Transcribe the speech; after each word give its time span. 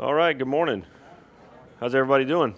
All 0.00 0.14
right, 0.14 0.38
good 0.38 0.46
morning. 0.46 0.84
How's 1.80 1.92
everybody 1.92 2.24
doing? 2.24 2.54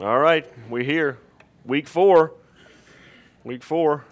All 0.00 0.18
right, 0.18 0.44
we're 0.68 0.82
here. 0.82 1.18
Week 1.64 1.86
four. 1.86 2.32
Week 3.44 3.62
four. 3.62 4.04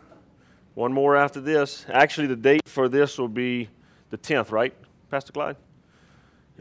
One 0.74 0.92
more 0.92 1.16
after 1.16 1.40
this. 1.40 1.84
Actually, 1.92 2.28
the 2.28 2.36
date 2.36 2.68
for 2.68 2.88
this 2.88 3.18
will 3.18 3.26
be 3.26 3.68
the 4.10 4.18
10th, 4.18 4.52
right, 4.52 4.72
Pastor 5.10 5.32
Clyde? 5.32 5.56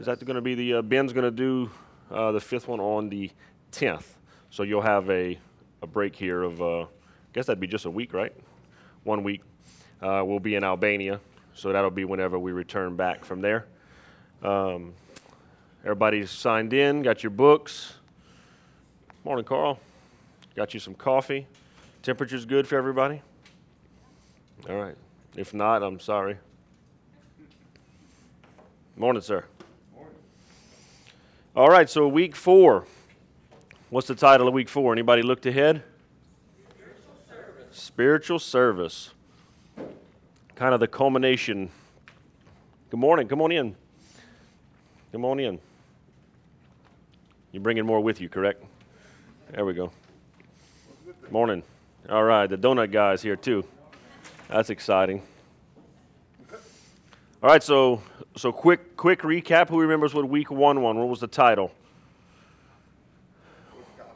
Is 0.00 0.06
that 0.06 0.18
going 0.24 0.34
to 0.34 0.40
be 0.40 0.56
the, 0.56 0.74
uh, 0.74 0.82
Ben's 0.82 1.12
going 1.12 1.22
to 1.22 1.30
do 1.30 1.70
uh, 2.10 2.32
the 2.32 2.40
fifth 2.40 2.66
one 2.66 2.80
on 2.80 3.08
the 3.08 3.30
10th. 3.70 4.06
So 4.50 4.64
you'll 4.64 4.82
have 4.82 5.08
a, 5.10 5.38
a 5.80 5.86
break 5.86 6.16
here 6.16 6.42
of, 6.42 6.60
uh, 6.60 6.80
I 6.80 6.86
guess 7.34 7.46
that'd 7.46 7.60
be 7.60 7.68
just 7.68 7.84
a 7.84 7.90
week, 7.90 8.12
right? 8.12 8.34
One 9.04 9.22
week. 9.22 9.42
Uh, 10.02 10.24
we'll 10.26 10.40
be 10.40 10.56
in 10.56 10.64
Albania. 10.64 11.20
So 11.54 11.72
that'll 11.72 11.92
be 11.92 12.04
whenever 12.04 12.36
we 12.36 12.50
return 12.50 12.96
back 12.96 13.24
from 13.24 13.40
there. 13.40 13.66
Um, 14.42 14.94
everybody's 15.84 16.30
signed 16.30 16.72
in, 16.72 17.02
got 17.02 17.22
your 17.22 17.30
books. 17.30 17.94
Morning, 19.24 19.44
Carl. 19.44 19.78
Got 20.56 20.74
you 20.74 20.80
some 20.80 20.94
coffee. 20.94 21.46
Temperature's 22.02 22.44
good 22.44 22.66
for 22.66 22.76
everybody? 22.76 23.22
All 24.68 24.76
right. 24.76 24.96
If 25.36 25.54
not, 25.54 25.82
I'm 25.82 26.00
sorry. 26.00 26.36
Morning, 28.96 29.22
sir. 29.22 29.44
Morning. 29.94 30.14
All 31.54 31.68
right, 31.68 31.88
so 31.88 32.08
week 32.08 32.34
four. 32.34 32.84
What's 33.90 34.06
the 34.06 34.14
title 34.14 34.48
of 34.48 34.54
week 34.54 34.68
four? 34.68 34.92
Anybody 34.92 35.22
looked 35.22 35.46
ahead? 35.46 35.82
Spiritual 36.68 37.14
service. 37.28 37.78
Spiritual 37.78 38.38
service. 38.38 39.10
Kind 40.54 40.74
of 40.74 40.80
the 40.80 40.88
culmination. 40.88 41.70
Good 42.90 43.00
morning. 43.00 43.28
Come 43.28 43.40
on 43.40 43.52
in. 43.52 43.76
Come 45.12 45.24
on 45.24 45.40
in. 45.40 45.58
You're 47.52 47.62
bringing 47.62 47.84
more 47.84 48.00
with 48.00 48.20
you, 48.20 48.28
correct? 48.28 48.64
There 49.50 49.64
we 49.64 49.74
go. 49.74 49.90
Morning. 51.30 51.62
All 52.08 52.22
right, 52.22 52.46
the 52.46 52.56
donut 52.56 52.92
guy's 52.92 53.22
here 53.22 53.36
too. 53.36 53.64
That's 54.48 54.70
exciting. 54.70 55.22
All 57.42 57.50
right, 57.50 57.62
so 57.62 58.02
so 58.36 58.52
quick 58.52 58.96
quick 58.96 59.20
recap. 59.22 59.68
Who 59.68 59.80
remembers 59.80 60.14
what 60.14 60.28
week 60.28 60.50
one 60.50 60.82
one? 60.82 60.98
What 60.98 61.08
was 61.08 61.20
the 61.20 61.26
title? 61.26 61.72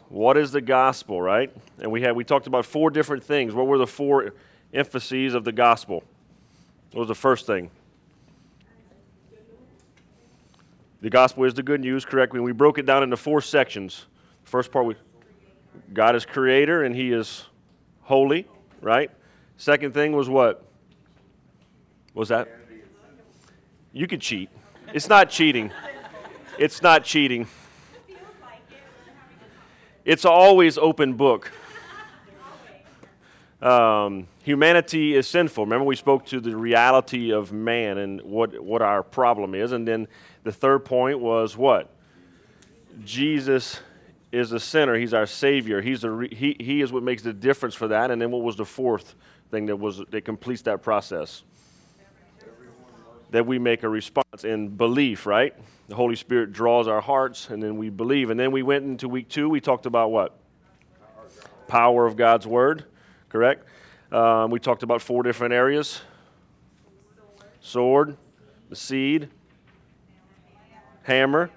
What 0.08 0.36
is 0.36 0.52
the 0.52 0.60
gospel, 0.60 1.20
right? 1.20 1.52
And 1.80 1.90
we 1.90 2.02
had 2.02 2.14
we 2.14 2.22
talked 2.22 2.46
about 2.46 2.64
four 2.64 2.90
different 2.90 3.24
things. 3.24 3.52
What 3.52 3.66
were 3.66 3.78
the 3.78 3.86
four 3.86 4.32
emphases 4.72 5.34
of 5.34 5.42
the 5.42 5.52
gospel? 5.52 6.04
What 6.92 7.00
was 7.00 7.08
the 7.08 7.14
first 7.16 7.46
thing? 7.46 7.70
The 11.04 11.10
gospel 11.10 11.44
is 11.44 11.52
the 11.52 11.62
good 11.62 11.82
news, 11.82 12.06
correct? 12.06 12.32
When 12.32 12.42
we 12.44 12.52
broke 12.52 12.78
it 12.78 12.86
down 12.86 13.02
into 13.02 13.18
four 13.18 13.42
sections. 13.42 14.06
First 14.44 14.72
part, 14.72 14.86
we, 14.86 14.94
God 15.92 16.16
is 16.16 16.24
creator 16.24 16.84
and 16.84 16.96
he 16.96 17.12
is 17.12 17.44
holy, 18.00 18.48
right? 18.80 19.10
Second 19.58 19.92
thing 19.92 20.16
was 20.16 20.30
what? 20.30 20.64
what 22.14 22.20
was 22.20 22.30
that? 22.30 22.48
You 23.92 24.06
could 24.06 24.22
cheat. 24.22 24.48
It's 24.94 25.06
not 25.06 25.28
cheating. 25.28 25.70
It's 26.58 26.80
not 26.80 27.04
cheating. 27.04 27.48
It's 30.06 30.24
always 30.24 30.78
open 30.78 31.12
book. 31.12 31.52
Um, 33.60 34.26
humanity 34.42 35.14
is 35.14 35.26
sinful. 35.26 35.64
Remember, 35.64 35.84
we 35.84 35.96
spoke 35.96 36.24
to 36.26 36.40
the 36.40 36.56
reality 36.56 37.30
of 37.30 37.52
man 37.52 37.98
and 37.98 38.22
what, 38.22 38.58
what 38.58 38.80
our 38.80 39.02
problem 39.02 39.54
is. 39.54 39.72
And 39.72 39.86
then 39.88 40.08
the 40.44 40.52
third 40.52 40.84
point 40.84 41.18
was 41.18 41.56
what? 41.56 41.90
Jesus 43.04 43.80
is 44.30 44.52
a 44.52 44.60
sinner. 44.60 44.94
He's 44.94 45.14
our 45.14 45.26
Savior. 45.26 45.80
He's 45.80 46.04
a 46.04 46.26
he, 46.30 46.56
he 46.60 46.80
is 46.80 46.92
what 46.92 47.02
makes 47.02 47.22
the 47.22 47.32
difference 47.32 47.74
for 47.74 47.88
that. 47.88 48.10
And 48.10 48.20
then 48.20 48.30
what 48.30 48.42
was 48.42 48.56
the 48.56 48.64
fourth 48.64 49.14
thing 49.50 49.66
that, 49.66 49.76
was, 49.76 50.02
that 50.10 50.24
completes 50.24 50.62
that 50.62 50.82
process? 50.82 51.42
That 53.30 53.46
we 53.46 53.58
make 53.58 53.82
a 53.82 53.88
response 53.88 54.44
in 54.44 54.68
belief, 54.68 55.26
right? 55.26 55.54
The 55.88 55.94
Holy 55.94 56.14
Spirit 56.14 56.52
draws 56.52 56.86
our 56.86 57.00
hearts, 57.00 57.50
and 57.50 57.62
then 57.62 57.76
we 57.76 57.90
believe. 57.90 58.30
And 58.30 58.38
then 58.38 58.52
we 58.52 58.62
went 58.62 58.84
into 58.84 59.08
week 59.08 59.28
two. 59.28 59.48
We 59.48 59.60
talked 59.60 59.86
about 59.86 60.12
what? 60.12 60.38
Power 61.66 62.06
of 62.06 62.16
God's 62.16 62.46
Word, 62.46 62.84
correct? 63.28 63.66
Um, 64.12 64.50
we 64.50 64.60
talked 64.60 64.82
about 64.82 65.02
four 65.02 65.22
different 65.22 65.54
areas 65.54 66.00
sword, 67.60 68.16
the 68.68 68.76
seed, 68.76 69.30
hammer, 71.04 71.50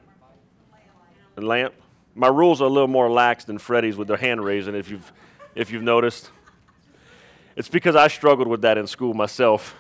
and 1.36 1.48
lamp. 1.48 1.74
My 2.16 2.28
rules 2.28 2.62
are 2.62 2.66
a 2.66 2.70
little 2.70 2.88
more 2.88 3.10
lax 3.10 3.46
than 3.46 3.58
Freddie's 3.58 3.98
with 3.98 4.08
the 4.08 4.18
hand 4.18 4.44
raising, 4.44 4.76
if 4.76 4.90
you've, 4.90 5.12
if 5.56 5.72
you've 5.72 5.84
noticed. 5.84 6.30
It's 7.56 7.70
because 7.70 7.96
I 7.96 8.08
struggled 8.08 8.48
with 8.48 8.62
that 8.62 8.78
in 8.78 8.86
school 8.86 9.14
myself. 9.14 9.76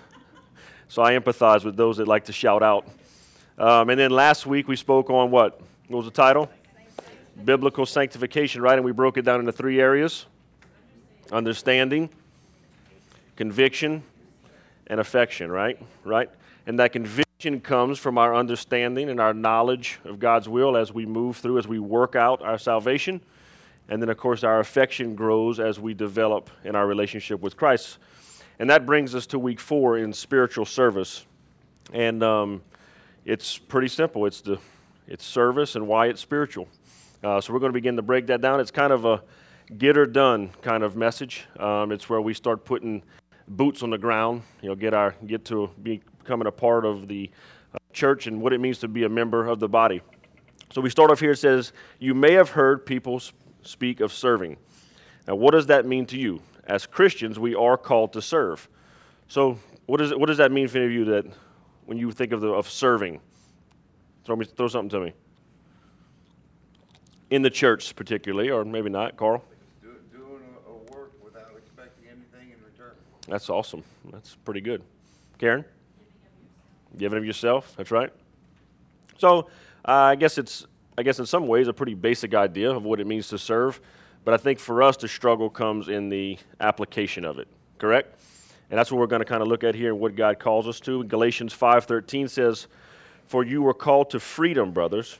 So 0.87 1.03
I 1.03 1.17
empathize 1.17 1.63
with 1.63 1.75
those 1.75 1.97
that 1.97 2.07
like 2.07 2.25
to 2.25 2.33
shout 2.33 2.63
out. 2.63 2.87
Um, 3.57 3.89
and 3.89 3.99
then 3.99 4.11
last 4.11 4.45
week 4.45 4.67
we 4.67 4.75
spoke 4.75 5.09
on 5.09 5.31
what? 5.31 5.59
What 5.87 5.97
was 5.97 6.05
the 6.05 6.11
title? 6.11 6.49
Biblical 7.43 7.85
sanctification, 7.85 8.61
right? 8.61 8.75
And 8.75 8.85
we 8.85 8.91
broke 8.91 9.17
it 9.17 9.23
down 9.23 9.39
into 9.39 9.51
three 9.51 9.81
areas 9.81 10.25
understanding, 11.29 12.09
conviction, 13.35 14.01
and 14.87 14.99
affection, 15.01 15.51
right? 15.51 15.77
Right? 16.05 16.29
And 16.65 16.79
that 16.79 16.93
conviction 16.93 17.26
comes 17.63 17.99
from 17.99 18.17
our 18.17 18.33
understanding 18.33 19.09
and 19.09 19.19
our 19.19 19.33
knowledge 19.33 19.99
of 20.05 20.19
God's 20.19 20.49
will 20.49 20.75
as 20.75 20.91
we 20.91 21.05
move 21.05 21.37
through, 21.37 21.59
as 21.59 21.67
we 21.67 21.77
work 21.77 22.15
out 22.15 22.41
our 22.41 22.57
salvation. 22.57 23.21
And 23.89 24.01
then, 24.01 24.09
of 24.09 24.17
course, 24.17 24.43
our 24.43 24.59
affection 24.59 25.15
grows 25.15 25.59
as 25.59 25.79
we 25.79 25.93
develop 25.93 26.49
in 26.63 26.75
our 26.75 26.87
relationship 26.87 27.39
with 27.39 27.55
Christ. 27.55 27.99
And 28.59 28.69
that 28.71 28.87
brings 28.87 29.13
us 29.13 29.27
to 29.27 29.39
week 29.39 29.59
four 29.59 29.99
in 29.99 30.11
spiritual 30.13 30.65
service. 30.65 31.25
And 31.93 32.23
um, 32.23 32.63
it's 33.23 33.57
pretty 33.57 33.87
simple 33.87 34.25
it's, 34.25 34.41
the, 34.41 34.57
it's 35.07 35.23
service 35.23 35.75
and 35.75 35.87
why 35.87 36.07
it's 36.07 36.21
spiritual. 36.21 36.67
Uh, 37.23 37.39
so 37.39 37.53
we're 37.53 37.59
going 37.59 37.71
to 37.71 37.77
begin 37.77 37.95
to 37.97 38.01
break 38.01 38.27
that 38.27 38.41
down. 38.41 38.59
It's 38.59 38.71
kind 38.71 38.91
of 38.91 39.05
a 39.05 39.21
get 39.77 39.95
or 39.95 40.07
done 40.07 40.49
kind 40.63 40.81
of 40.81 40.95
message. 40.95 41.45
Um, 41.59 41.91
it's 41.91 42.09
where 42.09 42.19
we 42.19 42.33
start 42.33 42.65
putting 42.65 43.03
boots 43.47 43.83
on 43.83 43.91
the 43.91 43.97
ground, 43.97 44.41
you 44.61 44.69
know, 44.69 44.75
get, 44.75 44.93
our, 44.93 45.15
get 45.25 45.45
to 45.45 45.69
be, 45.81 46.01
becoming 46.27 46.47
a 46.47 46.51
part 46.51 46.83
of 46.83 47.07
the 47.07 47.29
uh, 47.73 47.77
church 47.93 48.27
and 48.27 48.41
what 48.41 48.51
it 48.51 48.59
means 48.59 48.79
to 48.79 48.87
be 48.89 49.03
a 49.03 49.09
member 49.09 49.47
of 49.47 49.61
the 49.61 49.69
body. 49.69 50.01
So 50.73 50.81
we 50.81 50.89
start 50.89 51.09
off 51.09 51.21
here. 51.21 51.31
It 51.31 51.37
says, 51.37 51.71
You 51.99 52.13
may 52.13 52.33
have 52.33 52.49
heard 52.49 52.85
people 52.85 53.21
speak 53.61 54.01
of 54.01 54.11
serving. 54.11 54.57
Now, 55.25 55.35
what 55.35 55.51
does 55.51 55.67
that 55.67 55.85
mean 55.85 56.05
to 56.07 56.17
you? 56.17 56.41
As 56.65 56.85
Christians, 56.85 57.39
we 57.39 57.55
are 57.55 57.77
called 57.77 58.11
to 58.13 58.21
serve. 58.21 58.67
So, 59.29 59.57
what, 59.85 60.01
is 60.01 60.11
it, 60.11 60.19
what 60.19 60.25
does 60.25 60.37
that 60.37 60.51
mean 60.51 60.67
for 60.67 60.79
any 60.79 60.87
of 60.87 60.91
you 60.91 61.05
that 61.05 61.25
when 61.85 61.97
you 61.97 62.11
think 62.11 62.33
of, 62.33 62.41
the, 62.41 62.49
of 62.49 62.69
serving? 62.69 63.21
Throw, 64.25 64.35
me, 64.35 64.43
throw 64.43 64.67
something 64.67 64.89
to 64.89 65.05
me. 65.05 65.13
In 67.29 67.41
the 67.41 67.49
church, 67.49 67.95
particularly, 67.95 68.49
or 68.49 68.65
maybe 68.65 68.89
not, 68.89 69.15
Carl? 69.15 69.45
Do, 69.81 69.95
doing 70.11 70.43
a, 70.65 70.71
a 70.71 70.97
work 70.97 71.13
without 71.23 71.51
expecting 71.57 72.09
anything 72.09 72.51
in 72.51 72.61
return. 72.65 72.95
That's 73.29 73.49
awesome. 73.49 73.83
That's 74.11 74.35
pretty 74.35 74.61
good. 74.61 74.83
Karen? 75.37 75.63
Giving 76.97 77.17
of 77.17 77.25
yourself. 77.25 77.73
That's 77.77 77.91
right. 77.91 78.11
So 79.17 79.49
uh, 79.87 79.91
I 79.91 80.15
guess 80.15 80.37
it's 80.37 80.65
I 80.97 81.03
guess 81.03 81.19
in 81.19 81.25
some 81.25 81.47
ways 81.47 81.67
a 81.67 81.73
pretty 81.73 81.93
basic 81.93 82.33
idea 82.33 82.71
of 82.71 82.83
what 82.83 82.99
it 82.99 83.05
means 83.05 83.27
to 83.29 83.37
serve, 83.37 83.79
but 84.25 84.33
I 84.33 84.37
think 84.37 84.57
for 84.57 84.81
us 84.81 84.97
the 84.97 85.07
struggle 85.07 85.49
comes 85.49 85.89
in 85.89 86.09
the 86.09 86.39
application 86.59 87.23
of 87.23 87.37
it. 87.37 87.47
Correct? 87.77 88.19
And 88.69 88.77
that's 88.77 88.91
what 88.91 88.99
we're 88.99 89.07
going 89.07 89.21
to 89.21 89.25
kind 89.25 89.41
of 89.41 89.47
look 89.47 89.63
at 89.63 89.75
here 89.75 89.93
what 89.93 90.15
God 90.15 90.39
calls 90.39 90.67
us 90.67 90.79
to. 90.81 91.03
Galatians 91.03 91.53
5:13 91.53 92.27
says, 92.27 92.67
"For 93.25 93.43
you 93.43 93.61
were 93.61 93.73
called 93.73 94.09
to 94.11 94.19
freedom, 94.19 94.71
brothers. 94.71 95.19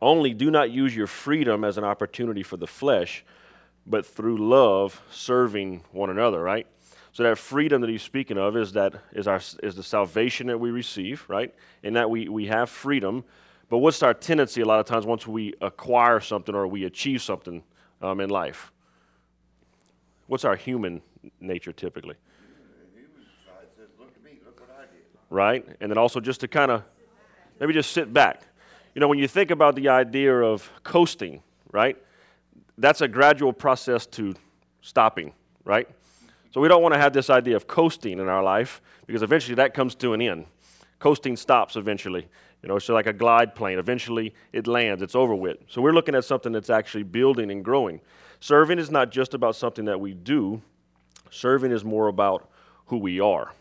Only 0.00 0.34
do 0.34 0.50
not 0.50 0.70
use 0.70 0.94
your 0.94 1.06
freedom 1.06 1.64
as 1.64 1.78
an 1.78 1.84
opportunity 1.84 2.42
for 2.42 2.56
the 2.56 2.66
flesh, 2.66 3.24
but 3.86 4.04
through 4.04 4.38
love 4.38 5.00
serving 5.10 5.84
one 5.92 6.10
another." 6.10 6.42
Right? 6.42 6.66
So 7.16 7.22
that 7.22 7.38
freedom 7.38 7.80
that 7.80 7.88
he's 7.88 8.02
speaking 8.02 8.36
of 8.36 8.58
is 8.58 8.72
that 8.72 8.92
is 9.14 9.26
our 9.26 9.40
is 9.62 9.74
the 9.74 9.82
salvation 9.82 10.48
that 10.48 10.60
we 10.60 10.70
receive, 10.70 11.24
right? 11.28 11.54
And 11.82 11.96
that 11.96 12.10
we, 12.10 12.28
we 12.28 12.44
have 12.48 12.68
freedom. 12.68 13.24
But 13.70 13.78
what's 13.78 14.02
our 14.02 14.12
tendency 14.12 14.60
a 14.60 14.66
lot 14.66 14.80
of 14.80 14.84
times 14.84 15.06
once 15.06 15.26
we 15.26 15.54
acquire 15.62 16.20
something 16.20 16.54
or 16.54 16.66
we 16.66 16.84
achieve 16.84 17.22
something 17.22 17.62
um, 18.02 18.20
in 18.20 18.28
life? 18.28 18.70
What's 20.26 20.44
our 20.44 20.56
human 20.56 21.00
nature 21.40 21.72
typically? 21.72 22.16
Right? 25.30 25.66
And 25.80 25.90
then 25.90 25.96
also 25.96 26.20
just 26.20 26.40
to 26.40 26.48
kind 26.48 26.70
of 26.70 26.82
maybe 27.58 27.72
just 27.72 27.92
sit 27.92 28.12
back. 28.12 28.42
You 28.94 29.00
know, 29.00 29.08
when 29.08 29.18
you 29.18 29.26
think 29.26 29.50
about 29.50 29.74
the 29.74 29.88
idea 29.88 30.34
of 30.34 30.70
coasting, 30.84 31.42
right? 31.72 31.96
That's 32.76 33.00
a 33.00 33.08
gradual 33.08 33.54
process 33.54 34.04
to 34.08 34.34
stopping, 34.82 35.32
right? 35.64 35.88
So 36.56 36.62
we 36.62 36.68
don't 36.68 36.80
want 36.80 36.94
to 36.94 36.98
have 36.98 37.12
this 37.12 37.28
idea 37.28 37.54
of 37.54 37.66
coasting 37.66 38.18
in 38.18 38.30
our 38.30 38.42
life 38.42 38.80
because 39.06 39.22
eventually 39.22 39.56
that 39.56 39.74
comes 39.74 39.94
to 39.96 40.14
an 40.14 40.22
end. 40.22 40.46
Coasting 40.98 41.36
stops 41.36 41.76
eventually. 41.76 42.26
You 42.62 42.70
know, 42.70 42.76
it's 42.76 42.88
like 42.88 43.06
a 43.06 43.12
glide 43.12 43.54
plane. 43.54 43.78
Eventually, 43.78 44.32
it 44.54 44.66
lands, 44.66 45.02
it's 45.02 45.14
over 45.14 45.34
with. 45.34 45.58
So 45.68 45.82
we're 45.82 45.92
looking 45.92 46.14
at 46.14 46.24
something 46.24 46.52
that's 46.52 46.70
actually 46.70 47.02
building 47.02 47.50
and 47.50 47.62
growing. 47.62 48.00
Serving 48.40 48.78
is 48.78 48.90
not 48.90 49.10
just 49.10 49.34
about 49.34 49.54
something 49.54 49.84
that 49.84 50.00
we 50.00 50.14
do, 50.14 50.62
serving 51.30 51.72
is 51.72 51.84
more 51.84 52.08
about 52.08 52.50
who 52.86 52.96
we 52.96 53.20
are. 53.20 53.52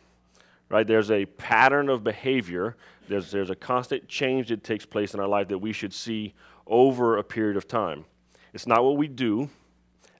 Right? 0.69 0.87
There's 0.87 1.11
a 1.11 1.25
pattern 1.25 1.89
of 1.89 2.01
behavior, 2.01 2.77
there's, 3.09 3.29
there's 3.29 3.49
a 3.49 3.57
constant 3.57 4.07
change 4.07 4.47
that 4.47 4.63
takes 4.63 4.85
place 4.85 5.13
in 5.13 5.19
our 5.19 5.27
life 5.27 5.49
that 5.49 5.59
we 5.59 5.73
should 5.73 5.93
see 5.93 6.33
over 6.65 7.17
a 7.17 7.23
period 7.25 7.57
of 7.57 7.67
time. 7.67 8.05
It's 8.53 8.65
not 8.65 8.85
what 8.85 8.95
we 8.95 9.09
do 9.09 9.49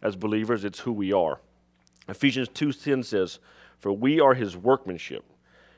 as 0.02 0.18
believers, 0.18 0.66
it's 0.66 0.80
who 0.80 0.92
we 0.92 1.14
are. 1.14 1.40
Ephesians 2.08 2.50
2:10 2.50 3.04
says, 3.04 3.40
"For 3.78 3.92
we 3.92 4.20
are 4.20 4.34
his 4.34 4.56
workmanship, 4.56 5.26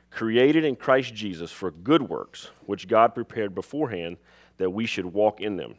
created 0.10 0.64
in 0.64 0.76
Christ 0.76 1.14
Jesus 1.14 1.52
for 1.52 1.72
good 1.72 2.04
works, 2.04 2.52
which 2.66 2.88
God 2.88 3.14
prepared 3.14 3.56
beforehand 3.56 4.18
that 4.58 4.72
we 4.72 4.86
should 4.86 5.06
walk 5.06 5.42
in 5.42 5.58
them." 5.58 5.76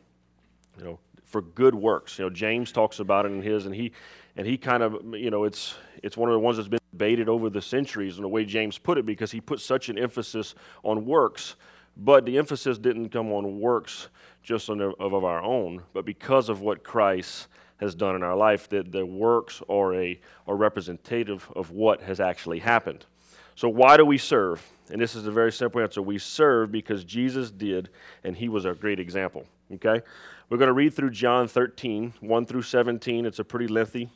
You 0.78 0.84
know, 0.84 0.98
for 1.24 1.42
good 1.42 1.74
works. 1.74 2.18
You 2.18 2.24
know, 2.24 2.30
James 2.30 2.72
talks 2.72 3.00
about 3.00 3.26
it 3.26 3.32
in 3.32 3.42
his, 3.42 3.66
and 3.66 3.74
he 3.74 3.92
and 4.36 4.46
he 4.46 4.56
kind 4.56 4.82
of, 4.82 5.14
you 5.14 5.30
know, 5.30 5.44
it's 5.44 5.76
it's 6.02 6.16
one 6.16 6.28
of 6.28 6.32
the 6.32 6.38
ones 6.38 6.56
that's 6.56 6.68
been 6.68 6.78
debated 6.92 7.28
over 7.28 7.50
the 7.50 7.60
centuries 7.60 8.16
in 8.16 8.22
the 8.22 8.28
way 8.28 8.44
James 8.44 8.78
put 8.78 8.98
it 8.98 9.04
because 9.04 9.30
he 9.30 9.40
put 9.40 9.60
such 9.60 9.88
an 9.88 9.98
emphasis 9.98 10.54
on 10.84 11.04
works, 11.04 11.56
but 11.96 12.24
the 12.24 12.38
emphasis 12.38 12.78
didn't 12.78 13.10
come 13.10 13.32
on 13.32 13.60
works 13.60 14.08
just 14.42 14.70
on 14.70 14.80
of, 14.80 14.94
of 14.98 15.24
our 15.24 15.42
own, 15.42 15.82
but 15.92 16.04
because 16.04 16.48
of 16.48 16.60
what 16.60 16.82
Christ 16.82 17.48
has 17.78 17.94
done 17.94 18.16
in 18.16 18.22
our 18.22 18.36
life, 18.36 18.68
that 18.68 18.92
the 18.92 19.06
works 19.06 19.62
are 19.68 19.94
a 19.94 20.20
are 20.46 20.56
representative 20.56 21.48
of 21.54 21.70
what 21.70 22.02
has 22.02 22.20
actually 22.20 22.58
happened. 22.58 23.06
So 23.54 23.68
why 23.68 23.96
do 23.96 24.04
we 24.04 24.18
serve? 24.18 24.64
And 24.90 25.00
this 25.00 25.14
is 25.14 25.26
a 25.26 25.32
very 25.32 25.52
simple 25.52 25.80
answer. 25.80 26.00
We 26.00 26.18
serve 26.18 26.70
because 26.70 27.04
Jesus 27.04 27.50
did, 27.50 27.90
and 28.24 28.36
he 28.36 28.48
was 28.48 28.64
a 28.64 28.72
great 28.72 29.00
example. 29.00 29.44
Okay? 29.74 30.00
We're 30.48 30.58
going 30.58 30.68
to 30.68 30.74
read 30.74 30.94
through 30.94 31.10
John 31.10 31.48
13, 31.48 32.14
1 32.20 32.46
through 32.46 32.62
17. 32.62 33.26
It's 33.26 33.38
a 33.38 33.44
pretty 33.44 33.66
lengthy 33.66 34.10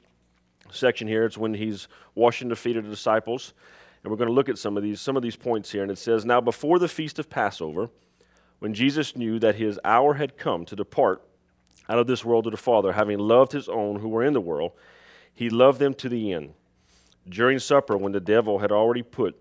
section 0.70 1.09
here. 1.09 1.25
It's 1.25 1.37
when 1.37 1.55
he's 1.55 1.88
washing 2.14 2.49
the 2.49 2.56
feet 2.56 2.76
of 2.76 2.85
the 2.85 2.91
disciples. 2.91 3.53
And 4.03 4.11
we're 4.11 4.17
going 4.17 4.29
to 4.29 4.35
look 4.35 4.49
at 4.49 4.59
some 4.59 4.76
of 4.76 4.82
these 4.82 5.00
some 5.00 5.17
of 5.17 5.23
these 5.23 5.37
points 5.37 5.70
here. 5.70 5.82
And 5.82 5.91
it 5.91 5.99
says, 5.99 6.25
Now 6.25 6.41
before 6.41 6.79
the 6.79 6.88
feast 6.88 7.19
of 7.19 7.29
Passover, 7.29 7.91
when 8.61 8.75
Jesus 8.75 9.17
knew 9.17 9.38
that 9.41 9.56
his 9.56 9.79
hour 9.85 10.14
had 10.14 10.37
come 10.37 10.64
to 10.67 10.76
depart 10.76 11.23
out 11.88 11.99
of 11.99 12.06
this 12.06 12.25
world 12.25 12.44
to 12.44 12.50
the 12.50 12.56
Father, 12.56 12.93
having 12.93 13.19
loved 13.19 13.52
his 13.52 13.69
own 13.69 13.96
who 13.96 14.08
were 14.08 14.25
in 14.25 14.32
the 14.32 14.40
world, 14.40 14.73
he 15.34 15.50
loved 15.50 15.79
them 15.79 15.94
to 15.94 16.08
the 16.08 16.32
end. 16.32 16.55
During 17.29 17.58
supper, 17.58 17.96
when 17.96 18.12
the 18.12 18.20
devil 18.20 18.58
had 18.58 18.73
already 18.73 19.02
put 19.02 19.38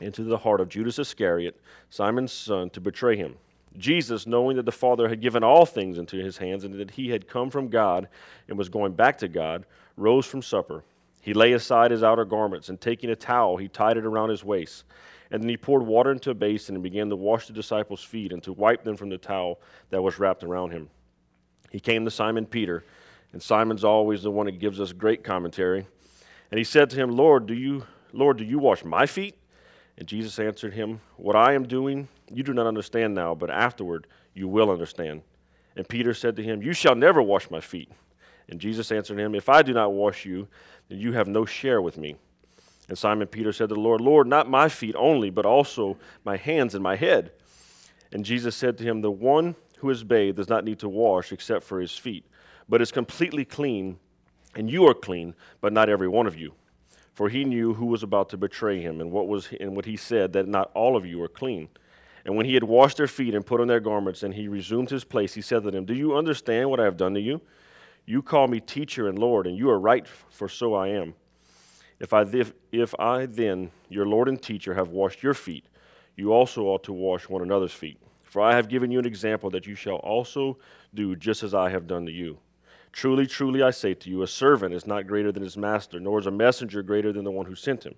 into 0.00 0.22
the 0.22 0.38
heart 0.38 0.60
of 0.60 0.68
Judas 0.68 0.98
Iscariot, 0.98 1.60
Simon's 1.90 2.32
son, 2.32 2.70
to 2.70 2.80
betray 2.80 3.16
him. 3.16 3.34
Jesus, 3.76 4.26
knowing 4.26 4.56
that 4.56 4.64
the 4.64 4.72
Father 4.72 5.08
had 5.08 5.20
given 5.20 5.44
all 5.44 5.66
things 5.66 5.98
into 5.98 6.16
his 6.16 6.38
hands 6.38 6.64
and 6.64 6.74
that 6.74 6.92
he 6.92 7.10
had 7.10 7.28
come 7.28 7.50
from 7.50 7.68
God 7.68 8.08
and 8.48 8.56
was 8.56 8.68
going 8.68 8.92
back 8.92 9.18
to 9.18 9.28
God, 9.28 9.66
rose 9.96 10.26
from 10.26 10.42
supper. 10.42 10.84
He 11.20 11.34
lay 11.34 11.52
aside 11.52 11.90
his 11.90 12.02
outer 12.02 12.24
garments, 12.24 12.68
and 12.68 12.80
taking 12.80 13.10
a 13.10 13.16
towel, 13.16 13.56
he 13.56 13.68
tied 13.68 13.96
it 13.96 14.06
around 14.06 14.30
his 14.30 14.44
waist. 14.44 14.84
And 15.30 15.42
then 15.42 15.48
he 15.48 15.56
poured 15.56 15.82
water 15.82 16.10
into 16.10 16.30
a 16.30 16.34
basin 16.34 16.74
and 16.74 16.82
began 16.82 17.10
to 17.10 17.16
wash 17.16 17.46
the 17.46 17.52
disciples' 17.52 18.02
feet 18.02 18.32
and 18.32 18.42
to 18.44 18.52
wipe 18.52 18.82
them 18.82 18.96
from 18.96 19.10
the 19.10 19.18
towel 19.18 19.60
that 19.90 20.00
was 20.00 20.18
wrapped 20.18 20.42
around 20.42 20.70
him. 20.70 20.88
He 21.70 21.80
came 21.80 22.04
to 22.04 22.10
Simon 22.10 22.46
Peter, 22.46 22.84
and 23.32 23.42
Simon's 23.42 23.84
always 23.84 24.22
the 24.22 24.30
one 24.30 24.46
that 24.46 24.58
gives 24.58 24.80
us 24.80 24.92
great 24.92 25.22
commentary. 25.22 25.86
And 26.50 26.58
he 26.58 26.64
said 26.64 26.90
to 26.90 26.96
him, 26.96 27.10
Lord, 27.10 27.46
do 27.46 27.54
you, 27.54 27.84
Lord, 28.12 28.38
do 28.38 28.44
you 28.44 28.58
wash 28.58 28.84
my 28.84 29.06
feet? 29.06 29.36
And 29.98 30.06
Jesus 30.06 30.38
answered 30.38 30.72
him, 30.72 31.00
What 31.16 31.36
I 31.36 31.52
am 31.52 31.66
doing, 31.66 32.08
you 32.32 32.42
do 32.42 32.54
not 32.54 32.66
understand 32.66 33.14
now, 33.14 33.34
but 33.34 33.50
afterward 33.50 34.06
you 34.34 34.48
will 34.48 34.70
understand. 34.70 35.22
And 35.76 35.88
Peter 35.88 36.14
said 36.14 36.36
to 36.36 36.42
him, 36.42 36.62
You 36.62 36.72
shall 36.72 36.94
never 36.94 37.20
wash 37.20 37.50
my 37.50 37.60
feet. 37.60 37.90
And 38.48 38.60
Jesus 38.60 38.90
answered 38.90 39.18
him, 39.18 39.34
If 39.34 39.48
I 39.48 39.62
do 39.62 39.74
not 39.74 39.92
wash 39.92 40.24
you, 40.24 40.48
then 40.88 40.98
you 40.98 41.12
have 41.12 41.28
no 41.28 41.44
share 41.44 41.82
with 41.82 41.98
me. 41.98 42.16
And 42.88 42.96
Simon 42.96 43.28
Peter 43.28 43.52
said 43.52 43.68
to 43.68 43.74
the 43.74 43.80
Lord, 43.80 44.00
Lord, 44.00 44.26
not 44.26 44.48
my 44.48 44.68
feet 44.68 44.94
only, 44.96 45.28
but 45.30 45.44
also 45.44 45.98
my 46.24 46.36
hands 46.36 46.74
and 46.74 46.82
my 46.82 46.96
head. 46.96 47.32
And 48.12 48.24
Jesus 48.24 48.56
said 48.56 48.78
to 48.78 48.84
him, 48.84 49.02
The 49.02 49.10
one 49.10 49.54
who 49.78 49.90
is 49.90 50.04
bathed 50.04 50.36
does 50.36 50.48
not 50.48 50.64
need 50.64 50.78
to 50.80 50.88
wash 50.88 51.32
except 51.32 51.64
for 51.64 51.80
his 51.80 51.96
feet, 51.96 52.24
but 52.68 52.82
is 52.82 52.92
completely 52.92 53.44
clean, 53.44 53.98
and 54.54 54.70
you 54.70 54.86
are 54.86 54.94
clean, 54.94 55.34
but 55.60 55.72
not 55.72 55.88
every 55.88 56.08
one 56.08 56.26
of 56.26 56.36
you 56.36 56.52
for 57.18 57.28
he 57.28 57.44
knew 57.44 57.74
who 57.74 57.86
was 57.86 58.04
about 58.04 58.28
to 58.28 58.36
betray 58.36 58.80
him, 58.80 59.00
and 59.00 59.10
what 59.10 59.26
was 59.26 59.48
and 59.58 59.74
what 59.74 59.84
he 59.84 59.96
said 59.96 60.32
that 60.34 60.46
not 60.46 60.70
all 60.72 60.96
of 60.96 61.04
you 61.04 61.20
are 61.20 61.26
clean. 61.26 61.68
And 62.24 62.36
when 62.36 62.46
he 62.46 62.54
had 62.54 62.62
washed 62.62 62.98
their 62.98 63.08
feet 63.08 63.34
and 63.34 63.44
put 63.44 63.60
on 63.60 63.66
their 63.66 63.80
garments, 63.80 64.22
and 64.22 64.32
he 64.32 64.46
resumed 64.46 64.88
his 64.88 65.02
place, 65.02 65.34
he 65.34 65.40
said 65.40 65.64
to 65.64 65.72
them, 65.72 65.84
Do 65.84 65.94
you 65.94 66.16
understand 66.16 66.70
what 66.70 66.78
I 66.78 66.84
have 66.84 66.96
done 66.96 67.14
to 67.14 67.20
you? 67.20 67.40
You 68.06 68.22
call 68.22 68.46
me 68.46 68.60
teacher 68.60 69.08
and 69.08 69.18
Lord, 69.18 69.48
and 69.48 69.58
you 69.58 69.68
are 69.68 69.80
right, 69.80 70.06
for 70.30 70.48
so 70.48 70.74
I 70.74 70.90
am. 70.90 71.12
If 71.98 72.12
I, 72.12 72.22
if, 72.22 72.52
if 72.70 72.94
I 73.00 73.26
then, 73.26 73.72
your 73.88 74.06
Lord 74.06 74.28
and 74.28 74.40
teacher, 74.40 74.74
have 74.74 74.90
washed 74.90 75.20
your 75.20 75.34
feet, 75.34 75.64
you 76.14 76.32
also 76.32 76.66
ought 76.66 76.84
to 76.84 76.92
wash 76.92 77.28
one 77.28 77.42
another's 77.42 77.72
feet. 77.72 77.98
For 78.28 78.42
I 78.42 78.54
have 78.54 78.68
given 78.68 78.90
you 78.90 78.98
an 78.98 79.06
example 79.06 79.48
that 79.50 79.66
you 79.66 79.74
shall 79.74 79.96
also 79.96 80.58
do 80.94 81.16
just 81.16 81.42
as 81.42 81.54
I 81.54 81.70
have 81.70 81.86
done 81.86 82.04
to 82.06 82.12
you. 82.12 82.38
Truly, 82.92 83.26
truly, 83.26 83.62
I 83.62 83.70
say 83.70 83.94
to 83.94 84.10
you, 84.10 84.22
a 84.22 84.26
servant 84.26 84.74
is 84.74 84.86
not 84.86 85.06
greater 85.06 85.32
than 85.32 85.42
his 85.42 85.56
master, 85.56 85.98
nor 85.98 86.18
is 86.18 86.26
a 86.26 86.30
messenger 86.30 86.82
greater 86.82 87.12
than 87.12 87.24
the 87.24 87.30
one 87.30 87.46
who 87.46 87.54
sent 87.54 87.84
him. 87.84 87.94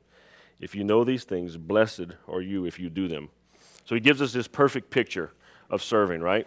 If 0.61 0.75
you 0.75 0.85
know 0.85 1.05
these 1.05 1.25
things, 1.25 1.57
blessed 1.57 2.13
are 2.29 2.43
you 2.43 2.65
if 2.65 2.79
you 2.79 2.91
do 2.91 3.09
them. 3.09 3.29
So 3.85 3.95
he 3.95 4.01
gives 4.01 4.23
us 4.23 4.33
this 4.33 4.47
perfect 4.47 4.91
picture 4.91 5.33
of 5.69 5.83
serving, 5.83 6.21
right? 6.21 6.47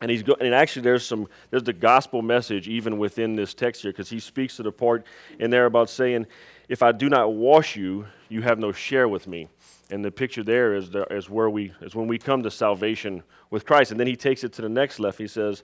And 0.00 0.10
he's 0.10 0.22
go- 0.22 0.36
and 0.40 0.54
actually 0.54 0.82
there's 0.82 1.06
some 1.06 1.28
there's 1.50 1.62
the 1.62 1.72
gospel 1.72 2.20
message 2.20 2.68
even 2.68 2.98
within 2.98 3.36
this 3.36 3.54
text 3.54 3.82
here 3.82 3.92
because 3.92 4.10
he 4.10 4.18
speaks 4.18 4.56
to 4.56 4.62
the 4.62 4.72
part 4.72 5.06
in 5.38 5.50
there 5.50 5.66
about 5.66 5.88
saying, 5.88 6.26
if 6.68 6.82
I 6.82 6.90
do 6.90 7.08
not 7.08 7.32
wash 7.34 7.76
you, 7.76 8.06
you 8.28 8.42
have 8.42 8.58
no 8.58 8.72
share 8.72 9.08
with 9.08 9.28
me. 9.28 9.48
And 9.94 10.04
the 10.04 10.10
picture 10.10 10.42
there 10.42 10.74
is, 10.74 10.90
the, 10.90 11.04
is 11.14 11.30
where 11.30 11.48
we 11.48 11.72
is 11.80 11.94
when 11.94 12.08
we 12.08 12.18
come 12.18 12.42
to 12.42 12.50
salvation 12.50 13.22
with 13.50 13.64
Christ. 13.64 13.92
And 13.92 14.00
then 14.00 14.08
he 14.08 14.16
takes 14.16 14.42
it 14.42 14.52
to 14.54 14.62
the 14.62 14.68
next 14.68 14.98
left. 14.98 15.18
He 15.18 15.28
says, 15.28 15.62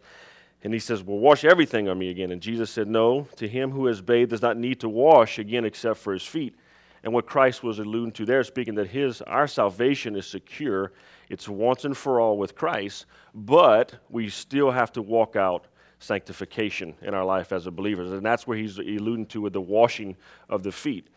and 0.62 0.72
he 0.72 0.78
says, 0.78 1.02
Well, 1.02 1.18
wash 1.18 1.44
everything 1.44 1.88
on 1.88 1.98
me 1.98 2.10
again. 2.10 2.30
And 2.30 2.40
Jesus 2.40 2.70
said, 2.70 2.86
No, 2.86 3.26
to 3.34 3.48
him 3.48 3.72
who 3.72 3.88
is 3.88 4.00
bathed 4.00 4.30
does 4.30 4.40
not 4.40 4.56
need 4.56 4.78
to 4.80 4.88
wash 4.88 5.40
again 5.40 5.64
except 5.64 5.98
for 5.98 6.12
his 6.12 6.22
feet. 6.22 6.54
And 7.02 7.12
what 7.12 7.26
Christ 7.26 7.64
was 7.64 7.80
alluding 7.80 8.12
to 8.12 8.24
there, 8.24 8.44
speaking 8.44 8.76
that 8.76 8.86
his 8.86 9.20
our 9.22 9.48
salvation 9.48 10.14
is 10.14 10.28
secure, 10.28 10.92
it's 11.28 11.48
once 11.48 11.84
and 11.84 11.96
for 11.96 12.20
all 12.20 12.38
with 12.38 12.54
Christ, 12.54 13.06
but 13.34 13.96
we 14.10 14.28
still 14.28 14.70
have 14.70 14.92
to 14.92 15.02
walk 15.02 15.34
out 15.34 15.66
sanctification 15.98 16.94
in 17.02 17.14
our 17.14 17.24
life 17.24 17.50
as 17.50 17.66
a 17.66 17.72
believer. 17.72 18.02
And 18.02 18.24
that's 18.24 18.46
where 18.46 18.56
he's 18.56 18.78
alluding 18.78 19.26
to 19.26 19.40
with 19.40 19.54
the 19.54 19.60
washing 19.60 20.16
of 20.48 20.62
the 20.62 20.70
feet. 20.70 21.08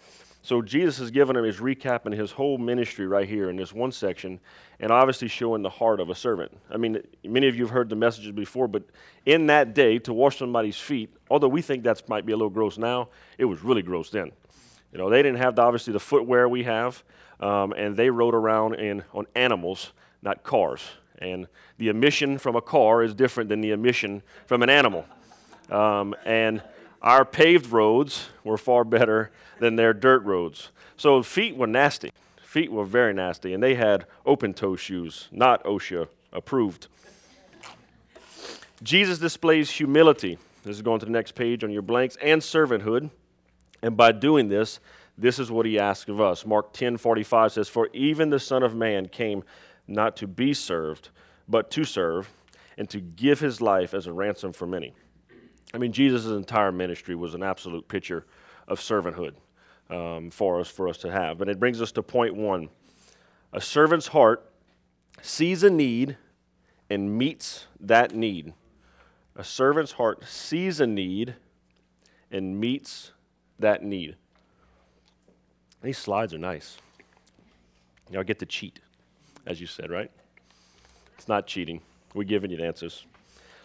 So 0.44 0.62
Jesus 0.62 0.98
has 0.98 1.10
given 1.10 1.38
him 1.38 1.46
his 1.46 1.58
recap 1.58 2.12
his 2.14 2.32
whole 2.32 2.58
ministry 2.58 3.08
right 3.08 3.28
here 3.28 3.50
in 3.50 3.56
this 3.56 3.72
one 3.72 3.94
section, 3.94 4.42
and 4.82 4.92
obviously 4.92 5.30
showing 5.30 5.62
the 5.62 5.70
heart 5.70 6.02
of 6.02 6.10
a 6.10 6.16
servant. 6.16 6.52
I 6.70 6.76
mean, 6.76 7.02
many 7.24 7.48
of 7.48 7.56
you 7.56 7.64
have 7.64 7.72
heard 7.72 7.88
the 7.88 7.96
messages 7.96 8.34
before, 8.34 8.68
but 8.68 8.84
in 9.26 9.48
that 9.48 9.74
day, 9.74 10.00
to 10.00 10.12
wash 10.12 10.40
somebody's 10.40 10.78
feet, 10.78 11.10
although 11.30 11.48
we 11.48 11.62
think 11.62 11.84
that 11.86 12.08
might 12.10 12.26
be 12.26 12.34
a 12.34 12.36
little 12.36 12.50
gross 12.50 12.78
now, 12.78 13.08
it 13.38 13.46
was 13.46 13.64
really 13.64 13.82
gross 13.82 14.10
then. 14.10 14.34
You 14.92 14.98
know, 14.98 15.10
they 15.10 15.24
didn't 15.24 15.38
have 15.38 15.56
the, 15.56 15.62
obviously 15.62 15.94
the 15.94 16.02
footwear 16.02 16.50
we 16.50 16.64
have, 16.64 17.02
um, 17.40 17.72
and 17.78 17.96
they 17.96 18.10
rode 18.10 18.36
around 18.36 18.76
in 18.76 19.02
on 19.14 19.26
animals, 19.36 19.94
not 20.22 20.44
cars. 20.44 20.82
And 21.20 21.48
the 21.78 21.88
emission 21.88 22.38
from 22.38 22.58
a 22.58 22.62
car 22.62 23.02
is 23.02 23.14
different 23.14 23.50
than 23.50 23.62
the 23.62 23.72
emission 23.72 24.22
from 24.46 24.62
an 24.62 24.70
animal. 24.70 25.06
Um, 25.72 26.14
and 26.26 26.62
our 27.04 27.26
paved 27.26 27.72
roads 27.72 28.30
were 28.44 28.58
far 28.58 28.86
better 28.86 29.32
than 29.60 29.76
their 29.76 29.94
dirt 29.94 30.24
roads. 30.24 30.72
So 30.96 31.22
feet 31.22 31.58
were 31.58 31.68
nasty. 31.68 32.12
Feet 32.42 32.72
were 32.72 32.86
very 32.86 33.14
nasty, 33.14 33.54
and 33.54 33.62
they 33.62 33.76
had 33.76 34.06
open 34.26 34.54
toe 34.54 34.76
shoes, 34.76 35.28
not 35.32 35.64
OSHA 35.66 36.08
approved. 36.32 36.88
Jesus 38.82 39.20
displays 39.20 39.70
humility. 39.70 40.38
This 40.64 40.78
is 40.78 40.82
going 40.82 41.00
to 41.02 41.06
the 41.06 41.12
next 41.12 41.36
page 41.36 41.64
on 41.64 41.72
your 41.72 41.82
blanks, 41.82 42.18
and 42.22 42.42
servanthood. 42.42 43.10
And 43.82 43.98
by 43.98 44.14
doing 44.14 44.48
this, 44.48 44.80
this 45.18 45.40
is 45.40 45.52
what 45.52 45.66
he 45.66 45.78
asks 45.78 46.10
of 46.10 46.22
us. 46.22 46.46
Mark 46.46 46.74
10 46.74 46.98
45 46.98 47.52
says, 47.52 47.70
For 47.70 47.90
even 47.94 48.30
the 48.30 48.40
Son 48.40 48.64
of 48.64 48.76
Man 48.76 49.08
came 49.08 49.44
not 49.88 50.16
to 50.18 50.28
be 50.28 50.54
served, 50.54 51.10
but 51.48 51.70
to 51.72 51.84
serve, 51.84 52.30
and 52.78 52.90
to 52.90 53.00
give 53.00 53.40
his 53.40 53.62
life 53.62 53.94
as 53.94 54.08
a 54.08 54.14
ransom 54.14 54.54
for 54.54 54.66
many. 54.66 54.94
I 55.74 55.80
mean, 55.80 55.92
Jesus' 55.92 56.26
entire 56.26 56.72
ministry 56.72 57.16
was 57.16 57.34
an 57.34 57.42
absolute 57.42 57.88
picture 57.88 58.26
of 58.68 58.80
servanthood 58.80 59.34
um, 59.90 60.30
for 60.30 60.60
us 60.60 60.70
for 60.70 60.88
us 60.88 60.98
to 61.00 61.12
have. 61.12 61.42
And 61.42 61.50
it 61.50 61.60
brings 61.60 61.82
us 61.82 61.92
to 61.94 62.04
point 62.04 62.36
one: 62.36 62.70
a 63.52 63.60
servant's 63.60 64.08
heart 64.08 64.50
sees 65.22 65.64
a 65.64 65.70
need 65.70 66.18
and 66.90 67.18
meets 67.18 67.66
that 67.80 68.14
need. 68.14 68.54
A 69.36 69.44
servant's 69.44 69.94
heart 69.94 70.24
sees 70.28 70.80
a 70.80 70.86
need 70.86 71.36
and 72.30 72.60
meets 72.60 73.12
that 73.58 73.84
need. 73.84 74.16
These 75.82 75.98
slides 75.98 76.34
are 76.36 76.40
nice. 76.40 76.78
Y'all 78.12 78.24
get 78.24 78.38
to 78.40 78.46
cheat, 78.46 78.80
as 79.48 79.60
you 79.60 79.66
said, 79.66 79.90
right? 79.90 80.12
It's 81.18 81.28
not 81.28 81.48
cheating. 81.48 81.82
We're 82.14 82.26
giving 82.26 82.52
you 82.52 82.58
the 82.58 82.66
answers. 82.66 83.06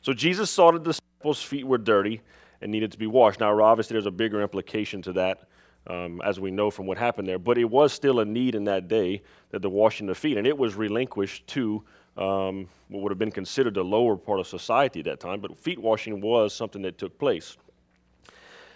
So 0.00 0.14
Jesus 0.14 0.50
saw 0.50 0.72
that 0.72 0.84
the 0.84 0.98
disciples' 1.18 1.42
feet 1.42 1.66
were 1.66 1.78
dirty 1.78 2.20
and 2.60 2.70
needed 2.70 2.92
to 2.92 2.98
be 2.98 3.06
washed. 3.06 3.40
Now, 3.40 3.60
obviously, 3.60 3.94
there's 3.94 4.06
a 4.06 4.10
bigger 4.10 4.40
implication 4.40 5.02
to 5.02 5.12
that, 5.14 5.48
um, 5.86 6.20
as 6.24 6.38
we 6.38 6.50
know 6.50 6.70
from 6.70 6.86
what 6.86 6.98
happened 6.98 7.28
there. 7.28 7.38
But 7.38 7.58
it 7.58 7.64
was 7.64 7.92
still 7.92 8.20
a 8.20 8.24
need 8.24 8.54
in 8.54 8.64
that 8.64 8.88
day 8.88 9.22
that 9.50 9.62
the 9.62 9.70
washing 9.70 10.08
of 10.08 10.18
feet, 10.18 10.36
and 10.36 10.46
it 10.46 10.56
was 10.56 10.74
relinquished 10.74 11.46
to 11.48 11.82
um, 12.16 12.68
what 12.88 13.02
would 13.02 13.12
have 13.12 13.18
been 13.18 13.30
considered 13.30 13.74
the 13.74 13.82
lower 13.82 14.16
part 14.16 14.40
of 14.40 14.46
society 14.46 15.00
at 15.00 15.06
that 15.06 15.20
time. 15.20 15.40
But 15.40 15.58
feet 15.58 15.78
washing 15.78 16.20
was 16.20 16.54
something 16.54 16.82
that 16.82 16.98
took 16.98 17.18
place. 17.18 17.56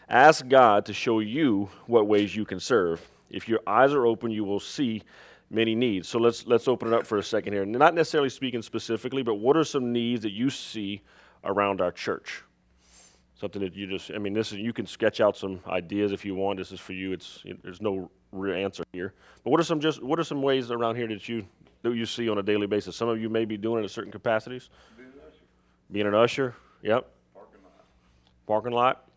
Ask 0.09 0.49
God 0.49 0.85
to 0.87 0.93
show 0.93 1.21
you 1.21 1.71
what 1.87 2.07
ways 2.07 2.35
you 2.35 2.45
can 2.45 2.61
serve. 2.61 3.01
If 3.31 3.49
your 3.49 3.61
eyes 3.67 3.93
are 3.93 4.07
open, 4.07 4.31
you 4.31 4.45
will 4.45 4.61
see 4.61 5.03
many 5.51 5.75
needs. 5.75 6.09
So 6.09 6.19
let's 6.19 6.47
let's 6.47 6.69
open 6.69 6.89
it 6.89 6.95
up 6.95 7.07
for 7.07 7.19
a 7.19 7.23
second 7.23 7.53
here. 7.53 7.65
Not 7.65 7.95
necessarily 7.95 8.31
speaking 8.31 8.63
specifically, 8.63 9.23
but 9.23 9.37
what 9.37 9.57
are 9.57 9.65
some 9.65 9.93
needs 9.93 10.23
that 10.23 10.33
you 10.33 10.51
see 10.51 11.03
around 11.45 11.81
our 11.81 11.93
church? 11.93 12.43
Something 13.35 13.63
that 13.63 13.75
you 13.75 13.87
just 13.87 14.11
I 14.11 14.19
mean, 14.19 14.33
this 14.33 14.53
is 14.53 14.59
you 14.59 14.73
can 14.73 14.87
sketch 14.87 15.21
out 15.21 15.37
some 15.37 15.61
ideas 15.67 16.13
if 16.13 16.25
you 16.25 16.35
want. 16.35 16.59
This 16.59 16.71
is 16.71 16.81
for 16.81 16.93
you. 16.93 17.13
It's 17.13 17.43
there's 17.63 17.81
no 17.81 18.11
real 18.31 18.55
answer 18.57 18.85
here. 18.93 19.15
But 19.45 19.51
what 19.51 19.61
are 19.61 19.65
some 19.65 19.81
just 19.81 20.03
what 20.03 20.19
are 20.19 20.25
some 20.25 20.43
ways 20.43 20.71
around 20.71 20.97
here 20.97 21.09
that 21.09 21.29
you 21.29 21.45
that 21.83 21.95
you 21.95 22.07
see 22.07 22.29
on 22.29 22.39
a 22.39 22.43
daily 22.43 22.67
basis? 22.67 22.97
Some 22.97 23.09
of 23.09 23.21
you 23.21 23.29
may 23.29 23.45
be 23.45 23.57
doing 23.57 23.81
it 23.81 23.83
in 23.83 23.89
certain 23.89 24.13
capacities. 24.13 24.71
Being 24.97 25.09
an 25.09 25.15
usher, 25.27 25.45
Being 25.91 26.07
an 26.07 26.15
usher, 26.15 26.55
yep. 26.83 27.11
parking 27.35 27.63
lot. 27.63 27.85
Parking 28.47 28.73
lot. 28.73 29.09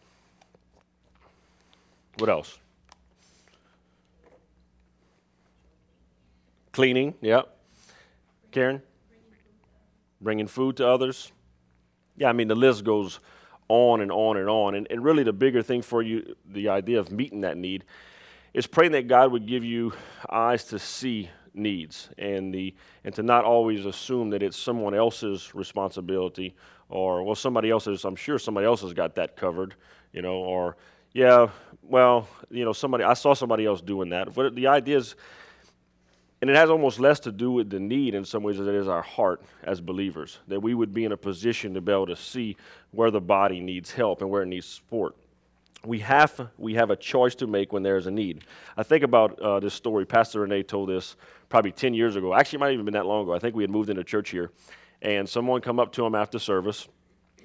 What 2.18 2.30
else? 2.30 2.58
Cleaning, 6.72 7.14
yep. 7.22 7.56
Karen? 8.52 8.82
Bringing 10.20 10.48
food 10.48 10.78
to 10.78 10.88
others. 10.88 11.32
Yeah, 12.18 12.30
I 12.30 12.34
mean, 12.34 12.48
the 12.48 12.56
list 12.56 12.84
goes 12.84 13.20
on 13.68 14.02
and 14.02 14.12
on 14.12 14.38
and 14.38 14.50
on. 14.50 14.76
And, 14.76 14.88
and 14.90 15.04
really, 15.04 15.24
the 15.24 15.34
bigger 15.34 15.62
thing 15.62 15.82
for 15.82 16.02
you, 16.02 16.36
the 16.50 16.70
idea 16.70 17.00
of 17.00 17.12
meeting 17.12 17.42
that 17.42 17.58
need, 17.58 17.84
is 18.54 18.68
praying 18.68 18.94
that 18.94 19.08
God 19.08 19.32
would 19.32 19.46
give 19.46 19.64
you 19.64 19.94
eyes 20.30 20.66
to 20.66 20.80
see 20.80 21.30
needs 21.54 22.10
and, 22.18 22.54
the, 22.54 22.74
and 23.04 23.14
to 23.16 23.24
not 23.24 23.46
always 23.46 23.86
assume 23.86 24.30
that 24.30 24.44
it's 24.44 24.58
someone 24.58 24.94
else's 24.94 25.54
responsibility 25.56 26.56
or, 26.90 27.24
well, 27.24 27.36
somebody 27.36 27.70
else's, 27.70 28.06
I'm 28.06 28.16
sure 28.16 28.38
somebody 28.38 28.66
else 28.66 28.82
has 28.82 28.94
got 28.94 29.16
that 29.16 29.36
covered, 29.36 29.76
you 30.14 30.22
know, 30.22 30.36
or, 30.36 30.78
yeah, 31.14 31.48
well, 31.82 32.28
you 32.50 32.64
know, 32.64 32.74
somebody, 32.74 33.04
I 33.04 33.14
saw 33.14 33.34
somebody 33.34 33.66
else 33.66 33.82
doing 33.82 34.10
that. 34.10 34.34
But 34.34 34.56
the 34.56 34.68
idea 34.68 34.98
is, 34.98 35.16
and 36.46 36.52
it 36.52 36.60
has 36.60 36.70
almost 36.70 37.00
less 37.00 37.20
to 37.22 37.32
do 37.32 37.50
with 37.50 37.72
the 37.72 37.80
need 37.80 38.14
in 38.14 38.24
some 38.24 38.44
ways 38.44 38.60
as 38.60 38.68
it 38.68 38.76
is 38.76 38.88
our 38.88 39.02
heart 39.02 39.42
as 39.64 39.82
believers, 39.82 40.38
that 40.48 40.60
we 40.60 40.76
would 40.76 40.94
be 40.94 41.04
in 41.04 41.12
a 41.12 41.18
position 41.18 41.74
to 41.74 41.82
be 41.82 41.92
able 41.92 42.06
to 42.06 42.16
see 42.16 42.56
where 42.92 43.10
the 43.10 43.20
body 43.20 43.60
needs 43.60 43.92
help 43.92 44.22
and 44.22 44.30
where 44.30 44.44
it 44.44 44.46
needs 44.46 44.68
support. 44.68 45.16
We 45.84 45.98
have, 46.02 46.52
we 46.60 46.76
have 46.76 46.92
a 46.92 46.96
choice 46.96 47.34
to 47.36 47.48
make 47.48 47.74
when 47.74 47.82
there's 47.82 48.06
a 48.06 48.12
need. 48.12 48.44
I 48.78 48.84
think 48.84 49.04
about 49.04 49.40
uh, 49.40 49.60
this 49.60 49.74
story. 49.74 50.06
Pastor 50.06 50.42
Renee 50.42 50.62
told 50.62 50.90
this 50.90 51.16
probably 51.50 51.72
10 51.72 51.96
years 51.96 52.16
ago. 52.16 52.36
Actually, 52.36 52.58
it 52.58 52.60
might 52.60 52.68
have 52.68 52.74
even 52.76 52.86
been 52.86 52.94
that 52.94 53.08
long 53.08 53.24
ago. 53.24 53.34
I 53.34 53.40
think 53.40 53.56
we 53.56 53.64
had 53.64 53.72
moved 53.72 53.90
into 53.90 54.04
church 54.04 54.30
here, 54.30 54.52
and 55.02 55.28
someone 55.28 55.62
come 55.62 55.80
up 55.80 55.92
to 55.94 56.06
him 56.06 56.14
after 56.14 56.38
service. 56.38 56.88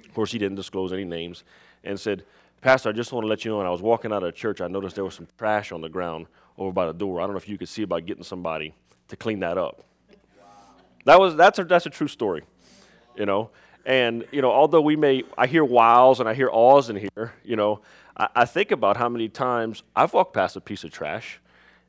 Of 0.04 0.12
course, 0.12 0.30
he 0.30 0.38
didn't 0.38 0.56
disclose 0.56 0.92
any 0.92 1.04
names, 1.04 1.44
and 1.84 1.98
said, 1.98 2.24
Pastor, 2.60 2.90
I 2.90 2.92
just 2.92 3.12
want 3.12 3.24
to 3.24 3.28
let 3.28 3.46
you 3.46 3.50
know, 3.50 3.56
when 3.56 3.66
I 3.66 3.70
was 3.70 3.80
walking 3.80 4.12
out 4.12 4.24
of 4.24 4.34
church, 4.34 4.60
I 4.60 4.68
noticed 4.68 4.94
there 4.94 5.06
was 5.06 5.14
some 5.14 5.28
trash 5.38 5.72
on 5.72 5.80
the 5.80 5.88
ground 5.88 6.26
over 6.58 6.72
by 6.72 6.86
the 6.86 6.92
door. 6.92 7.20
I 7.20 7.24
don't 7.24 7.32
know 7.32 7.38
if 7.38 7.48
you 7.48 7.58
could 7.58 7.68
see 7.68 7.82
about 7.82 8.06
getting 8.06 8.24
somebody 8.24 8.74
to 9.08 9.16
clean 9.16 9.40
that 9.40 9.58
up. 9.58 9.84
That 11.04 11.18
was 11.18 11.34
that's 11.36 11.58
a 11.58 11.64
that's 11.64 11.86
a 11.86 11.90
true 11.90 12.08
story, 12.08 12.42
you 13.16 13.26
know. 13.26 13.50
And 13.86 14.26
you 14.30 14.42
know, 14.42 14.50
although 14.50 14.80
we 14.80 14.96
may, 14.96 15.24
I 15.38 15.46
hear 15.46 15.64
wows 15.64 16.20
and 16.20 16.28
I 16.28 16.34
hear 16.34 16.50
awes 16.52 16.90
in 16.90 16.96
here. 16.96 17.32
You 17.44 17.56
know, 17.56 17.80
I, 18.16 18.28
I 18.36 18.44
think 18.44 18.70
about 18.70 18.96
how 18.96 19.08
many 19.08 19.28
times 19.28 19.82
I've 19.96 20.12
walked 20.12 20.34
past 20.34 20.56
a 20.56 20.60
piece 20.60 20.84
of 20.84 20.90
trash, 20.90 21.40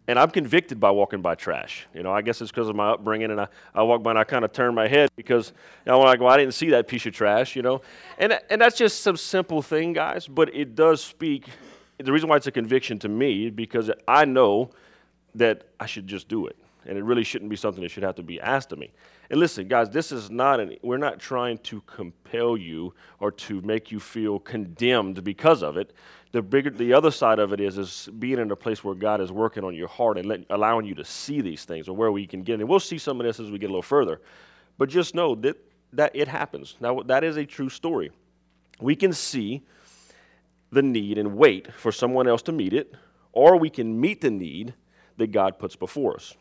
and 0.07 0.17
I'm 0.17 0.31
convicted 0.31 0.79
by 0.79 0.91
walking 0.91 1.21
by 1.21 1.35
trash. 1.35 1.87
You 1.93 2.03
know, 2.03 2.11
I 2.11 2.21
guess 2.21 2.41
it's 2.41 2.51
because 2.51 2.69
of 2.69 2.75
my 2.75 2.91
upbringing, 2.91 3.31
and 3.31 3.41
I, 3.41 3.47
I 3.75 3.83
walk 3.83 4.01
by 4.01 4.11
and 4.11 4.19
I 4.19 4.23
kind 4.23 4.45
of 4.45 4.53
turn 4.53 4.73
my 4.73 4.87
head 4.87 5.09
because 5.17 5.51
you 5.85 5.91
know, 5.91 5.99
I'm 5.99 6.05
like, 6.05 6.19
well, 6.21 6.29
I 6.29 6.37
didn't 6.37 6.53
see 6.53 6.69
that 6.69 6.87
piece 6.87 7.05
of 7.05 7.13
trash. 7.13 7.55
You 7.55 7.61
know, 7.61 7.81
and 8.17 8.39
and 8.49 8.61
that's 8.61 8.77
just 8.77 9.01
some 9.01 9.17
simple 9.17 9.61
thing, 9.61 9.91
guys. 9.91 10.27
But 10.27 10.55
it 10.55 10.75
does 10.75 11.03
speak. 11.03 11.49
The 12.03 12.11
reason 12.11 12.29
why 12.29 12.37
it's 12.37 12.47
a 12.47 12.51
conviction 12.51 12.99
to 12.99 13.09
me 13.09 13.49
because 13.49 13.91
I 14.07 14.25
know 14.25 14.71
that 15.35 15.65
I 15.79 15.85
should 15.85 16.07
just 16.07 16.27
do 16.27 16.47
it 16.47 16.57
and 16.85 16.97
it 16.97 17.03
really 17.03 17.23
shouldn't 17.23 17.49
be 17.49 17.55
something 17.55 17.83
that 17.83 17.89
should 17.89 18.03
have 18.03 18.15
to 18.15 18.23
be 18.23 18.39
asked 18.41 18.71
of 18.71 18.79
me. 18.79 18.91
And 19.29 19.39
listen, 19.39 19.67
guys, 19.67 19.89
this 19.89 20.11
is 20.11 20.29
not 20.29 20.59
an, 20.59 20.75
we're 20.81 20.97
not 20.97 21.19
trying 21.19 21.59
to 21.59 21.81
compel 21.81 22.57
you 22.57 22.93
or 23.19 23.31
to 23.31 23.61
make 23.61 23.91
you 23.91 23.99
feel 23.99 24.39
condemned 24.39 25.23
because 25.23 25.61
of 25.61 25.77
it. 25.77 25.93
The 26.31 26.41
bigger, 26.41 26.69
the 26.69 26.93
other 26.93 27.11
side 27.11 27.39
of 27.39 27.53
it 27.53 27.59
is, 27.59 27.77
is 27.77 28.09
being 28.17 28.39
in 28.39 28.51
a 28.51 28.55
place 28.55 28.83
where 28.83 28.95
God 28.95 29.21
is 29.21 29.31
working 29.31 29.63
on 29.63 29.75
your 29.75 29.87
heart 29.87 30.17
and 30.17 30.27
let, 30.27 30.45
allowing 30.49 30.85
you 30.85 30.95
to 30.95 31.05
see 31.05 31.41
these 31.41 31.65
things 31.65 31.87
or 31.87 31.95
where 31.95 32.11
we 32.11 32.25
can 32.25 32.41
get. 32.41 32.59
And 32.59 32.67
we'll 32.67 32.79
see 32.79 32.97
some 32.97 33.19
of 33.19 33.25
this 33.25 33.39
as 33.39 33.51
we 33.51 33.59
get 33.59 33.67
a 33.67 33.73
little 33.73 33.81
further. 33.81 34.21
But 34.77 34.89
just 34.89 35.13
know 35.13 35.35
that, 35.35 35.57
that 35.93 36.15
it 36.15 36.27
happens. 36.27 36.75
Now, 36.79 37.01
that 37.01 37.23
is 37.23 37.37
a 37.37 37.45
true 37.45 37.69
story. 37.69 38.11
We 38.79 38.95
can 38.95 39.13
see 39.13 39.61
the 40.71 40.81
need 40.81 41.17
and 41.17 41.35
wait 41.35 41.73
for 41.73 41.91
someone 41.91 42.27
else 42.27 42.41
to 42.43 42.51
meet 42.51 42.73
it, 42.73 42.93
or 43.31 43.57
we 43.57 43.69
can 43.69 43.99
meet 43.99 44.21
the 44.21 44.31
need 44.31 44.73
that 45.17 45.31
God 45.31 45.59
puts 45.59 45.75
before 45.75 46.15
us. 46.15 46.35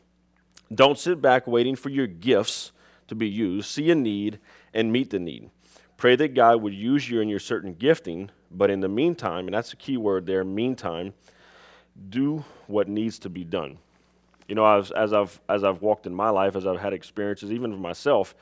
Don't 0.73 0.99
sit 0.99 1.21
back 1.21 1.47
waiting 1.47 1.77
for 1.77 1.89
your 1.89 2.07
gifts 2.07 2.73
to 3.09 3.15
be 3.15 3.29
used. 3.29 3.69
See 3.69 3.91
a 3.91 3.95
need 3.95 4.39
and 4.73 4.93
meet 4.93 5.11
the 5.11 5.19
need. 5.19 5.51
Pray 5.97 6.17
that 6.17 6.35
God 6.35 6.63
would 6.63 6.73
use 6.73 7.11
you 7.11 7.21
in 7.21 7.29
your 7.29 7.41
certain 7.41 7.75
gifting, 7.75 8.31
but 8.51 8.71
in 8.71 8.81
the 8.81 8.89
meantime, 8.89 9.47
and 9.47 9.55
that's 9.55 9.71
the 9.71 9.77
key 9.77 9.97
word 9.97 10.27
there, 10.27 10.45
meantime, 10.45 11.13
do 12.09 12.45
what 12.69 12.89
needs 12.89 13.19
to 13.19 13.29
be 13.29 13.45
done. 13.45 13.79
You 14.49 14.55
know, 14.55 14.65
as, 14.65 14.91
as, 14.93 15.13
I've, 15.13 15.41
as 15.49 15.63
I've 15.63 15.83
walked 15.83 16.07
in 16.07 16.15
my 16.15 16.31
life, 16.31 16.57
as 16.57 16.67
I've 16.67 16.81
had 16.81 16.93
experiences, 16.93 17.53
even 17.53 17.73
for 17.73 17.79
myself, 17.79 18.35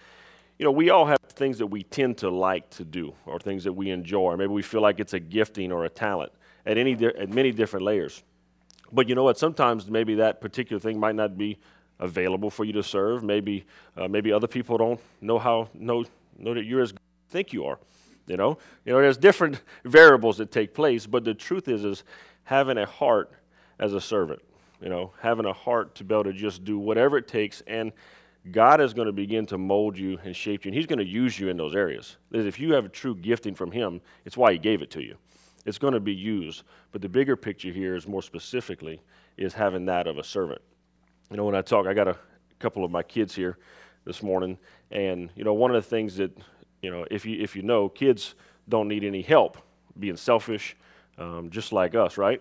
you 0.59 0.65
know, 0.65 0.73
we 0.73 0.91
all 0.91 1.07
have 1.07 1.19
things 1.29 1.59
that 1.59 1.67
we 1.67 1.85
tend 1.85 2.19
to 2.19 2.31
like 2.31 2.69
to 2.71 2.85
do 2.85 3.15
or 3.27 3.39
things 3.39 3.65
that 3.65 3.73
we 3.73 3.91
enjoy. 3.91 4.37
Maybe 4.37 4.53
we 4.53 4.63
feel 4.63 4.81
like 4.81 4.99
it's 4.99 5.15
a 5.15 5.21
gifting 5.21 5.71
or 5.71 5.85
a 5.85 5.89
talent 5.89 6.33
at, 6.67 6.77
any, 6.77 6.93
at 6.93 7.29
many 7.29 7.53
different 7.53 7.85
layers. 7.85 8.23
But 8.93 9.09
you 9.09 9.15
know 9.15 9.25
what? 9.25 9.39
Sometimes 9.39 9.89
maybe 9.89 10.17
that 10.17 10.41
particular 10.41 10.81
thing 10.81 10.99
might 10.99 11.15
not 11.15 11.39
be 11.39 11.59
available 12.01 12.51
for 12.51 12.65
you 12.65 12.73
to 12.73 12.83
serve. 12.83 13.23
Maybe 13.23 13.67
uh, 13.97 14.09
maybe 14.09 14.33
other 14.33 14.47
people 14.47 14.79
don't 14.79 15.01
know 15.21 15.39
how 15.39 15.69
know 15.75 16.05
know 16.39 16.55
that 16.55 16.65
you're 16.65 16.81
as 16.81 16.93
good 16.93 17.01
as 17.01 17.27
you 17.27 17.33
think 17.33 17.53
you 17.53 17.65
are. 17.67 17.79
You 18.27 18.37
know, 18.37 18.59
you 18.85 18.93
know, 18.93 19.01
there's 19.01 19.17
different 19.17 19.61
variables 19.85 20.39
that 20.39 20.51
take 20.51 20.75
place, 20.75 21.07
but 21.07 21.25
the 21.25 21.35
truth 21.35 21.69
is, 21.69 21.85
is 21.85 22.05
having 22.45 22.79
a 22.79 22.87
heart 22.87 23.33
as 23.79 23.95
a 23.95 24.01
servant. 24.01 24.41
You 24.81 24.89
know, 24.89 25.13
having 25.21 25.45
a 25.45 25.53
heart 25.53 25.95
to 25.97 26.05
be 26.05 26.15
able 26.15 26.25
to 26.25 26.33
just 26.33 26.65
do 26.65 26.79
whatever 26.79 27.19
it 27.19 27.27
takes, 27.27 27.63
and 27.67 27.93
God 28.53 28.81
is 28.81 28.95
going 28.95 29.07
to 29.07 29.13
begin 29.13 29.47
to 29.47 29.59
mold 29.59 29.97
you 29.97 30.19
and 30.25 30.35
shape 30.35 30.65
you, 30.65 30.71
and 30.71 30.77
He's 30.77 30.87
going 30.87 30.99
to 30.99 31.05
use 31.05 31.39
you 31.39 31.49
in 31.49 31.57
those 31.57 31.75
areas. 31.75 32.17
If 32.33 32.59
you 32.59 32.73
have 32.75 32.85
a 32.85 32.89
true 32.89 33.15
gifting 33.15 33.55
from 33.55 33.71
Him, 33.71 34.01
it's 34.25 34.37
why 34.37 34.53
He 34.53 34.59
gave 34.59 34.83
it 34.83 34.91
to 34.93 35.03
you. 35.03 35.17
It's 35.65 35.79
going 35.79 35.95
to 35.95 36.01
be 36.01 36.15
used, 36.15 36.63
but 36.93 37.03
the 37.03 37.09
bigger 37.09 37.37
picture 37.37 37.71
here 37.71 37.95
is 37.95 38.07
more 38.07 38.23
specifically 38.23 39.01
is 39.37 39.53
having 39.53 39.85
that 39.87 40.07
of 40.07 40.19
a 40.19 40.25
servant. 40.25 40.61
You 41.31 41.37
know, 41.37 41.45
when 41.45 41.55
I 41.55 41.63
talk, 41.63 41.87
I 41.87 41.95
got 41.95 42.09
a 42.09 42.17
couple 42.59 42.85
of 42.85 42.91
my 42.91 43.03
kids 43.03 43.35
here 43.35 43.59
this 44.05 44.23
morning, 44.23 44.59
and 44.91 45.31
you 45.37 45.45
know, 45.45 45.55
one 45.55 45.75
of 45.75 45.83
the 45.83 45.89
things 45.89 46.17
that 46.17 46.37
you 46.83 46.91
know, 46.91 47.05
if 47.11 47.27
you 47.27 47.41
if 47.41 47.55
you 47.55 47.63
know, 47.63 47.89
kids 47.89 48.35
don't 48.69 48.89
need 48.89 49.05
any 49.05 49.23
help 49.23 49.59
being 49.99 50.17
selfish, 50.17 50.77
um, 51.19 51.51
just 51.51 51.73
like 51.73 51.95
us, 51.95 52.17
right? 52.17 52.41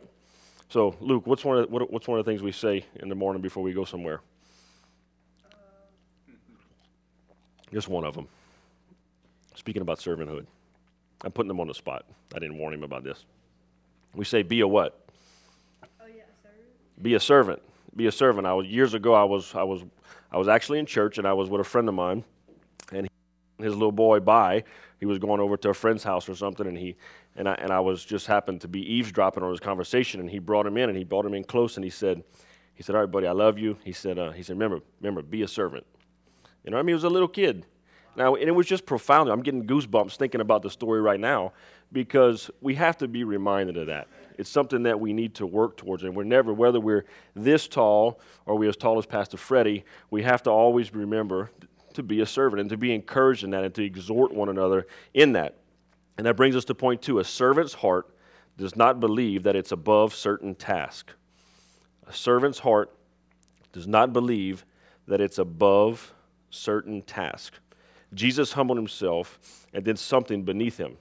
So, 0.69 0.95
Luke, 0.99 1.25
what's 1.25 1.45
one 1.45 1.57
of 1.57 1.69
what, 1.69 1.91
what's 1.91 2.07
one 2.07 2.19
of 2.19 2.25
the 2.25 2.31
things 2.31 2.43
we 2.43 2.51
say 2.51 2.85
in 2.97 3.09
the 3.09 3.15
morning 3.15 3.41
before 3.41 3.63
we 3.63 3.73
go 3.73 3.85
somewhere? 3.85 4.21
Just 7.73 7.87
one 7.87 8.03
of 8.03 8.15
them. 8.15 8.27
Speaking 9.55 9.81
about 9.81 9.99
servanthood, 9.99 10.45
I'm 11.23 11.31
putting 11.31 11.47
them 11.47 11.59
on 11.59 11.67
the 11.67 11.73
spot. 11.73 12.05
I 12.33 12.39
didn't 12.39 12.57
warn 12.57 12.73
him 12.73 12.83
about 12.83 13.03
this. 13.03 13.25
We 14.13 14.25
say, 14.25 14.43
"Be 14.43 14.61
a 14.61 14.67
what? 14.67 14.99
Oh, 15.83 16.05
yeah, 16.07 16.23
sir. 16.43 16.49
Be 17.01 17.15
a 17.15 17.19
servant." 17.19 17.61
be 17.97 18.05
a 18.05 18.11
servant. 18.11 18.47
I 18.47 18.53
was 18.53 18.67
years 18.67 18.93
ago. 18.93 19.13
I 19.13 19.23
was 19.23 19.53
I 19.55 19.63
was 19.63 19.83
I 20.31 20.37
was 20.37 20.47
actually 20.47 20.79
in 20.79 20.85
church, 20.85 21.17
and 21.17 21.27
I 21.27 21.33
was 21.33 21.49
with 21.49 21.59
a 21.59 21.63
friend 21.63 21.89
of 21.89 21.95
mine, 21.95 22.23
and 22.93 23.07
he, 23.07 23.63
his 23.63 23.73
little 23.73 23.91
boy 23.91 24.19
by. 24.19 24.63
He 24.99 25.05
was 25.05 25.19
going 25.19 25.39
over 25.39 25.57
to 25.57 25.69
a 25.69 25.73
friend's 25.73 26.03
house 26.03 26.29
or 26.29 26.35
something, 26.35 26.67
and 26.67 26.77
he 26.77 26.95
and 27.35 27.49
I 27.49 27.55
and 27.55 27.71
I 27.71 27.79
was 27.79 28.05
just 28.05 28.27
happened 28.27 28.61
to 28.61 28.67
be 28.67 28.81
eavesdropping 28.93 29.43
on 29.43 29.49
his 29.49 29.59
conversation, 29.59 30.21
and 30.21 30.29
he 30.29 30.39
brought 30.39 30.65
him 30.65 30.77
in, 30.77 30.89
and 30.89 30.97
he 30.97 31.03
brought 31.03 31.25
him 31.25 31.33
in 31.33 31.43
close, 31.43 31.75
and 31.75 31.83
he 31.83 31.89
said, 31.89 32.23
he 32.75 32.83
said, 32.83 32.95
"All 32.95 33.01
right, 33.01 33.11
buddy, 33.11 33.27
I 33.27 33.31
love 33.31 33.57
you." 33.57 33.77
He 33.83 33.91
said, 33.91 34.19
uh, 34.19 34.31
he 34.31 34.43
said, 34.43 34.53
"Remember, 34.53 34.79
remember, 35.01 35.21
be 35.21 35.41
a 35.41 35.47
servant." 35.47 35.85
You 36.67 36.71
know, 36.71 36.79
I 36.79 36.81
mean, 36.81 36.89
he 36.89 36.93
was 36.95 37.05
a 37.05 37.09
little 37.09 37.29
kid. 37.29 37.65
Now, 38.17 38.35
and 38.35 38.43
it 38.43 38.51
was 38.51 38.67
just 38.67 38.85
profound. 38.85 39.29
I'm 39.29 39.41
getting 39.41 39.65
goosebumps 39.65 40.17
thinking 40.17 40.41
about 40.41 40.63
the 40.63 40.69
story 40.69 40.99
right 40.99 41.19
now 41.19 41.53
because 41.93 42.51
we 42.59 42.75
have 42.75 42.97
to 42.97 43.07
be 43.07 43.23
reminded 43.23 43.77
of 43.77 43.87
that. 43.87 44.09
It's 44.37 44.49
something 44.49 44.83
that 44.83 44.99
we 44.99 45.13
need 45.13 45.35
to 45.35 45.45
work 45.47 45.77
towards. 45.77 46.03
And 46.03 46.13
we're 46.13 46.25
never, 46.25 46.51
whether 46.51 46.81
we're 46.81 47.05
this 47.37 47.69
tall 47.69 48.19
or 48.45 48.57
we're 48.57 48.67
as 48.67 48.75
tall 48.75 48.97
as 48.97 49.05
Pastor 49.05 49.37
Freddie, 49.37 49.85
we 50.11 50.23
have 50.23 50.43
to 50.43 50.49
always 50.49 50.93
remember 50.93 51.51
to 51.93 52.03
be 52.03 52.19
a 52.19 52.25
servant 52.25 52.59
and 52.59 52.69
to 52.69 52.75
be 52.75 52.93
encouraged 52.93 53.45
in 53.45 53.51
that 53.51 53.63
and 53.63 53.73
to 53.75 53.85
exhort 53.85 54.33
one 54.33 54.49
another 54.49 54.87
in 55.13 55.31
that. 55.31 55.55
And 56.17 56.27
that 56.27 56.35
brings 56.35 56.57
us 56.57 56.65
to 56.65 56.75
point 56.75 57.01
two 57.01 57.19
a 57.19 57.23
servant's 57.23 57.75
heart 57.75 58.13
does 58.57 58.75
not 58.75 58.99
believe 58.99 59.43
that 59.43 59.55
it's 59.55 59.71
above 59.71 60.13
certain 60.13 60.53
task. 60.53 61.13
A 62.07 62.13
servant's 62.13 62.59
heart 62.59 62.93
does 63.71 63.87
not 63.87 64.11
believe 64.11 64.65
that 65.07 65.21
it's 65.21 65.37
above 65.37 66.13
certain 66.57 67.01
task. 67.01 67.53
Jesus 68.13 68.53
humbled 68.53 68.77
himself 68.77 69.65
and 69.73 69.83
did 69.83 69.99
something 69.99 70.43
beneath 70.43 70.77
him. 70.77 70.97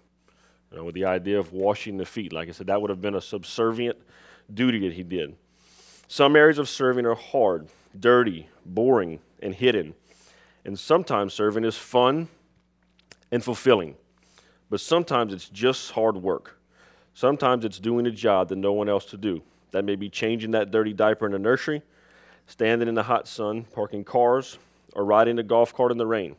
You 0.71 0.79
know, 0.79 0.85
with 0.85 0.95
the 0.95 1.05
idea 1.05 1.39
of 1.39 1.53
washing 1.53 1.97
the 1.97 2.05
feet. 2.05 2.33
Like 2.33 2.49
I 2.49 2.53
said, 2.53 2.67
that 2.67 2.81
would 2.81 2.91
have 2.91 3.01
been 3.01 3.15
a 3.15 3.21
subservient 3.21 3.97
duty 4.53 4.81
that 4.81 4.93
he 4.93 5.03
did. 5.03 5.37
Some 6.09 6.37
areas 6.37 6.59
of 6.59 6.69
serving 6.69 7.07
are 7.07 7.15
hard, 7.15 7.69
dirty, 7.99 8.49
boring, 8.65 9.21
and 9.43 9.55
hidden. 9.55 9.95
And 10.65 10.79
sometimes 10.79 11.35
serving 11.35 11.65
is 11.65 11.77
fun 11.77 12.29
and 13.31 13.43
fulfilling. 13.43 13.97
But 14.69 14.81
sometimes 14.81 15.33
it's 15.33 15.49
just 15.49 15.93
hard 15.93 16.17
work. 16.17 16.61
Sometimes 17.15 17.65
it's 17.65 17.79
doing 17.79 18.07
a 18.07 18.11
job 18.11 18.49
that 18.49 18.57
no 18.57 18.73
one 18.73 18.89
else 18.89 19.05
to 19.07 19.17
do. 19.17 19.43
That 19.71 19.85
may 19.85 19.97
be 19.97 20.09
changing 20.09 20.51
that 20.53 20.71
dirty 20.71 20.93
diaper 20.93 21.27
in 21.27 21.33
the 21.33 21.39
nursery, 21.39 21.83
standing 22.47 22.89
in 22.89 22.95
the 22.95 23.03
hot 23.03 23.29
sun, 23.29 23.65
parking 23.65 24.05
cars, 24.05 24.59
or 24.97 25.05
riding 25.05 25.39
a 25.39 25.43
golf 25.43 25.75
cart 25.75 25.93
in 25.93 25.99
the 25.99 26.07
rain. 26.07 26.35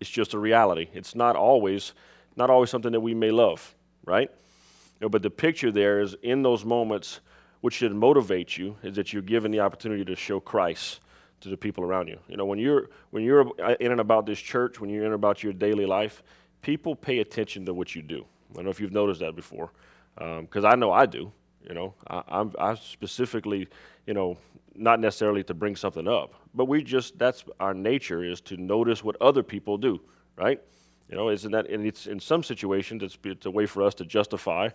It's 0.00 0.10
just 0.10 0.34
a 0.34 0.38
reality. 0.38 0.88
It's 0.94 1.14
not 1.14 1.36
always 1.36 1.92
not 2.34 2.50
always 2.50 2.68
something 2.70 2.90
that 2.90 3.00
we 3.00 3.14
may 3.14 3.30
love, 3.30 3.76
right? 4.04 4.28
You 4.28 5.04
know, 5.04 5.08
but 5.08 5.22
the 5.22 5.30
picture 5.30 5.70
there 5.70 6.00
is 6.00 6.16
in 6.22 6.42
those 6.42 6.64
moments 6.64 7.20
which 7.60 7.74
should 7.74 7.94
motivate 7.94 8.58
you 8.58 8.76
is 8.82 8.96
that 8.96 9.12
you're 9.12 9.22
given 9.22 9.52
the 9.52 9.60
opportunity 9.60 10.04
to 10.04 10.16
show 10.16 10.40
Christ 10.40 11.00
to 11.40 11.48
the 11.48 11.56
people 11.56 11.84
around 11.84 12.08
you. 12.08 12.18
You 12.26 12.36
know, 12.36 12.44
when 12.44 12.58
you're 12.58 12.88
when 13.10 13.22
you're 13.22 13.52
in 13.78 13.92
and 13.92 14.00
about 14.00 14.26
this 14.26 14.40
church, 14.40 14.80
when 14.80 14.90
you're 14.90 15.02
in 15.02 15.06
and 15.06 15.14
about 15.14 15.42
your 15.42 15.52
daily 15.52 15.86
life, 15.86 16.22
people 16.62 16.96
pay 16.96 17.20
attention 17.20 17.66
to 17.66 17.74
what 17.74 17.94
you 17.94 18.02
do. 18.02 18.24
I 18.50 18.56
don't 18.56 18.64
know 18.64 18.70
if 18.70 18.80
you've 18.80 18.92
noticed 18.92 19.20
that 19.20 19.36
before, 19.36 19.70
because 20.16 20.64
um, 20.64 20.72
I 20.72 20.74
know 20.74 20.90
I 20.90 21.06
do. 21.06 21.30
You 21.68 21.74
know, 21.74 21.94
I, 22.08 22.22
I'm 22.28 22.52
I 22.58 22.74
specifically, 22.74 23.68
you 24.06 24.14
know, 24.14 24.38
not 24.74 25.00
necessarily 25.00 25.44
to 25.44 25.54
bring 25.54 25.76
something 25.76 26.08
up, 26.08 26.34
but 26.54 26.66
we 26.66 26.82
just 26.82 27.18
that's 27.18 27.44
our 27.60 27.74
nature 27.74 28.22
is 28.24 28.40
to 28.42 28.56
notice 28.56 29.02
what 29.02 29.16
other 29.20 29.42
people 29.42 29.76
do, 29.76 30.00
right? 30.36 30.60
You 31.08 31.16
know, 31.16 31.28
isn't 31.28 31.52
that? 31.52 31.68
And 31.68 31.84
it's 31.84 32.06
in 32.06 32.20
some 32.20 32.42
situations 32.42 33.02
it's, 33.02 33.18
it's 33.24 33.46
a 33.46 33.50
way 33.50 33.66
for 33.66 33.82
us 33.82 33.94
to 33.96 34.04
justify 34.04 34.70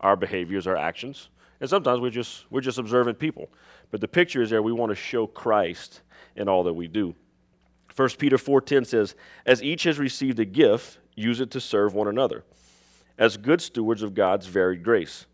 our 0.00 0.16
behaviors, 0.16 0.66
our 0.66 0.76
actions, 0.76 1.28
and 1.60 1.70
sometimes 1.70 2.00
we're 2.00 2.10
just 2.10 2.44
we're 2.50 2.60
just 2.60 2.78
observant 2.78 3.18
people. 3.18 3.50
But 3.90 4.00
the 4.00 4.08
picture 4.08 4.42
is 4.42 4.50
there. 4.50 4.62
We 4.62 4.72
want 4.72 4.90
to 4.90 4.96
show 4.96 5.26
Christ 5.26 6.02
in 6.36 6.48
all 6.48 6.64
that 6.64 6.74
we 6.74 6.88
do. 6.88 7.14
1 7.94 8.08
Peter 8.18 8.36
4:10 8.36 8.84
says, 8.84 9.14
"As 9.46 9.62
each 9.62 9.84
has 9.84 9.98
received 9.98 10.40
a 10.40 10.44
gift, 10.44 10.98
use 11.14 11.40
it 11.40 11.50
to 11.52 11.60
serve 11.60 11.94
one 11.94 12.08
another, 12.08 12.44
as 13.18 13.36
good 13.36 13.60
stewards 13.60 14.02
of 14.02 14.14
God's 14.14 14.46
varied 14.46 14.82
grace. 14.82 15.26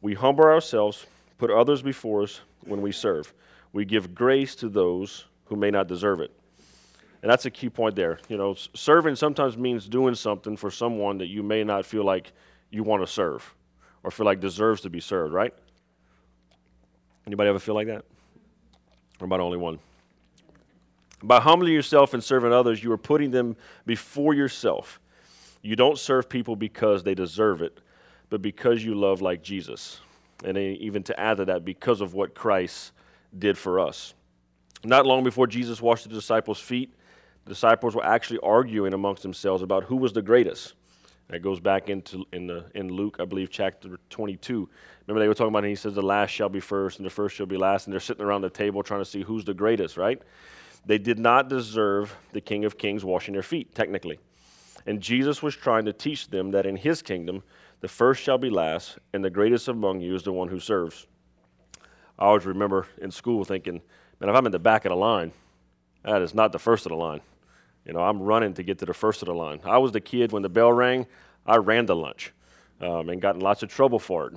We 0.00 0.14
humble 0.14 0.44
ourselves, 0.44 1.06
put 1.38 1.50
others 1.50 1.82
before 1.82 2.22
us 2.22 2.40
when 2.64 2.82
we 2.82 2.92
serve. 2.92 3.32
We 3.72 3.84
give 3.84 4.14
grace 4.14 4.54
to 4.56 4.68
those 4.68 5.26
who 5.46 5.56
may 5.56 5.70
not 5.70 5.86
deserve 5.86 6.20
it." 6.20 6.32
And 7.22 7.30
that's 7.30 7.44
a 7.44 7.50
key 7.50 7.68
point 7.68 7.96
there. 7.96 8.18
You 8.28 8.36
know, 8.36 8.54
serving 8.54 9.16
sometimes 9.16 9.56
means 9.56 9.88
doing 9.88 10.14
something 10.14 10.56
for 10.56 10.70
someone 10.70 11.18
that 11.18 11.26
you 11.26 11.42
may 11.42 11.64
not 11.64 11.84
feel 11.84 12.04
like 12.04 12.32
you 12.70 12.82
want 12.82 13.02
to 13.02 13.06
serve 13.06 13.54
or 14.02 14.10
feel 14.10 14.24
like 14.24 14.40
deserves 14.40 14.80
to 14.82 14.90
be 14.90 15.00
served, 15.00 15.32
right? 15.32 15.52
Anybody 17.26 17.50
ever 17.50 17.58
feel 17.58 17.74
like 17.74 17.88
that? 17.88 18.04
Or 19.20 19.28
the 19.28 19.36
only 19.36 19.58
one? 19.58 19.78
By 21.22 21.40
humbling 21.40 21.74
yourself 21.74 22.14
and 22.14 22.24
serving 22.24 22.52
others, 22.52 22.82
you 22.82 22.90
are 22.92 22.98
putting 22.98 23.30
them 23.30 23.56
before 23.84 24.32
yourself. 24.32 24.98
You 25.60 25.76
don't 25.76 25.98
serve 25.98 26.30
people 26.30 26.56
because 26.56 27.02
they 27.02 27.14
deserve 27.14 27.60
it, 27.60 27.78
but 28.30 28.40
because 28.40 28.82
you 28.82 28.94
love 28.94 29.20
like 29.20 29.42
Jesus. 29.42 30.00
And 30.42 30.56
even 30.56 31.02
to 31.02 31.20
add 31.20 31.36
to 31.36 31.44
that, 31.44 31.66
because 31.66 32.00
of 32.00 32.14
what 32.14 32.34
Christ 32.34 32.92
did 33.38 33.56
for 33.56 33.80
us. 33.80 34.14
Not 34.84 35.06
long 35.06 35.24
before 35.24 35.46
Jesus 35.46 35.82
washed 35.82 36.08
the 36.08 36.14
disciples' 36.14 36.60
feet, 36.60 36.94
the 37.44 37.50
disciples 37.50 37.94
were 37.94 38.04
actually 38.04 38.40
arguing 38.42 38.94
amongst 38.94 39.22
themselves 39.22 39.62
about 39.62 39.84
who 39.84 39.96
was 39.96 40.12
the 40.12 40.22
greatest. 40.22 40.74
That 41.28 41.40
goes 41.40 41.60
back 41.60 41.88
into 41.88 42.24
in, 42.32 42.48
the, 42.48 42.64
in 42.74 42.88
Luke, 42.88 43.18
I 43.20 43.24
believe, 43.24 43.50
chapter 43.50 44.00
22. 44.10 44.68
Remember, 45.06 45.20
they 45.20 45.28
were 45.28 45.34
talking 45.34 45.48
about, 45.48 45.64
and 45.64 45.68
he 45.68 45.76
says, 45.76 45.94
the 45.94 46.02
last 46.02 46.30
shall 46.30 46.48
be 46.48 46.58
first, 46.58 46.98
and 46.98 47.06
the 47.06 47.10
first 47.10 47.36
shall 47.36 47.46
be 47.46 47.56
last, 47.56 47.86
and 47.86 47.92
they're 47.92 48.00
sitting 48.00 48.24
around 48.24 48.40
the 48.40 48.50
table 48.50 48.82
trying 48.82 49.00
to 49.00 49.04
see 49.04 49.22
who's 49.22 49.44
the 49.44 49.54
greatest, 49.54 49.96
right? 49.96 50.20
They 50.86 50.98
did 50.98 51.18
not 51.18 51.48
deserve 51.48 52.16
the 52.32 52.40
King 52.40 52.64
of 52.64 52.78
Kings 52.78 53.04
washing 53.04 53.34
their 53.34 53.42
feet, 53.42 53.74
technically. 53.74 54.18
And 54.86 55.00
Jesus 55.00 55.42
was 55.42 55.54
trying 55.54 55.84
to 55.84 55.92
teach 55.92 56.28
them 56.28 56.50
that 56.52 56.66
in 56.66 56.76
his 56.76 57.02
kingdom, 57.02 57.42
the 57.80 57.88
first 57.88 58.22
shall 58.22 58.38
be 58.38 58.50
last, 58.50 58.98
and 59.12 59.24
the 59.24 59.30
greatest 59.30 59.68
among 59.68 60.00
you 60.00 60.14
is 60.14 60.22
the 60.22 60.32
one 60.32 60.48
who 60.48 60.58
serves. 60.58 61.06
I 62.20 62.26
always 62.26 62.44
remember 62.44 62.86
in 63.00 63.10
school 63.10 63.44
thinking, 63.44 63.80
man, 64.20 64.28
if 64.28 64.36
I'm 64.36 64.46
in 64.46 64.52
the 64.52 64.58
back 64.58 64.84
of 64.84 64.90
the 64.90 64.96
line, 64.96 65.32
that 66.04 66.20
is 66.20 66.34
not 66.34 66.52
the 66.52 66.58
first 66.58 66.84
of 66.84 66.90
the 66.90 66.96
line. 66.96 67.20
You 67.86 67.94
know, 67.94 68.00
I'm 68.00 68.20
running 68.20 68.52
to 68.54 68.62
get 68.62 68.78
to 68.80 68.86
the 68.86 68.94
first 68.94 69.22
of 69.22 69.26
the 69.26 69.34
line. 69.34 69.60
I 69.64 69.78
was 69.78 69.92
the 69.92 70.00
kid 70.00 70.32
when 70.32 70.42
the 70.42 70.48
bell 70.48 70.72
rang, 70.72 71.06
I 71.46 71.56
ran 71.56 71.86
to 71.86 71.94
lunch 71.94 72.32
um, 72.80 73.08
and 73.08 73.22
got 73.22 73.36
in 73.36 73.40
lots 73.40 73.62
of 73.62 73.70
trouble 73.70 73.98
for 73.98 74.26
it. 74.26 74.34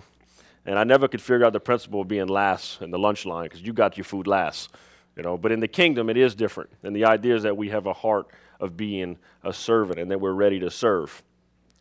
And 0.65 0.79
I 0.79 0.85
never 0.85 1.09
could 1.09 1.21
figure 1.21 1.45
out 1.45 1.51
the 1.51 1.59
principle 1.59 2.01
of 2.01 2.07
being 2.07 2.27
last 2.27 2.81
in 2.81 2.89
the 2.89 2.99
lunch 2.99 3.25
line 3.25 3.45
because 3.45 3.61
you 3.61 3.73
got 3.73 3.97
your 3.97 4.05
food 4.05 4.27
last. 4.27 4.69
You 5.17 5.23
know, 5.23 5.37
but 5.37 5.51
in 5.51 5.59
the 5.59 5.67
kingdom, 5.67 6.09
it 6.09 6.17
is 6.17 6.33
different. 6.35 6.71
And 6.83 6.95
the 6.95 7.05
idea 7.05 7.35
is 7.35 7.43
that 7.43 7.57
we 7.57 7.69
have 7.69 7.85
a 7.85 7.93
heart 7.93 8.27
of 8.59 8.77
being 8.77 9.17
a 9.43 9.53
servant 9.53 9.99
and 9.99 10.09
that 10.09 10.21
we're 10.21 10.31
ready 10.31 10.59
to 10.61 10.71
serve. 10.71 11.21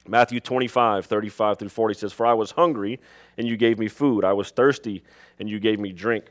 Matthew 0.07 0.41
25, 0.41 1.07
35 1.07 1.59
through 1.59 1.69
40 1.69 1.95
says, 1.95 2.12
For 2.12 2.27
I 2.27 2.35
was 2.35 2.53
hungry, 2.53 2.99
and 3.38 3.47
you 3.47 3.57
gave 3.57 3.79
me 3.79 3.88
food. 3.88 4.25
I 4.25 4.33
was 4.33 4.51
thirsty, 4.51 5.05
and 5.38 5.49
you 5.49 5.61
gave 5.61 5.79
me 5.79 5.93
drink. 5.93 6.27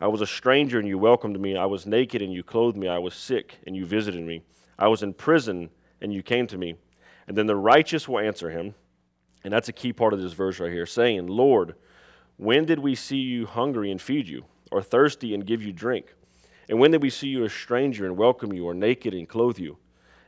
I 0.00 0.06
was 0.06 0.20
a 0.20 0.26
stranger, 0.26 0.78
and 0.78 0.86
you 0.86 0.98
welcomed 0.98 1.40
me. 1.40 1.56
I 1.56 1.66
was 1.66 1.86
naked, 1.86 2.22
and 2.22 2.32
you 2.32 2.44
clothed 2.44 2.76
me. 2.76 2.86
I 2.86 2.98
was 2.98 3.14
sick, 3.14 3.58
and 3.66 3.74
you 3.74 3.84
visited 3.84 4.22
me. 4.22 4.42
I 4.78 4.86
was 4.86 5.02
in 5.02 5.14
prison, 5.14 5.70
and 6.00 6.12
you 6.12 6.22
came 6.22 6.46
to 6.46 6.58
me. 6.58 6.76
And 7.26 7.36
then 7.36 7.46
the 7.46 7.56
righteous 7.56 8.06
will 8.06 8.20
answer 8.20 8.50
him, 8.50 8.74
and 9.42 9.52
that's 9.52 9.68
a 9.68 9.72
key 9.72 9.92
part 9.92 10.12
of 10.12 10.22
this 10.22 10.32
verse 10.32 10.60
right 10.60 10.72
here, 10.72 10.86
saying, 10.86 11.26
Lord, 11.26 11.74
when 12.36 12.64
did 12.64 12.78
we 12.78 12.94
see 12.94 13.16
you 13.16 13.46
hungry 13.46 13.90
and 13.90 14.00
feed 14.00 14.28
you, 14.28 14.44
or 14.70 14.80
thirsty 14.80 15.34
and 15.34 15.44
give 15.44 15.62
you 15.62 15.72
drink? 15.72 16.14
And 16.68 16.78
when 16.78 16.92
did 16.92 17.02
we 17.02 17.10
see 17.10 17.28
you 17.28 17.44
a 17.44 17.50
stranger 17.50 18.06
and 18.06 18.16
welcome 18.16 18.52
you, 18.52 18.66
or 18.66 18.74
naked 18.74 19.12
and 19.12 19.28
clothe 19.28 19.58
you? 19.58 19.78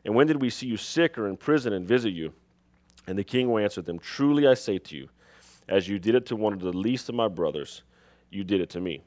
And 0.04 0.14
when 0.14 0.26
did 0.26 0.40
we 0.40 0.50
see 0.50 0.66
you 0.66 0.76
sick 0.76 1.16
or 1.16 1.28
in 1.28 1.36
prison 1.36 1.72
and 1.72 1.86
visit 1.86 2.10
you? 2.10 2.32
And 3.10 3.18
the 3.18 3.24
king 3.24 3.50
will 3.50 3.58
answer 3.58 3.82
them, 3.82 3.98
Truly 3.98 4.46
I 4.46 4.54
say 4.54 4.78
to 4.78 4.96
you, 4.96 5.08
as 5.68 5.88
you 5.88 5.98
did 5.98 6.14
it 6.14 6.26
to 6.26 6.36
one 6.36 6.52
of 6.52 6.60
the 6.60 6.72
least 6.72 7.08
of 7.08 7.16
my 7.16 7.26
brothers, 7.26 7.82
you 8.30 8.44
did 8.44 8.60
it 8.60 8.70
to 8.70 8.80
me. 8.80 9.02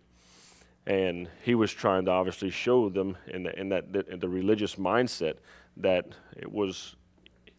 And 0.86 1.30
he 1.42 1.56
was 1.56 1.72
trying 1.72 2.04
to 2.06 2.12
obviously 2.12 2.50
show 2.50 2.90
them 2.90 3.16
in, 3.28 3.44
the, 3.44 3.58
in 3.58 3.70
that 3.70 3.86
in 4.10 4.20
the 4.20 4.28
religious 4.28 4.76
mindset 4.76 5.36
that 5.78 6.06
it 6.36 6.52
was 6.52 6.98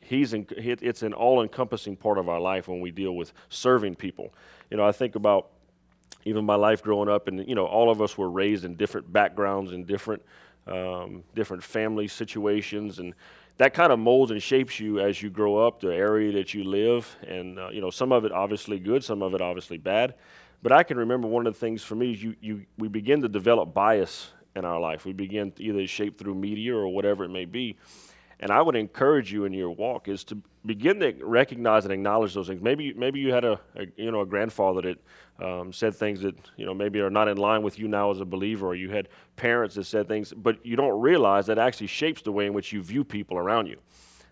he's 0.00 0.34
in, 0.34 0.46
it's 0.58 1.02
an 1.02 1.14
all-encompassing 1.14 1.96
part 1.96 2.18
of 2.18 2.28
our 2.28 2.40
life 2.40 2.68
when 2.68 2.82
we 2.82 2.90
deal 2.90 3.16
with 3.16 3.32
serving 3.48 3.94
people. 3.94 4.34
You 4.70 4.76
know 4.76 4.84
i 4.84 4.92
think 4.92 5.14
about 5.14 5.48
even 6.26 6.44
my 6.44 6.56
life 6.56 6.82
growing 6.82 7.08
up 7.08 7.26
and 7.26 7.48
you 7.48 7.54
know 7.54 7.64
all 7.64 7.90
of 7.90 8.02
us 8.02 8.18
were 8.18 8.30
raised 8.30 8.66
in 8.66 8.76
different 8.76 9.10
backgrounds 9.10 9.72
and 9.72 9.86
different 9.86 10.22
um, 10.66 11.24
different 11.34 11.62
family 11.62 12.06
situations 12.06 12.98
and 12.98 13.14
that 13.56 13.72
kind 13.72 13.92
of 13.92 13.98
molds 13.98 14.30
and 14.30 14.42
shapes 14.42 14.80
you 14.80 15.00
as 15.00 15.22
you 15.22 15.30
grow 15.30 15.56
up 15.56 15.80
the 15.80 15.94
area 15.94 16.32
that 16.32 16.54
you 16.54 16.64
live 16.64 17.16
and 17.26 17.58
uh, 17.58 17.68
you 17.68 17.80
know 17.80 17.90
some 17.90 18.12
of 18.12 18.24
it 18.24 18.32
obviously 18.32 18.78
good 18.78 19.02
some 19.04 19.22
of 19.22 19.34
it 19.34 19.40
obviously 19.40 19.78
bad 19.78 20.14
but 20.64 20.72
I 20.72 20.82
can 20.82 20.96
remember 20.96 21.28
one 21.28 21.46
of 21.46 21.52
the 21.52 21.60
things 21.60 21.84
for 21.84 21.94
me 21.94 22.12
is 22.12 22.22
you, 22.22 22.34
you, 22.40 22.64
we 22.78 22.88
begin 22.88 23.20
to 23.20 23.28
develop 23.28 23.74
bias 23.74 24.32
in 24.56 24.64
our 24.64 24.80
life. 24.80 25.04
We 25.04 25.12
begin 25.12 25.52
either 25.58 25.86
shape 25.86 26.18
through 26.18 26.36
media 26.36 26.74
or 26.74 26.88
whatever 26.88 27.22
it 27.24 27.28
may 27.28 27.44
be. 27.44 27.76
And 28.40 28.50
I 28.50 28.60
would 28.60 28.76
encourage 28.76 29.32
you 29.32 29.44
in 29.44 29.52
your 29.52 29.70
walk 29.70 30.08
is 30.08 30.24
to 30.24 30.38
begin 30.66 30.98
to 31.00 31.12
recognize 31.22 31.84
and 31.84 31.92
acknowledge 31.92 32.34
those 32.34 32.48
things. 32.48 32.60
Maybe 32.60 32.92
maybe 32.94 33.20
you 33.20 33.32
had 33.32 33.44
a, 33.44 33.60
a 33.76 33.86
you 33.96 34.10
know 34.10 34.20
a 34.20 34.26
grandfather 34.26 34.80
that 35.38 35.44
um, 35.44 35.72
said 35.72 35.94
things 35.94 36.20
that 36.22 36.34
you 36.56 36.66
know 36.66 36.74
maybe 36.74 37.00
are 37.00 37.10
not 37.10 37.28
in 37.28 37.36
line 37.36 37.62
with 37.62 37.78
you 37.78 37.88
now 37.88 38.10
as 38.10 38.20
a 38.20 38.24
believer, 38.24 38.66
or 38.66 38.74
you 38.74 38.90
had 38.90 39.08
parents 39.36 39.74
that 39.76 39.84
said 39.84 40.08
things, 40.08 40.32
but 40.32 40.64
you 40.64 40.76
don't 40.76 41.00
realize 41.00 41.46
that 41.46 41.58
actually 41.58 41.86
shapes 41.86 42.22
the 42.22 42.32
way 42.32 42.46
in 42.46 42.52
which 42.52 42.72
you 42.72 42.82
view 42.82 43.04
people 43.04 43.36
around 43.38 43.66
you. 43.66 43.78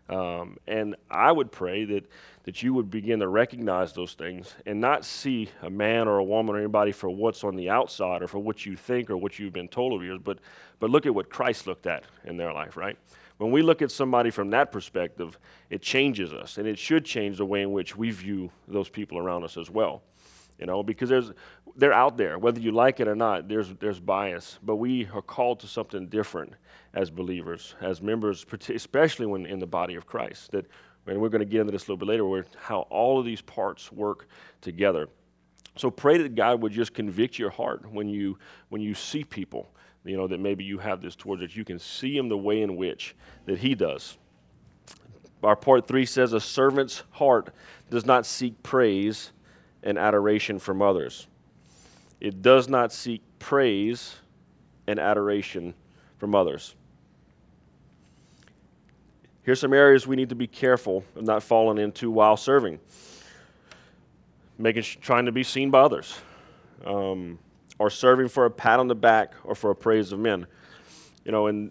Um, 0.09 0.57
and 0.67 0.97
I 1.11 1.31
would 1.33 1.53
pray 1.53 1.85
that 1.87 2.07
that 2.45 2.63
you 2.63 2.75
would 2.75 2.91
begin 2.91 3.21
to 3.21 3.29
recognize 3.29 3.93
those 3.93 4.15
things 4.15 4.55
and 4.67 4.81
not 4.81 5.05
see 5.05 5.49
a 5.63 5.71
man 5.71 6.09
or 6.09 6.19
a 6.19 6.25
woman 6.25 6.57
or 6.57 6.59
anybody 6.59 6.93
for 6.93 7.09
what's 7.09 7.45
on 7.45 7.55
the 7.55 7.71
outside 7.71 8.23
or 8.23 8.27
for 8.27 8.41
what 8.41 8.67
you 8.67 8.77
think 8.77 9.11
or 9.11 9.17
what 9.17 9.39
you've 9.39 9.53
been 9.53 9.69
told 9.69 9.93
of 9.93 10.05
yours, 10.05 10.21
but, 10.23 10.39
but 10.81 10.91
look 10.91 11.07
at 11.07 11.15
what 11.15 11.31
Christ 11.31 11.67
looked 11.67 11.87
at 11.87 12.05
in 12.25 12.37
their 12.37 12.53
life, 12.53 12.77
right? 12.77 12.97
When 13.43 13.51
we 13.51 13.63
look 13.63 13.83
at 13.83 13.91
somebody 13.91 14.31
from 14.31 14.51
that 14.51 14.71
perspective, 14.71 15.37
it 15.69 15.83
changes 15.83 16.33
us, 16.33 16.59
and 16.59 16.69
it 16.69 16.79
should 16.79 17.05
change 17.05 17.39
the 17.39 17.45
way 17.45 17.63
in 17.63 17.73
which 17.73 17.97
we 17.97 18.13
view 18.13 18.53
those 18.69 18.89
people 18.89 19.19
around 19.19 19.43
us 19.43 19.57
as 19.57 19.69
well. 19.69 20.03
you 20.59 20.67
know, 20.67 20.81
because 20.81 21.09
there's 21.09 21.33
they're 21.75 21.93
out 21.93 22.17
there, 22.17 22.39
whether 22.39 22.61
you 22.61 22.71
like 22.71 23.01
it 23.01 23.09
or 23.09 23.17
not. 23.17 23.49
There's 23.49 23.75
there's 23.81 23.99
bias, 23.99 24.61
but 24.63 24.77
we 24.77 25.09
are 25.13 25.23
called 25.23 25.59
to 25.61 25.67
something 25.67 26.07
different 26.07 26.53
as 26.95 27.11
believers, 27.11 27.75
as 27.81 28.01
members, 28.01 28.47
especially 28.69 29.27
when 29.27 29.45
in 29.47 29.59
the 29.59 29.67
body 29.67 29.97
of 29.97 30.07
Christ. 30.07 30.53
That, 30.53 30.67
and 31.09 31.21
we're 31.21 31.31
going 31.31 31.41
to 31.41 31.47
get 31.47 31.63
into 31.63 31.73
this 31.73 31.83
a 31.83 31.87
little 31.87 31.97
bit 31.97 32.09
later, 32.09 32.25
where 32.25 32.47
how 32.57 32.83
all 32.91 33.19
of 33.19 33.25
these 33.25 33.41
parts 33.41 33.91
work 33.91 34.29
together. 34.61 35.09
So 35.77 35.91
pray 35.91 36.19
that 36.19 36.37
God 36.37 36.63
would 36.63 36.73
just 36.73 36.95
convict 36.95 37.41
your 37.41 37.51
heart 37.51 37.91
when 37.91 38.09
you 38.09 38.39
when 38.69 38.83
you 38.83 38.95
see 38.95 39.25
people, 39.25 39.75
you 40.05 40.17
know, 40.17 40.27
that 40.27 40.41
maybe 40.41 40.65
you 40.65 40.79
have 40.79 41.01
this 41.01 41.15
towards 41.15 41.43
that 41.43 41.57
you 41.57 41.65
can 41.65 41.79
see 41.79 42.17
him 42.17 42.29
the 42.29 42.37
way 42.37 42.63
in 42.63 42.77
which 42.77 43.15
that 43.47 43.59
He 43.59 43.75
does. 43.75 44.19
Our 45.43 45.57
part 45.57 45.87
three 45.87 46.07
says, 46.07 46.33
A 46.33 46.41
servant's 46.41 47.03
heart 47.11 47.53
does 47.91 48.07
not 48.07 48.27
seek 48.27 48.63
praise 48.63 49.33
and 49.83 49.99
adoration 49.99 50.59
from 50.59 50.83
others. 50.83 51.27
It 52.21 52.43
does 52.43 52.69
not 52.69 52.93
seek 52.93 53.23
praise 53.39 54.17
and 54.87 55.01
adoration 55.01 55.75
from 56.19 56.35
others. 56.35 56.75
Here's 59.43 59.59
some 59.59 59.73
areas 59.73 60.07
we 60.07 60.15
need 60.15 60.29
to 60.29 60.37
be 60.37 60.47
careful 60.47 61.05
of 61.17 61.25
not 61.25 61.43
falling 61.43 61.79
into 61.79 62.11
while 62.11 62.37
serving. 62.37 62.79
Making, 64.59 64.85
trying 65.01 65.27
to 65.27 65.33
be 65.33 65.43
seen 65.43 65.71
by 65.71 65.81
others, 65.81 66.17
um, 66.85 67.39
or 67.79 67.91
serving 67.91 68.29
for 68.29 68.45
a 68.45 68.51
pat 68.51 68.79
on 68.79 68.89
the 68.89 68.95
back 68.95 69.33
or 69.45 69.55
for 69.55 69.71
a 69.71 69.75
praise 69.75 70.13
of 70.13 70.19
men. 70.19 70.47
You 71.25 71.33
know, 71.33 71.47
and 71.47 71.71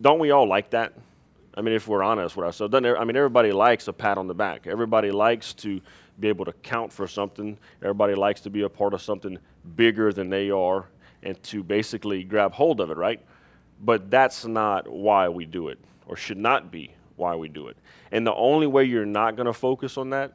don't 0.00 0.18
we 0.18 0.30
all 0.30 0.46
like 0.46 0.70
that? 0.70 0.92
I 1.54 1.62
mean, 1.62 1.74
if 1.74 1.88
we're 1.88 2.02
honest 2.02 2.36
with 2.36 2.44
ourselves, 2.44 2.74
I 2.74 2.80
mean, 2.80 3.16
everybody 3.16 3.52
likes 3.52 3.88
a 3.88 3.92
pat 3.92 4.18
on 4.18 4.26
the 4.26 4.34
back. 4.34 4.66
Everybody 4.66 5.10
likes 5.10 5.54
to 5.54 5.80
be 6.20 6.28
able 6.28 6.44
to 6.44 6.52
count 6.52 6.92
for 6.92 7.06
something. 7.06 7.58
Everybody 7.82 8.14
likes 8.14 8.40
to 8.42 8.50
be 8.50 8.62
a 8.62 8.68
part 8.68 8.92
of 8.92 9.00
something 9.00 9.38
bigger 9.74 10.12
than 10.12 10.28
they 10.28 10.50
are 10.50 10.86
and 11.22 11.42
to 11.44 11.62
basically 11.62 12.24
grab 12.24 12.52
hold 12.52 12.80
of 12.80 12.90
it, 12.90 12.96
right? 12.96 13.20
But 13.82 14.10
that's 14.10 14.44
not 14.44 14.86
why 14.88 15.28
we 15.28 15.46
do 15.46 15.68
it, 15.68 15.78
or 16.06 16.16
should 16.16 16.38
not 16.38 16.70
be 16.70 16.92
why 17.16 17.34
we 17.34 17.48
do 17.48 17.68
it. 17.68 17.76
And 18.12 18.26
the 18.26 18.34
only 18.34 18.66
way 18.66 18.84
you're 18.84 19.06
not 19.06 19.36
going 19.36 19.46
to 19.46 19.52
focus 19.52 19.96
on 19.96 20.10
that 20.10 20.32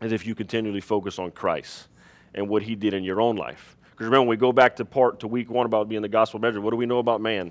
is 0.00 0.12
if 0.12 0.24
you 0.24 0.34
continually 0.34 0.80
focus 0.80 1.18
on 1.18 1.32
Christ 1.32 1.88
and 2.34 2.48
what 2.48 2.62
He 2.62 2.76
did 2.76 2.94
in 2.94 3.02
your 3.02 3.20
own 3.20 3.36
life. 3.36 3.76
Because 3.98 4.06
remember, 4.06 4.22
when 4.22 4.28
we 4.28 4.36
go 4.36 4.52
back 4.52 4.76
to 4.76 4.84
part 4.84 5.20
to 5.20 5.28
week 5.28 5.50
one 5.50 5.66
about 5.66 5.88
being 5.88 6.02
the 6.02 6.08
gospel 6.08 6.40
measure, 6.40 6.60
what 6.60 6.70
do 6.70 6.76
we 6.76 6.86
know 6.86 6.98
about 6.98 7.20
man? 7.20 7.50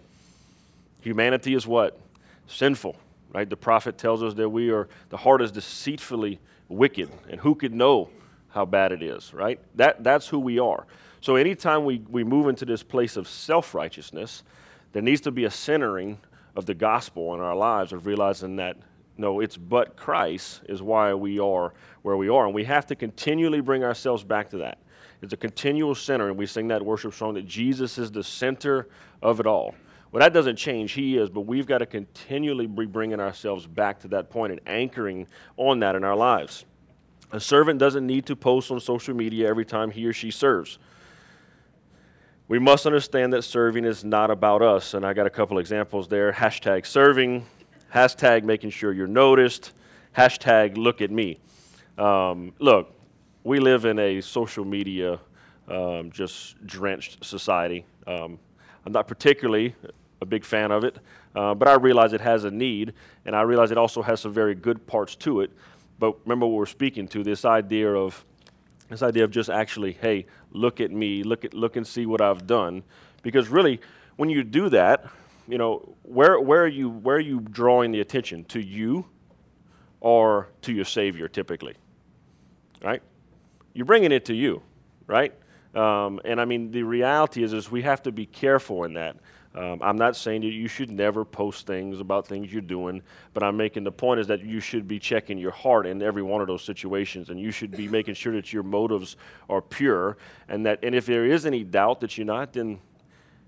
Humanity 1.01 1.53
is 1.53 1.67
what? 1.67 1.99
sinful, 2.47 2.95
right? 3.33 3.49
The 3.49 3.57
prophet 3.57 3.97
tells 3.97 4.23
us 4.23 4.33
that 4.35 4.49
we 4.49 4.71
are, 4.71 4.87
the 5.09 5.17
heart 5.17 5.41
is 5.41 5.51
deceitfully 5.51 6.39
wicked, 6.69 7.11
and 7.29 7.39
who 7.39 7.55
could 7.55 7.73
know 7.73 8.09
how 8.49 8.65
bad 8.65 8.91
it 8.91 9.03
is, 9.03 9.33
right? 9.33 9.59
That, 9.75 10.03
that's 10.03 10.27
who 10.27 10.39
we 10.39 10.59
are. 10.59 10.87
So 11.21 11.35
anytime 11.35 11.85
we, 11.85 12.01
we 12.09 12.23
move 12.23 12.47
into 12.47 12.65
this 12.65 12.83
place 12.83 13.17
of 13.17 13.27
self 13.27 13.75
righteousness, 13.75 14.43
there 14.93 15.01
needs 15.01 15.21
to 15.21 15.31
be 15.31 15.45
a 15.45 15.51
centering 15.51 16.17
of 16.55 16.65
the 16.65 16.73
gospel 16.73 17.33
in 17.35 17.39
our 17.39 17.55
lives 17.55 17.93
of 17.93 18.05
realizing 18.05 18.55
that 18.55 18.77
no, 19.19 19.39
it's 19.39 19.57
but 19.57 19.95
Christ 19.95 20.61
is 20.69 20.79
why 20.79 21.11
we 21.15 21.39
are 21.39 21.73
where 22.03 22.15
we 22.15 22.29
are. 22.29 22.45
And 22.45 22.53
we 22.53 22.65
have 22.65 22.85
to 22.87 22.95
continually 22.95 23.61
bring 23.61 23.83
ourselves 23.83 24.23
back 24.23 24.51
to 24.51 24.57
that. 24.59 24.77
It's 25.21 25.33
a 25.33 25.37
continual 25.37 25.95
center, 25.95 26.29
and 26.29 26.37
we 26.37 26.45
sing 26.45 26.67
that 26.67 26.83
worship 26.83 27.13
song 27.13 27.33
that 27.35 27.47
Jesus 27.47 27.97
is 27.97 28.11
the 28.11 28.23
center 28.23 28.87
of 29.21 29.39
it 29.39 29.47
all. 29.47 29.73
Well, 30.11 30.21
that 30.21 30.33
doesn't 30.33 30.55
change. 30.55 30.93
He 30.93 31.17
is, 31.17 31.29
but 31.29 31.41
we've 31.41 31.65
got 31.65 31.79
to 31.79 31.85
continually 31.85 32.67
be 32.67 32.85
bringing 32.85 33.19
ourselves 33.19 33.67
back 33.67 33.99
to 34.01 34.07
that 34.09 34.29
point 34.29 34.51
and 34.51 34.61
anchoring 34.67 35.27
on 35.57 35.79
that 35.79 35.95
in 35.95 36.03
our 36.03 36.15
lives. 36.15 36.65
A 37.31 37.39
servant 37.39 37.79
doesn't 37.79 38.05
need 38.05 38.25
to 38.27 38.35
post 38.35 38.71
on 38.71 38.79
social 38.79 39.13
media 39.13 39.49
every 39.49 39.65
time 39.65 39.91
he 39.91 40.05
or 40.05 40.13
she 40.13 40.31
serves. 40.31 40.79
We 42.47 42.59
must 42.59 42.85
understand 42.85 43.33
that 43.33 43.41
serving 43.41 43.83
is 43.83 44.05
not 44.05 44.31
about 44.31 44.61
us, 44.61 44.93
and 44.93 45.05
I 45.05 45.13
got 45.13 45.27
a 45.27 45.29
couple 45.29 45.59
examples 45.59 46.07
there. 46.07 46.31
Hashtag 46.31 46.85
serving, 46.85 47.45
hashtag 47.93 48.43
making 48.43 48.69
sure 48.69 48.93
you're 48.93 49.07
noticed, 49.07 49.73
hashtag 50.15 50.77
look 50.77 51.01
at 51.01 51.11
me. 51.11 51.39
Um, 51.97 52.53
look, 52.59 52.96
we 53.47 53.61
live 53.61 53.85
in 53.85 53.97
a 53.97 54.19
social 54.19 54.65
media 54.65 55.17
um, 55.69 56.11
just 56.11 56.65
drenched 56.67 57.23
society. 57.23 57.85
Um, 58.05 58.37
I'm 58.85 58.91
not 58.91 59.07
particularly 59.07 59.73
a 60.19 60.25
big 60.25 60.43
fan 60.43 60.69
of 60.69 60.83
it, 60.83 60.97
uh, 61.33 61.53
but 61.53 61.69
I 61.69 61.75
realize 61.75 62.11
it 62.11 62.19
has 62.19 62.43
a 62.43 62.51
need, 62.51 62.93
and 63.25 63.33
I 63.33 63.43
realize 63.43 63.71
it 63.71 63.77
also 63.77 64.01
has 64.01 64.19
some 64.19 64.33
very 64.33 64.53
good 64.53 64.85
parts 64.85 65.15
to 65.17 65.39
it. 65.39 65.51
But 65.97 66.17
remember 66.25 66.45
what 66.45 66.55
we're 66.55 66.65
speaking 66.65 67.07
to 67.07 67.23
this 67.23 67.45
idea 67.45 67.89
of 67.89 68.25
this 68.89 69.01
idea 69.01 69.23
of 69.23 69.31
just 69.31 69.49
actually, 69.49 69.93
hey, 69.93 70.25
look 70.51 70.81
at 70.81 70.91
me, 70.91 71.23
look 71.23 71.45
at 71.45 71.53
look 71.53 71.77
and 71.77 71.87
see 71.87 72.05
what 72.05 72.19
I've 72.19 72.47
done, 72.47 72.83
because 73.21 73.47
really, 73.47 73.79
when 74.17 74.29
you 74.29 74.43
do 74.43 74.67
that, 74.69 75.05
you 75.47 75.57
know, 75.57 75.95
where 76.03 76.37
where 76.41 76.63
are 76.63 76.67
you 76.67 76.89
where 76.89 77.15
are 77.15 77.21
you 77.21 77.39
drawing 77.39 77.93
the 77.93 78.01
attention 78.01 78.43
to 78.45 78.59
you, 78.59 79.05
or 80.01 80.49
to 80.63 80.73
your 80.73 80.85
Savior 80.85 81.29
typically, 81.29 81.75
right? 82.83 83.01
You're 83.77 83.85
bringing 83.85 84.11
it 84.11 84.25
to 84.25 84.33
you, 84.33 84.63
right? 85.05 85.31
Um, 85.75 86.19
and 86.25 86.41
I 86.41 86.45
mean, 86.45 86.71
the 86.71 86.81
reality 86.81 87.43
is, 87.43 87.53
is 87.53 87.69
we 87.69 87.83
have 87.83 88.01
to 88.03 88.11
be 88.11 88.25
careful 88.25 88.85
in 88.85 88.95
that. 88.95 89.17
Um, 89.53 89.83
I'm 89.83 89.97
not 89.97 90.15
saying 90.15 90.41
that 90.41 90.47
you 90.47 90.67
should 90.67 90.89
never 90.89 91.23
post 91.23 91.67
things 91.67 91.99
about 91.99 92.25
things 92.25 92.51
you're 92.51 92.63
doing, 92.63 93.03
but 93.35 93.43
I'm 93.43 93.55
making 93.55 93.83
the 93.83 93.91
point 93.91 94.19
is 94.19 94.25
that 94.27 94.43
you 94.43 94.59
should 94.61 94.87
be 94.87 94.97
checking 94.97 95.37
your 95.37 95.51
heart 95.51 95.85
in 95.85 96.01
every 96.01 96.23
one 96.23 96.41
of 96.41 96.47
those 96.47 96.63
situations, 96.63 97.29
and 97.29 97.39
you 97.39 97.51
should 97.51 97.69
be 97.69 97.87
making 97.87 98.15
sure 98.15 98.33
that 98.33 98.51
your 98.51 98.63
motives 98.63 99.15
are 99.47 99.61
pure, 99.61 100.17
and 100.49 100.65
that, 100.65 100.79
and 100.81 100.95
if 100.95 101.05
there 101.05 101.27
is 101.27 101.45
any 101.45 101.63
doubt 101.63 101.99
that 101.99 102.17
you're 102.17 102.25
not, 102.25 102.53
then 102.53 102.79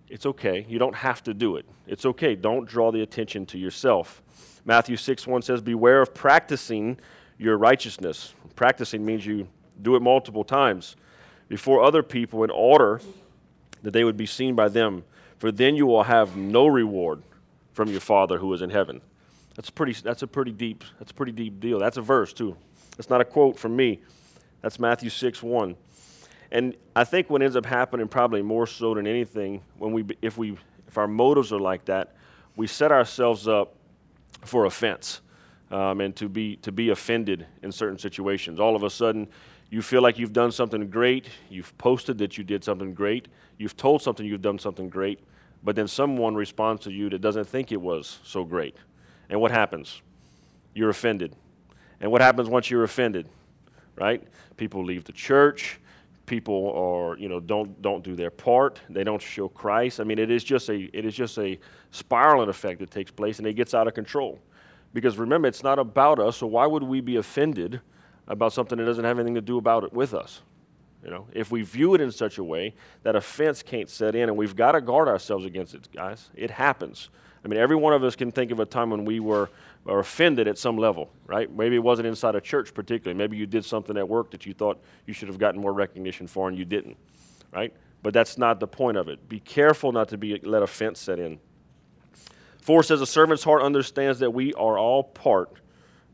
it's 0.10 0.28
okay. 0.28 0.64
You 0.70 0.78
don't 0.78 0.96
have 0.96 1.24
to 1.24 1.34
do 1.34 1.56
it. 1.56 1.66
It's 1.88 2.06
okay. 2.06 2.36
Don't 2.36 2.68
draw 2.68 2.92
the 2.92 3.02
attention 3.02 3.48
to 3.48 3.58
yourself. 3.58 4.22
Matthew 4.64 4.96
6 4.96 5.26
1 5.26 5.42
says, 5.42 5.60
Beware 5.60 6.04
of 6.04 6.14
practicing 6.14 7.00
your 7.40 7.58
righteousness. 7.58 8.36
Practicing 8.56 9.04
means 9.04 9.26
you 9.26 9.48
do 9.82 9.96
it 9.96 10.02
multiple 10.02 10.44
times 10.44 10.96
before 11.48 11.84
other 11.84 12.04
people 12.04 12.44
in 12.44 12.50
order 12.50 13.02
that 13.82 13.92
they 13.92 14.04
would 14.04 14.18
be 14.18 14.26
seen 14.26 14.56
by 14.56 14.68
them. 14.68 15.04
For 15.38 15.52
then 15.52 15.76
you 15.76 15.86
will 15.86 16.04
have 16.04 16.36
no 16.36 16.68
reward 16.68 17.24
from 17.74 17.90
your 17.90 18.02
Father 18.02 18.38
who 18.38 18.54
is 18.54 18.62
in 18.62 18.70
heaven. 18.70 19.02
That's 19.56 19.70
pretty. 19.70 19.94
That's 19.94 20.22
a 20.22 20.28
pretty 20.28 20.52
deep. 20.52 20.84
That's 21.00 21.12
a 21.12 21.14
pretty 21.14 21.32
deep 21.32 21.60
deal. 21.60 21.80
That's 21.80 21.98
a 21.98 22.02
verse 22.02 22.34
too. 22.34 22.56
That's 22.98 23.10
not 23.10 23.22
a 23.22 23.26
quote 23.26 23.58
from 23.58 23.76
me. 23.76 24.02
That's 24.62 24.80
Matthew 24.80 25.10
six 25.10 25.42
one. 25.42 25.76
And 26.52 26.76
I 26.96 27.04
think 27.04 27.30
what 27.30 27.42
ends 27.42 27.56
up 27.56 27.66
happening, 27.66 28.08
probably 28.08 28.42
more 28.42 28.68
so 28.68 28.94
than 28.94 29.06
anything, 29.08 29.62
when 29.78 29.94
we 29.94 30.06
if 30.22 30.38
we 30.38 30.58
if 30.88 30.98
our 30.98 31.08
motives 31.08 31.54
are 31.54 31.60
like 31.60 31.86
that, 31.86 32.16
we 32.56 32.68
set 32.68 32.92
ourselves 32.92 33.48
up 33.48 33.76
for 34.44 34.66
offense 34.66 35.22
um, 35.72 36.02
and 36.02 36.16
to 36.16 36.28
be 36.28 36.56
to 36.58 36.72
be 36.72 36.90
offended 36.90 37.46
in 37.62 37.72
certain 37.72 37.98
situations. 37.98 38.60
All 38.60 38.76
of 38.76 38.84
a 38.84 38.90
sudden, 38.90 39.28
you 39.70 39.82
feel 39.82 40.02
like 40.02 40.18
you've 40.18 40.34
done 40.34 40.52
something 40.52 40.90
great, 40.90 41.28
you've 41.50 41.78
posted 41.78 42.18
that 42.20 42.38
you 42.38 42.44
did 42.44 42.64
something 42.64 42.94
great, 42.94 43.28
you've 43.58 43.78
told 43.78 44.02
something 44.02 44.26
you've 44.26 44.42
done 44.42 44.58
something 44.58 44.90
great, 44.90 45.20
but 45.64 45.76
then 45.76 45.88
someone 45.88 46.36
responds 46.36 46.84
to 46.84 46.92
you 46.92 47.10
that 47.10 47.20
doesn't 47.20 47.46
think 47.46 47.72
it 47.72 47.82
was 47.82 48.20
so 48.24 48.44
great. 48.44 48.76
And 49.30 49.40
what 49.40 49.52
happens? 49.52 50.02
You're 50.74 50.90
offended. 50.90 51.36
And 52.00 52.12
what 52.12 52.22
happens 52.22 52.50
once 52.50 52.70
you're 52.72 52.84
offended? 52.84 53.28
Right? 53.96 54.24
People 54.58 54.84
leave 54.84 55.04
the 55.04 55.12
church. 55.12 55.80
People 56.26 56.72
are, 56.74 57.18
you 57.18 57.28
know, 57.28 57.40
don't 57.40 57.82
don't 57.82 58.04
do 58.04 58.16
their 58.16 58.30
part. 58.30 58.80
They 58.90 59.04
don't 59.04 59.22
show 59.22 59.50
Christ. 59.50 60.00
I 60.00 60.04
mean, 60.04 60.20
it 60.20 60.30
is 60.30 60.44
just 60.44 60.70
a 60.70 60.90
it 60.96 61.04
is 61.04 61.16
just 61.16 61.38
a 61.40 61.60
spiraling 61.92 62.50
effect 62.50 62.80
that 62.80 62.92
takes 62.92 63.10
place, 63.10 63.40
and 63.40 63.48
it 63.48 63.54
gets 63.54 63.74
out 63.74 63.88
of 63.88 63.96
control. 63.96 64.40
Because 64.94 65.18
remember, 65.18 65.48
it's 65.48 65.64
not 65.64 65.80
about 65.80 66.20
us. 66.20 66.38
So 66.38 66.48
why 66.48 66.66
would 66.68 66.84
we 66.84 67.02
be 67.02 67.18
offended 67.18 67.82
about 68.30 68.54
something 68.54 68.78
that 68.78 68.86
doesn't 68.86 69.04
have 69.04 69.20
anything 69.20 69.36
to 69.36 69.42
do 69.42 69.58
about 69.58 69.84
it 69.84 69.92
with 69.92 70.14
us. 70.14 70.42
You 71.04 71.10
know, 71.10 71.28
if 71.34 71.50
we 71.52 71.62
view 71.62 71.96
it 71.96 72.02
in 72.02 72.12
such 72.12 72.38
a 72.38 72.44
way 72.44 72.76
that 73.04 73.16
offense 73.16 73.64
can't 73.64 73.90
set 73.90 74.16
in, 74.16 74.30
and 74.30 74.38
we've 74.38 74.56
got 74.56 74.74
to 74.74 74.82
guard 74.82 75.08
ourselves 75.08 75.46
against 75.46 75.74
it, 75.74 75.88
guys. 75.94 76.30
It 76.36 76.52
happens. 76.52 77.10
I 77.44 77.48
mean, 77.48 77.60
every 77.60 77.78
one 77.78 77.94
of 77.94 78.04
us 78.04 78.16
can 78.18 78.32
think 78.32 78.52
of 78.52 78.60
a 78.60 78.66
time 78.66 78.90
when 78.90 79.06
we 79.06 79.22
were, 79.22 79.50
were 79.86 80.00
offended 80.00 80.48
at 80.48 80.58
some 80.58 80.78
level, 80.78 81.10
right? 81.26 81.50
Maybe 81.50 81.78
it 81.78 81.84
wasn't 81.84 82.08
inside 82.08 82.36
a 82.36 82.42
church 82.42 82.74
particularly. 82.74 83.18
Maybe 83.18 83.38
you 83.38 83.46
did 83.46 83.64
something 83.64 83.96
at 83.98 84.08
work 84.08 84.32
that 84.32 84.46
you 84.46 84.54
thought 84.54 84.82
you 85.06 85.14
should 85.14 85.30
have 85.30 85.40
gotten 85.40 85.62
more 85.62 85.72
recognition 85.72 86.28
for, 86.28 86.50
and 86.50 86.58
you 86.58 86.66
didn't, 86.66 86.98
right? 87.54 87.74
But 88.04 88.14
that's 88.14 88.38
not 88.38 88.60
the 88.60 88.68
point 88.68 88.98
of 88.98 89.08
it. 89.08 89.30
Be 89.30 89.40
careful 89.40 89.94
not 89.94 90.10
to 90.10 90.18
be 90.18 90.38
let 90.44 90.64
offense 90.64 91.00
set 91.00 91.18
in. 91.18 91.40
Four 92.62 92.84
says 92.84 93.00
a 93.00 93.06
servant's 93.06 93.44
heart 93.44 93.62
understands 93.62 94.20
that 94.20 94.32
we 94.32 94.54
are 94.56 94.78
all 94.78 95.04
part 95.04 95.62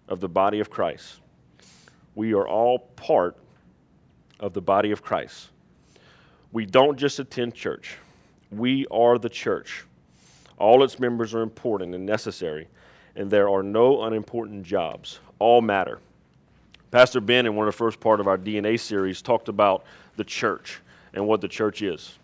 of 0.07 0.19
the 0.19 0.29
body 0.29 0.59
of 0.59 0.69
Christ. 0.69 1.21
We 2.15 2.33
are 2.33 2.47
all 2.47 2.79
part 2.79 3.37
of 4.39 4.53
the 4.53 4.61
body 4.61 4.91
of 4.91 5.01
Christ. 5.01 5.49
We 6.51 6.65
don't 6.65 6.97
just 6.97 7.19
attend 7.19 7.53
church, 7.53 7.97
we 8.51 8.85
are 8.89 9.17
the 9.17 9.29
church. 9.29 9.85
All 10.57 10.83
its 10.83 10.99
members 10.99 11.33
are 11.33 11.41
important 11.41 11.93
and 11.93 12.05
necessary, 12.05 12.67
and 13.17 13.29
there 13.29 13.49
are 13.49 13.61
no 13.61 14.03
unimportant 14.03 14.63
jobs. 14.63 15.19
All 15.37 15.61
matter. 15.61 15.99
Pastor 16.91 17.19
Ben, 17.19 17.45
in 17.45 17.55
one 17.55 17.67
of 17.67 17.73
the 17.73 17.77
first 17.77 17.99
part 17.99 18.21
of 18.21 18.27
our 18.27 18.37
DNA 18.37 18.79
series, 18.79 19.21
talked 19.21 19.49
about 19.49 19.83
the 20.15 20.23
church 20.23 20.79
and 21.13 21.27
what 21.27 21.41
the 21.41 21.47
church 21.49 21.81
is. 21.81 22.17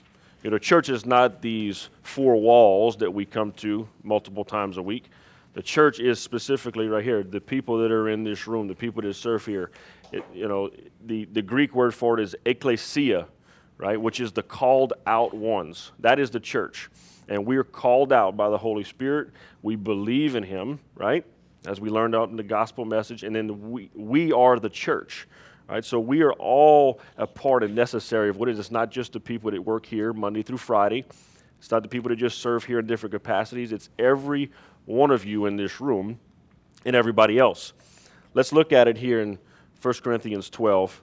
You 0.43 0.49
know, 0.49 0.58
church 0.58 0.88
is 0.88 1.06
not 1.06 1.41
these 1.41 1.89
four 2.04 2.36
walls 2.39 2.95
that 2.97 3.13
we 3.13 3.25
come 3.25 3.51
to 3.54 3.88
multiple 4.01 4.45
times 4.45 4.77
a 4.77 4.82
week. 4.82 5.10
The 5.54 5.62
church 5.62 6.00
is 6.00 6.20
specifically 6.20 6.88
right 6.88 7.04
here, 7.04 7.24
the 7.24 7.42
people 7.42 7.78
that 7.80 7.92
are 7.92 8.10
in 8.10 8.24
this 8.24 8.48
room, 8.48 8.68
the 8.68 8.76
people 8.76 9.02
that 9.02 9.14
serve 9.16 9.46
here. 9.46 9.72
It, 10.12 10.24
you 10.34 10.48
know, 10.48 10.72
the, 11.06 11.26
the 11.26 11.42
Greek 11.42 11.76
word 11.76 11.94
for 11.94 12.20
it 12.20 12.24
is 12.24 12.36
ecclesia, 12.46 13.28
right, 13.78 14.00
which 14.00 14.20
is 14.20 14.32
the 14.32 14.44
called 14.44 14.94
out 15.06 15.34
ones. 15.34 15.92
That 16.00 16.20
is 16.20 16.30
the 16.30 16.40
church. 16.40 16.90
And 17.28 17.46
we 17.46 17.58
are 17.58 17.64
called 17.64 18.12
out 18.14 18.38
by 18.38 18.50
the 18.50 18.58
Holy 18.58 18.84
Spirit. 18.84 19.30
We 19.62 19.76
believe 19.76 20.36
in 20.36 20.44
Him, 20.44 20.80
right, 20.96 21.26
as 21.66 21.80
we 21.80 21.90
learned 21.90 22.16
out 22.16 22.30
in 22.30 22.36
the 22.36 22.44
gospel 22.44 22.86
message. 22.86 23.24
And 23.24 23.36
then 23.36 23.72
we, 23.72 23.90
we 23.94 24.32
are 24.32 24.60
the 24.60 24.70
church. 24.70 25.28
Right, 25.70 25.86
so 25.86 26.02
we 26.02 26.22
are 26.22 26.34
all 26.34 27.00
a 27.18 27.26
part 27.26 27.64
and 27.64 27.74
necessary 27.74 28.28
of 28.28 28.36
what 28.36 28.50
it 28.50 28.54
is. 28.54 28.60
It's 28.60 28.72
not 28.72 28.92
just 28.92 29.14
the 29.14 29.22
people 29.22 29.52
that 29.52 29.64
work 29.64 29.86
here 29.86 30.12
Monday 30.12 30.42
through 30.42 30.58
Friday. 30.58 31.06
It's 31.60 31.72
not 31.72 31.82
the 31.82 31.88
people 31.88 32.10
that 32.10 32.18
just 32.18 32.40
serve 32.40 32.66
here 32.66 32.80
in 32.80 32.88
different 32.88 33.14
capacities. 33.14 33.72
It's 33.72 33.88
every 33.98 34.52
one 34.86 35.12
of 35.12 35.26
you 35.26 35.46
in 35.46 35.56
this 35.56 35.80
room 35.80 36.20
and 36.86 36.96
everybody 36.96 37.38
else. 37.38 37.74
Let's 38.34 38.52
look 38.52 38.72
at 38.72 38.88
it 38.88 38.98
here 38.98 39.22
in 39.22 39.38
1 39.82 39.94
Corinthians 40.04 40.50
12, 40.50 41.02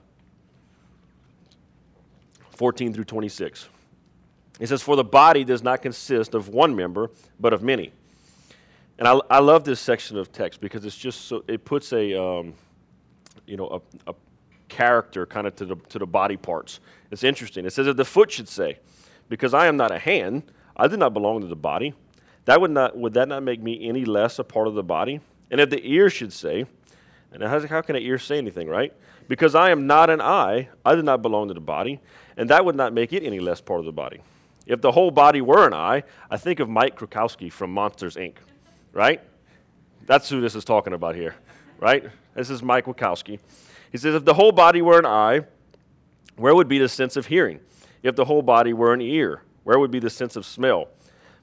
14 2.51 2.93
through 2.93 3.03
26. 3.03 3.69
It 4.59 4.67
says, 4.67 4.81
For 4.81 4.95
the 4.95 5.03
body 5.03 5.43
does 5.43 5.63
not 5.63 5.81
consist 5.81 6.33
of 6.33 6.49
one 6.49 6.75
member, 6.75 7.11
but 7.39 7.53
of 7.53 7.63
many. 7.63 7.91
And 8.97 9.07
I, 9.07 9.19
I 9.29 9.39
love 9.39 9.63
this 9.63 9.79
section 9.79 10.17
of 10.17 10.31
text 10.31 10.59
because 10.59 10.83
it's 10.83 10.97
just 10.97 11.25
so, 11.25 11.43
it 11.47 11.63
puts 11.63 11.93
a, 11.93 12.21
um, 12.21 12.53
you 13.47 13.55
know, 13.55 13.81
a, 14.05 14.11
a 14.11 14.15
character 14.67 15.25
kind 15.25 15.47
of 15.47 15.55
to 15.55 15.65
the, 15.65 15.75
to 15.89 15.99
the 15.99 16.05
body 16.05 16.35
parts. 16.35 16.79
It's 17.09 17.23
interesting. 17.23 17.65
It 17.65 17.71
says 17.71 17.85
that 17.85 17.97
the 17.97 18.05
foot 18.05 18.31
should 18.31 18.49
say, 18.49 18.79
Because 19.29 19.53
I 19.53 19.67
am 19.67 19.77
not 19.77 19.91
a 19.91 19.99
hand, 19.99 20.43
I 20.75 20.87
do 20.87 20.97
not 20.97 21.13
belong 21.13 21.41
to 21.41 21.47
the 21.47 21.55
body. 21.55 21.93
That 22.45 22.61
would, 22.61 22.71
not, 22.71 22.97
would 22.97 23.13
that 23.13 23.27
not 23.27 23.43
make 23.43 23.61
me 23.61 23.87
any 23.87 24.05
less 24.05 24.39
a 24.39 24.43
part 24.43 24.67
of 24.67 24.73
the 24.73 24.83
body? 24.83 25.19
And 25.51 25.61
if 25.61 25.69
the 25.69 25.81
ear 25.83 26.09
should 26.09 26.33
say, 26.33 26.65
and 27.31 27.43
how, 27.43 27.81
can 27.81 27.95
an 27.95 28.01
ear 28.01 28.17
say 28.17 28.37
anything, 28.37 28.67
right? 28.67 28.93
Because 29.27 29.53
I 29.53 29.69
am 29.69 29.85
not 29.85 30.09
an 30.09 30.21
eye, 30.21 30.69
I 30.83 30.95
do 30.95 31.03
not 31.03 31.21
belong 31.21 31.49
to 31.49 31.53
the 31.53 31.59
body, 31.59 31.99
and 32.37 32.49
that 32.49 32.65
would 32.65 32.75
not 32.75 32.93
make 32.93 33.13
it 33.13 33.23
any 33.23 33.39
less 33.39 33.61
part 33.61 33.79
of 33.79 33.85
the 33.85 33.91
body. 33.91 34.21
If 34.65 34.81
the 34.81 34.91
whole 34.91 35.11
body 35.11 35.41
were 35.41 35.67
an 35.67 35.73
eye, 35.73 36.03
I 36.29 36.37
think 36.37 36.59
of 36.59 36.69
Mike 36.69 36.97
Krukowski 36.97 37.51
from 37.51 37.71
Monsters, 37.71 38.15
Inc., 38.15 38.35
right? 38.93 39.21
That's 40.05 40.29
who 40.29 40.41
this 40.41 40.55
is 40.55 40.65
talking 40.65 40.93
about 40.93 41.15
here, 41.15 41.35
right? 41.79 42.05
This 42.33 42.49
is 42.49 42.63
Mike 42.63 42.85
Wazowski. 42.85 43.39
He 43.91 43.97
says, 43.97 44.15
if 44.15 44.25
the 44.25 44.33
whole 44.33 44.51
body 44.51 44.81
were 44.81 44.97
an 44.97 45.05
eye, 45.05 45.41
where 46.35 46.55
would 46.55 46.67
be 46.67 46.79
the 46.79 46.89
sense 46.89 47.15
of 47.15 47.27
hearing? 47.27 47.59
If 48.01 48.15
the 48.15 48.25
whole 48.25 48.41
body 48.41 48.73
were 48.73 48.93
an 48.93 49.01
ear, 49.01 49.43
where 49.63 49.77
would 49.77 49.91
be 49.91 49.99
the 49.99 50.09
sense 50.09 50.35
of 50.35 50.45
smell? 50.45 50.87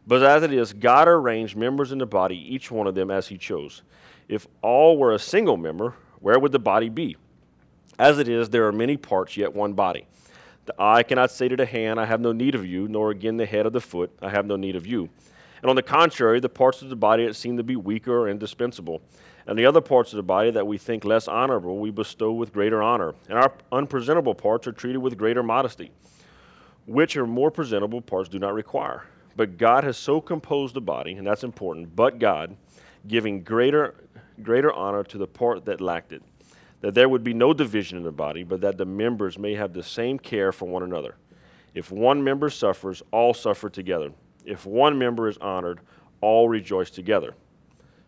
But 0.06 0.22
as 0.22 0.42
it 0.42 0.52
is, 0.52 0.72
God 0.72 1.08
arranged 1.08 1.56
members 1.56 1.90
in 1.90 1.98
the 1.98 2.06
body, 2.06 2.36
each 2.36 2.70
one 2.70 2.86
of 2.86 2.94
them 2.94 3.10
as 3.10 3.26
he 3.26 3.36
chose. 3.36 3.82
If 4.28 4.46
all 4.62 4.98
were 4.98 5.12
a 5.12 5.18
single 5.18 5.56
member, 5.56 5.94
where 6.20 6.38
would 6.38 6.52
the 6.52 6.58
body 6.58 6.88
be? 6.88 7.16
As 7.98 8.18
it 8.18 8.28
is, 8.28 8.50
there 8.50 8.66
are 8.66 8.72
many 8.72 8.96
parts, 8.96 9.36
yet 9.36 9.54
one 9.54 9.72
body. 9.72 10.06
The 10.66 10.74
eye 10.78 11.02
cannot 11.02 11.30
say 11.30 11.48
to 11.48 11.56
the 11.56 11.66
hand, 11.66 11.98
I 11.98 12.04
have 12.04 12.20
no 12.20 12.32
need 12.32 12.54
of 12.54 12.66
you, 12.66 12.88
nor 12.88 13.10
again 13.10 13.36
the 13.36 13.46
head 13.46 13.66
of 13.66 13.72
the 13.72 13.80
foot, 13.80 14.10
I 14.20 14.30
have 14.30 14.46
no 14.46 14.56
need 14.56 14.76
of 14.76 14.86
you. 14.86 15.08
And 15.62 15.70
on 15.70 15.76
the 15.76 15.82
contrary, 15.82 16.38
the 16.40 16.48
parts 16.48 16.82
of 16.82 16.90
the 16.90 16.96
body 16.96 17.26
that 17.26 17.34
seem 17.34 17.56
to 17.56 17.62
be 17.62 17.76
weaker 17.76 18.22
are 18.22 18.28
indispensable. 18.28 19.00
And 19.46 19.58
the 19.58 19.66
other 19.66 19.80
parts 19.80 20.12
of 20.12 20.16
the 20.16 20.22
body 20.22 20.50
that 20.50 20.66
we 20.66 20.76
think 20.76 21.04
less 21.04 21.28
honorable, 21.28 21.78
we 21.78 21.90
bestow 21.90 22.32
with 22.32 22.52
greater 22.52 22.82
honor. 22.82 23.14
And 23.28 23.38
our 23.38 23.52
unpresentable 23.72 24.34
parts 24.34 24.66
are 24.66 24.72
treated 24.72 24.98
with 24.98 25.16
greater 25.16 25.42
modesty, 25.42 25.92
which 26.86 27.16
are 27.16 27.26
more 27.26 27.50
presentable 27.50 28.00
parts 28.00 28.28
do 28.28 28.38
not 28.38 28.54
require. 28.54 29.04
But 29.36 29.58
God 29.58 29.84
has 29.84 29.98
so 29.98 30.20
composed 30.20 30.74
the 30.74 30.80
body, 30.80 31.12
and 31.12 31.26
that's 31.26 31.44
important, 31.44 31.94
but 31.94 32.18
God, 32.18 32.56
giving 33.06 33.42
greater, 33.42 33.94
greater 34.42 34.72
honor 34.72 35.04
to 35.04 35.18
the 35.18 35.26
part 35.26 35.66
that 35.66 35.82
lacked 35.82 36.12
it, 36.12 36.22
that 36.80 36.94
there 36.94 37.08
would 37.08 37.22
be 37.22 37.34
no 37.34 37.52
division 37.52 37.98
in 37.98 38.04
the 38.04 38.12
body, 38.12 38.42
but 38.42 38.62
that 38.62 38.78
the 38.78 38.86
members 38.86 39.38
may 39.38 39.54
have 39.54 39.74
the 39.74 39.82
same 39.82 40.18
care 40.18 40.52
for 40.52 40.64
one 40.64 40.82
another. 40.82 41.16
If 41.74 41.92
one 41.92 42.24
member 42.24 42.48
suffers, 42.48 43.02
all 43.10 43.34
suffer 43.34 43.68
together. 43.68 44.10
If 44.46 44.64
one 44.64 44.98
member 44.98 45.28
is 45.28 45.36
honored, 45.38 45.80
all 46.22 46.48
rejoice 46.48 46.88
together. 46.88 47.34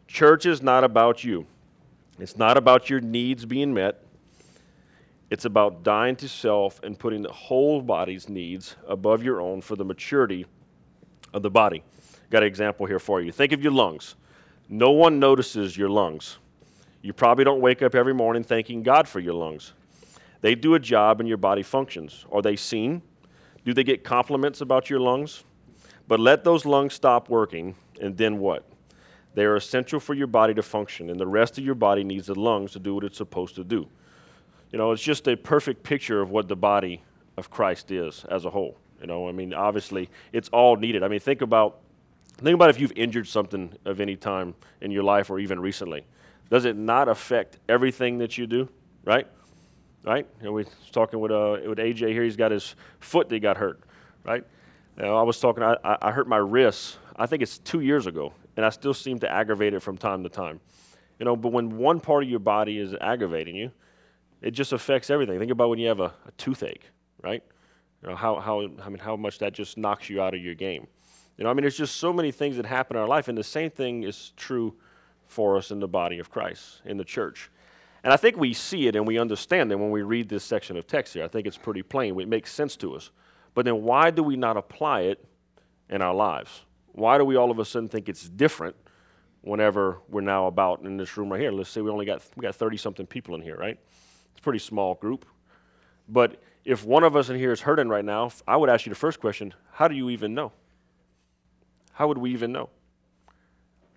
Church 0.06 0.46
is 0.46 0.62
not 0.62 0.84
about 0.84 1.22
you. 1.22 1.46
It's 2.18 2.38
not 2.38 2.56
about 2.56 2.88
your 2.88 3.00
needs 3.00 3.44
being 3.44 3.74
met. 3.74 4.02
It's 5.30 5.44
about 5.44 5.82
dying 5.82 6.16
to 6.16 6.28
self 6.28 6.82
and 6.82 6.98
putting 6.98 7.20
the 7.20 7.32
whole 7.32 7.82
body's 7.82 8.30
needs 8.30 8.76
above 8.86 9.22
your 9.22 9.42
own 9.42 9.60
for 9.60 9.76
the 9.76 9.84
maturity 9.84 10.46
of 11.32 11.42
the 11.42 11.50
body. 11.50 11.82
Got 12.30 12.42
an 12.42 12.48
example 12.48 12.86
here 12.86 12.98
for 12.98 13.20
you. 13.20 13.32
Think 13.32 13.52
of 13.52 13.62
your 13.62 13.72
lungs. 13.72 14.14
No 14.68 14.90
one 14.90 15.18
notices 15.18 15.76
your 15.76 15.88
lungs. 15.88 16.38
You 17.00 17.12
probably 17.12 17.44
don't 17.44 17.60
wake 17.60 17.82
up 17.82 17.94
every 17.94 18.14
morning 18.14 18.42
thanking 18.42 18.82
God 18.82 19.08
for 19.08 19.20
your 19.20 19.34
lungs. 19.34 19.72
They 20.40 20.54
do 20.54 20.74
a 20.74 20.78
job 20.78 21.20
and 21.20 21.28
your 21.28 21.38
body 21.38 21.62
functions. 21.62 22.26
Are 22.30 22.42
they 22.42 22.56
seen? 22.56 23.02
Do 23.64 23.72
they 23.72 23.84
get 23.84 24.04
compliments 24.04 24.60
about 24.60 24.90
your 24.90 25.00
lungs? 25.00 25.44
But 26.06 26.20
let 26.20 26.44
those 26.44 26.64
lungs 26.64 26.94
stop 26.94 27.28
working, 27.28 27.74
and 28.00 28.16
then 28.16 28.38
what? 28.38 28.64
They 29.34 29.44
are 29.44 29.56
essential 29.56 30.00
for 30.00 30.14
your 30.14 30.26
body 30.26 30.54
to 30.54 30.62
function, 30.62 31.10
and 31.10 31.20
the 31.20 31.26
rest 31.26 31.58
of 31.58 31.64
your 31.64 31.74
body 31.74 32.02
needs 32.02 32.26
the 32.26 32.34
lungs 32.34 32.72
to 32.72 32.78
do 32.78 32.94
what 32.94 33.04
it's 33.04 33.18
supposed 33.18 33.54
to 33.56 33.64
do. 33.64 33.86
You 34.72 34.78
know, 34.78 34.92
it's 34.92 35.02
just 35.02 35.28
a 35.28 35.36
perfect 35.36 35.82
picture 35.82 36.20
of 36.20 36.30
what 36.30 36.48
the 36.48 36.56
body 36.56 37.02
of 37.36 37.50
Christ 37.50 37.90
is 37.90 38.24
as 38.30 38.44
a 38.44 38.50
whole. 38.50 38.76
You 39.00 39.06
know, 39.06 39.28
I 39.28 39.32
mean, 39.32 39.54
obviously, 39.54 40.08
it's 40.32 40.48
all 40.48 40.76
needed. 40.76 41.02
I 41.02 41.08
mean, 41.08 41.20
think 41.20 41.40
about 41.40 41.80
think 42.38 42.54
about 42.54 42.70
if 42.70 42.80
you've 42.80 42.92
injured 42.96 43.26
something 43.26 43.72
of 43.84 44.00
any 44.00 44.16
time 44.16 44.54
in 44.80 44.90
your 44.90 45.02
life 45.02 45.30
or 45.30 45.38
even 45.38 45.60
recently. 45.60 46.04
Does 46.50 46.64
it 46.64 46.76
not 46.76 47.08
affect 47.08 47.58
everything 47.68 48.18
that 48.18 48.38
you 48.38 48.46
do? 48.46 48.68
Right? 49.04 49.26
Right? 50.04 50.26
You 50.40 50.46
know, 50.46 50.52
we 50.52 50.64
was 50.64 50.72
talking 50.90 51.20
with 51.20 51.30
uh, 51.30 51.58
with 51.66 51.78
AJ 51.78 52.12
here. 52.12 52.24
He's 52.24 52.36
got 52.36 52.50
his 52.50 52.74
foot 53.00 53.28
that 53.28 53.40
got 53.40 53.56
hurt. 53.56 53.80
Right? 54.24 54.44
You 54.96 55.04
know, 55.04 55.16
I 55.16 55.22
was 55.22 55.38
talking. 55.38 55.62
I, 55.62 55.76
I 55.84 56.10
hurt 56.10 56.26
my 56.26 56.38
wrist. 56.38 56.98
I 57.16 57.26
think 57.26 57.42
it's 57.42 57.58
two 57.58 57.80
years 57.80 58.06
ago, 58.06 58.32
and 58.56 58.64
I 58.64 58.70
still 58.70 58.94
seem 58.94 59.18
to 59.20 59.30
aggravate 59.30 59.74
it 59.74 59.80
from 59.80 59.98
time 59.98 60.22
to 60.22 60.28
time. 60.28 60.60
You 61.18 61.24
know, 61.24 61.36
but 61.36 61.52
when 61.52 61.78
one 61.78 62.00
part 62.00 62.22
of 62.22 62.30
your 62.30 62.38
body 62.38 62.78
is 62.78 62.94
aggravating 63.00 63.56
you, 63.56 63.72
it 64.40 64.52
just 64.52 64.72
affects 64.72 65.10
everything. 65.10 65.38
Think 65.38 65.50
about 65.50 65.68
when 65.68 65.78
you 65.78 65.88
have 65.88 66.00
a, 66.00 66.12
a 66.26 66.32
toothache, 66.36 66.84
right? 67.22 67.42
You 68.02 68.10
know, 68.10 68.16
how, 68.16 68.38
how, 68.38 68.62
I 68.62 68.88
mean, 68.88 68.98
how 68.98 69.16
much 69.16 69.38
that 69.38 69.52
just 69.52 69.76
knocks 69.76 70.08
you 70.08 70.22
out 70.22 70.34
of 70.34 70.40
your 70.40 70.54
game. 70.54 70.86
You 71.36 71.44
know, 71.44 71.50
I 71.50 71.54
mean, 71.54 71.62
there's 71.62 71.76
just 71.76 71.96
so 71.96 72.12
many 72.12 72.32
things 72.32 72.56
that 72.56 72.66
happen 72.66 72.96
in 72.96 73.02
our 73.02 73.08
life, 73.08 73.28
and 73.28 73.36
the 73.36 73.44
same 73.44 73.70
thing 73.70 74.02
is 74.02 74.32
true 74.36 74.74
for 75.26 75.56
us 75.56 75.70
in 75.70 75.80
the 75.80 75.88
body 75.88 76.18
of 76.18 76.30
Christ, 76.30 76.82
in 76.84 76.96
the 76.96 77.04
church. 77.04 77.50
And 78.02 78.12
I 78.12 78.16
think 78.16 78.36
we 78.36 78.54
see 78.54 78.86
it 78.86 78.96
and 78.96 79.06
we 79.06 79.18
understand 79.18 79.70
it 79.72 79.76
when 79.76 79.90
we 79.90 80.02
read 80.02 80.28
this 80.28 80.44
section 80.44 80.76
of 80.76 80.86
text 80.86 81.14
here. 81.14 81.24
I 81.24 81.28
think 81.28 81.46
it's 81.46 81.58
pretty 81.58 81.82
plain. 81.82 82.18
It 82.20 82.28
makes 82.28 82.52
sense 82.52 82.76
to 82.76 82.94
us. 82.94 83.10
But 83.54 83.64
then 83.64 83.82
why 83.82 84.10
do 84.10 84.22
we 84.22 84.36
not 84.36 84.56
apply 84.56 85.02
it 85.02 85.24
in 85.90 86.00
our 86.00 86.14
lives? 86.14 86.62
Why 86.92 87.18
do 87.18 87.24
we 87.24 87.36
all 87.36 87.50
of 87.50 87.58
a 87.58 87.64
sudden 87.64 87.88
think 87.88 88.08
it's 88.08 88.28
different 88.28 88.76
whenever 89.42 90.00
we're 90.08 90.20
now 90.20 90.46
about 90.46 90.82
in 90.82 90.96
this 90.96 91.16
room 91.16 91.30
right 91.30 91.40
here? 91.40 91.52
Let's 91.52 91.70
say 91.70 91.80
we 91.80 91.90
only 91.90 92.06
got 92.06 92.22
we 92.36 92.42
got 92.42 92.54
30 92.54 92.76
something 92.76 93.06
people 93.06 93.34
in 93.34 93.42
here, 93.42 93.56
right? 93.56 93.78
It's 94.30 94.40
a 94.40 94.42
pretty 94.42 94.60
small 94.60 94.94
group. 94.94 95.26
But 96.08 96.40
if 96.64 96.84
one 96.84 97.04
of 97.04 97.16
us 97.16 97.28
in 97.28 97.36
here 97.36 97.52
is 97.52 97.60
hurting 97.60 97.88
right 97.88 98.04
now, 98.04 98.30
I 98.46 98.56
would 98.56 98.68
ask 98.68 98.86
you 98.86 98.90
the 98.90 98.96
first 98.96 99.20
question 99.20 99.54
how 99.72 99.88
do 99.88 99.94
you 99.94 100.10
even 100.10 100.34
know? 100.34 100.52
How 101.92 102.08
would 102.08 102.18
we 102.18 102.32
even 102.32 102.52
know? 102.52 102.70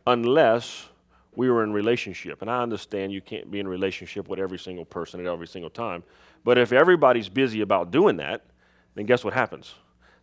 Unless 0.08 0.89
we 1.36 1.50
were 1.50 1.63
in 1.63 1.71
relationship. 1.71 2.41
And 2.41 2.52
I 2.52 2.62
understand 2.62 3.13
you 3.13 3.21
can't 3.21 3.50
be 3.50 3.60
in 3.60 3.67
relationship 3.67 4.28
with 4.28 4.39
every 4.39 4.60
single 4.60 4.86
person 4.86 5.19
at 5.19 5.26
every 5.26 5.47
single 5.47 5.69
time. 5.69 6.04
But 6.43 6.58
if 6.58 6.71
everybody's 6.71 7.30
busy 7.30 7.62
about 7.62 7.91
doing 7.91 8.17
that, 8.17 8.45
then 8.95 9.06
guess 9.06 9.24
what 9.24 9.34
happens? 9.34 9.76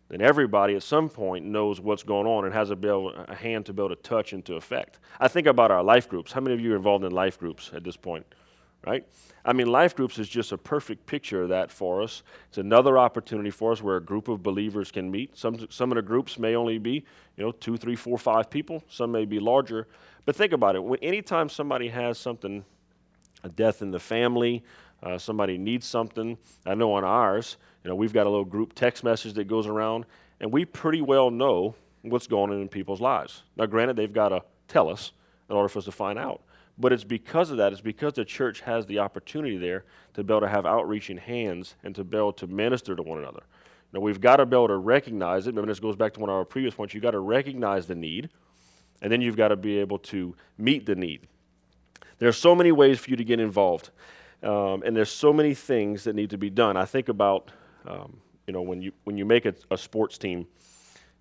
Then 0.09 0.21
everybody 0.21 0.75
at 0.75 0.83
some 0.83 1.07
point 1.07 1.45
knows 1.45 1.79
what's 1.79 2.03
going 2.03 2.27
on 2.27 2.45
and 2.45 2.53
has 2.53 2.71
a, 2.71 2.73
able, 2.73 3.13
a 3.13 3.35
hand 3.35 3.65
to 3.67 3.73
be 3.73 3.81
able 3.81 3.95
to 3.95 4.01
touch 4.01 4.33
and 4.33 4.43
to 4.45 4.55
affect. 4.55 4.99
I 5.19 5.27
think 5.27 5.47
about 5.47 5.71
our 5.71 5.83
life 5.83 6.09
groups. 6.09 6.31
How 6.31 6.41
many 6.41 6.55
of 6.55 6.59
you 6.59 6.73
are 6.73 6.75
involved 6.75 7.05
in 7.05 7.11
life 7.11 7.39
groups 7.39 7.71
at 7.73 7.83
this 7.83 7.95
point? 7.95 8.25
Right? 8.85 9.05
I 9.43 9.53
mean, 9.53 9.67
life 9.67 9.95
groups 9.95 10.17
is 10.19 10.29
just 10.29 10.51
a 10.51 10.57
perfect 10.57 11.05
picture 11.05 11.43
of 11.43 11.49
that 11.49 11.69
for 11.69 12.01
us. 12.01 12.23
It's 12.47 12.57
another 12.57 12.97
opportunity 12.97 13.49
for 13.49 13.71
us 13.71 13.81
where 13.81 13.97
a 13.97 14.01
group 14.01 14.27
of 14.29 14.41
believers 14.41 14.89
can 14.89 15.11
meet. 15.11 15.37
Some, 15.37 15.67
some 15.69 15.91
of 15.91 15.97
the 15.97 16.01
groups 16.01 16.39
may 16.39 16.55
only 16.55 16.77
be, 16.77 17.03
you 17.35 17.43
know, 17.43 17.51
two, 17.51 17.75
three, 17.75 17.95
four, 17.95 18.17
five 18.17 18.49
people. 18.49 18.83
Some 18.89 19.11
may 19.11 19.25
be 19.25 19.39
larger. 19.39 19.87
But 20.25 20.35
think 20.35 20.53
about 20.53 20.75
it. 20.75 20.99
Anytime 21.01 21.49
somebody 21.49 21.89
has 21.89 22.17
something, 22.17 22.63
a 23.43 23.49
death 23.49 23.81
in 23.81 23.91
the 23.91 23.99
family, 23.99 24.63
uh, 25.03 25.17
somebody 25.17 25.57
needs 25.57 25.85
something, 25.85 26.37
I 26.65 26.75
know 26.75 26.93
on 26.93 27.03
ours, 27.03 27.57
you 27.83 27.89
know, 27.89 27.95
we've 27.95 28.13
got 28.13 28.27
a 28.27 28.29
little 28.29 28.45
group 28.45 28.73
text 28.73 29.03
message 29.03 29.33
that 29.33 29.45
goes 29.47 29.67
around, 29.67 30.05
and 30.39 30.51
we 30.51 30.65
pretty 30.65 31.01
well 31.01 31.31
know 31.31 31.75
what's 32.01 32.27
going 32.27 32.51
on 32.51 32.61
in 32.61 32.67
people's 32.67 33.01
lives. 33.01 33.43
Now, 33.57 33.65
granted, 33.65 33.95
they've 33.95 34.11
got 34.11 34.29
to 34.29 34.41
tell 34.67 34.89
us, 34.89 35.11
in 35.49 35.55
order 35.55 35.67
for 35.67 35.79
us 35.79 35.85
to 35.85 35.91
find 35.91 36.19
out. 36.19 36.41
But 36.79 36.93
it's 36.93 37.03
because 37.03 37.51
of 37.51 37.57
that, 37.57 37.73
it's 37.73 37.81
because 37.81 38.13
the 38.13 38.23
church 38.23 38.61
has 38.61 38.85
the 38.85 38.99
opportunity 38.99 39.57
there 39.57 39.83
to 40.13 40.23
be 40.23 40.33
able 40.33 40.41
to 40.41 40.47
have 40.47 40.65
outreaching 40.65 41.17
hands 41.17 41.75
and 41.83 41.93
to 41.95 42.05
be 42.05 42.15
able 42.15 42.31
to 42.33 42.47
minister 42.47 42.95
to 42.95 43.03
one 43.03 43.19
another. 43.19 43.43
Now, 43.91 43.99
we've 43.99 44.21
got 44.21 44.37
to 44.37 44.45
be 44.45 44.55
able 44.55 44.69
to 44.69 44.77
recognize 44.77 45.45
it. 45.47 45.49
Remember, 45.49 45.71
this 45.71 45.79
goes 45.79 45.97
back 45.97 46.13
to 46.13 46.19
one 46.21 46.29
of 46.29 46.35
our 46.35 46.45
previous 46.45 46.73
points. 46.73 46.93
You've 46.93 47.03
got 47.03 47.11
to 47.11 47.19
recognize 47.19 47.87
the 47.87 47.95
need, 47.95 48.29
and 49.01 49.11
then 49.11 49.19
you've 49.19 49.35
got 49.35 49.49
to 49.49 49.57
be 49.57 49.79
able 49.79 49.99
to 49.99 50.35
meet 50.57 50.85
the 50.85 50.95
need. 50.95 51.27
There 52.19 52.29
are 52.29 52.33
so 52.33 52.55
many 52.55 52.71
ways 52.71 52.99
for 52.99 53.09
you 53.09 53.17
to 53.17 53.23
get 53.25 53.39
involved, 53.39 53.89
um, 54.43 54.83
and 54.85 54.95
there's 54.95 55.11
so 55.11 55.33
many 55.33 55.53
things 55.53 56.03
that 56.05 56.15
need 56.15 56.29
to 56.29 56.37
be 56.37 56.49
done. 56.49 56.77
I 56.77 56.85
think 56.85 57.09
about, 57.09 57.51
um, 57.87 58.17
you 58.47 58.53
know, 58.53 58.61
when 58.61 58.81
you, 58.81 58.93
when 59.03 59.17
you 59.17 59.25
make 59.25 59.45
a, 59.45 59.55
a 59.71 59.77
sports 59.77 60.17
team, 60.17 60.47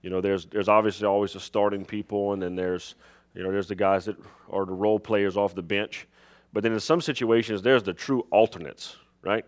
you 0.02 0.10
know, 0.10 0.20
there's, 0.20 0.46
there's 0.46 0.68
obviously 0.68 1.06
always 1.06 1.32
the 1.32 1.40
starting 1.40 1.84
people, 1.84 2.32
and 2.32 2.42
then 2.42 2.54
there's, 2.54 2.94
you 3.38 3.44
know, 3.44 3.52
there's 3.52 3.68
the 3.68 3.76
guys 3.76 4.04
that 4.06 4.16
are 4.50 4.66
the 4.66 4.72
role 4.72 4.98
players 4.98 5.36
off 5.36 5.54
the 5.54 5.62
bench. 5.62 6.08
But 6.52 6.64
then 6.64 6.72
in 6.72 6.80
some 6.80 7.00
situations, 7.00 7.62
there's 7.62 7.84
the 7.84 7.92
true 7.92 8.26
alternates, 8.32 8.96
right? 9.22 9.44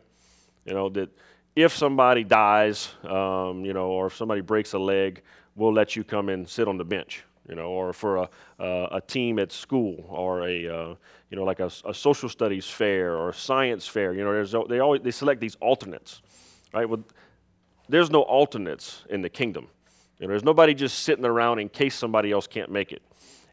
You 0.65 0.75
know, 0.75 0.89
that 0.91 1.11
if 1.57 1.75
somebody 1.75 2.23
dies, 2.23 2.91
um, 3.03 3.65
you 3.65 3.73
know, 3.73 3.89
or 3.89 4.07
if 4.07 4.17
somebody 4.17 4.43
breaks 4.43 4.75
a 4.75 4.79
leg, 4.79 5.23
we'll 5.57 5.73
let 5.73 5.97
you 5.97 6.05
come 6.05 6.29
and 6.29 6.49
sit 6.49 6.69
on 6.69 6.79
the 6.79 6.85
bench, 6.85 7.25
you 7.49 7.57
know, 7.57 7.67
or 7.67 7.93
for 7.93 8.19
a, 8.19 8.29
uh, 8.61 8.89
a 8.93 9.01
team 9.01 9.41
at 9.41 9.51
school 9.51 10.07
or 10.09 10.47
a, 10.47 10.69
uh, 10.69 10.95
you 11.31 11.37
know, 11.37 11.43
like 11.43 11.59
a, 11.59 11.71
a, 11.85 11.93
social 11.93 12.29
studies 12.29 12.71
fair 12.71 13.17
or 13.17 13.31
a 13.31 13.35
science 13.35 13.89
fair, 13.89 14.15
you 14.15 14.23
know, 14.23 14.33
there's, 14.33 14.55
they 14.69 14.79
always, 14.79 15.03
they 15.03 15.11
select 15.11 15.41
these 15.41 15.57
alternates, 15.57 16.23
right? 16.73 16.89
Well, 16.89 17.03
there's 17.89 18.11
no 18.11 18.23
alternates 18.23 19.03
in 19.11 19.21
the 19.21 19.29
kingdom. 19.29 19.67
You 20.21 20.29
know, 20.29 20.33
there's 20.33 20.45
nobody 20.45 20.75
just 20.75 21.01
sitting 21.01 21.25
around 21.25 21.59
in 21.59 21.69
case 21.69 21.97
somebody 21.97 22.31
else 22.31 22.47
can't 22.47 22.71
make 22.71 22.93
it. 22.93 23.03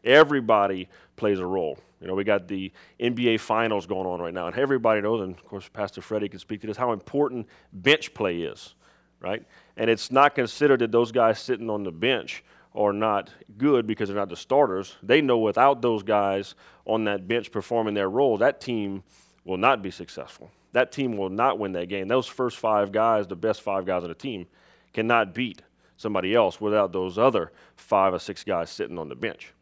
Everybody 0.04 0.88
plays 1.16 1.38
a 1.38 1.46
role. 1.46 1.78
You 2.00 2.06
know, 2.06 2.14
we 2.14 2.24
got 2.24 2.46
the 2.46 2.72
NBA 3.00 3.40
finals 3.40 3.86
going 3.86 4.06
on 4.06 4.20
right 4.20 4.32
now, 4.32 4.46
and 4.46 4.56
everybody 4.56 5.00
knows, 5.00 5.20
and 5.20 5.34
of 5.34 5.44
course, 5.44 5.68
Pastor 5.68 6.00
Freddie 6.00 6.28
can 6.28 6.38
speak 6.38 6.60
to 6.60 6.66
this, 6.66 6.76
how 6.76 6.92
important 6.92 7.48
bench 7.72 8.14
play 8.14 8.42
is, 8.42 8.74
right? 9.20 9.44
And 9.76 9.90
it's 9.90 10.12
not 10.12 10.34
considered 10.34 10.80
that 10.80 10.92
those 10.92 11.10
guys 11.10 11.40
sitting 11.40 11.68
on 11.68 11.82
the 11.82 11.90
bench 11.90 12.44
are 12.74 12.92
not 12.92 13.30
good 13.56 13.86
because 13.86 14.08
they're 14.08 14.16
not 14.16 14.28
the 14.28 14.36
starters. 14.36 14.96
They 15.02 15.20
know 15.20 15.38
without 15.38 15.82
those 15.82 16.04
guys 16.04 16.54
on 16.84 17.04
that 17.04 17.26
bench 17.26 17.50
performing 17.50 17.94
their 17.94 18.08
role, 18.08 18.38
that 18.38 18.60
team 18.60 19.02
will 19.44 19.56
not 19.56 19.82
be 19.82 19.90
successful. 19.90 20.50
That 20.72 20.92
team 20.92 21.16
will 21.16 21.30
not 21.30 21.58
win 21.58 21.72
that 21.72 21.88
game. 21.88 22.06
Those 22.06 22.26
first 22.26 22.58
five 22.58 22.92
guys, 22.92 23.26
the 23.26 23.34
best 23.34 23.62
five 23.62 23.84
guys 23.86 24.02
on 24.02 24.08
the 24.08 24.14
team, 24.14 24.46
cannot 24.92 25.34
beat 25.34 25.62
somebody 25.96 26.34
else 26.34 26.60
without 26.60 26.92
those 26.92 27.18
other 27.18 27.50
five 27.74 28.14
or 28.14 28.18
six 28.18 28.44
guys 28.44 28.70
sitting 28.70 28.98
on 28.98 29.08
the 29.08 29.16
bench. 29.16 29.52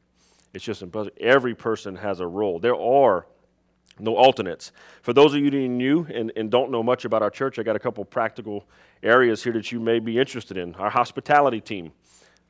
It's 0.57 0.64
just 0.64 0.81
impossible. 0.81 1.14
Every 1.21 1.55
person 1.55 1.97
has 1.97 2.21
a 2.21 2.27
role. 2.27 2.59
There 2.59 2.75
are 2.75 3.27
no 3.99 4.16
alternates. 4.16 4.73
For 5.03 5.12
those 5.12 5.35
of 5.35 5.40
you 5.40 5.51
that 5.51 5.57
are 5.57 5.69
new 5.69 6.07
and, 6.07 6.33
and 6.35 6.51
don't 6.51 6.71
know 6.71 6.83
much 6.83 7.05
about 7.05 7.23
our 7.23 7.29
church, 7.29 7.59
I 7.59 7.62
got 7.62 7.77
a 7.77 7.79
couple 7.79 8.03
practical 8.07 8.64
areas 9.03 9.45
here 9.45 9.53
that 9.53 9.71
you 9.71 9.79
may 9.79 9.99
be 9.99 10.19
interested 10.19 10.57
in. 10.57 10.75
Our 10.77 10.88
hospitality 10.88 11.61
team. 11.61 11.92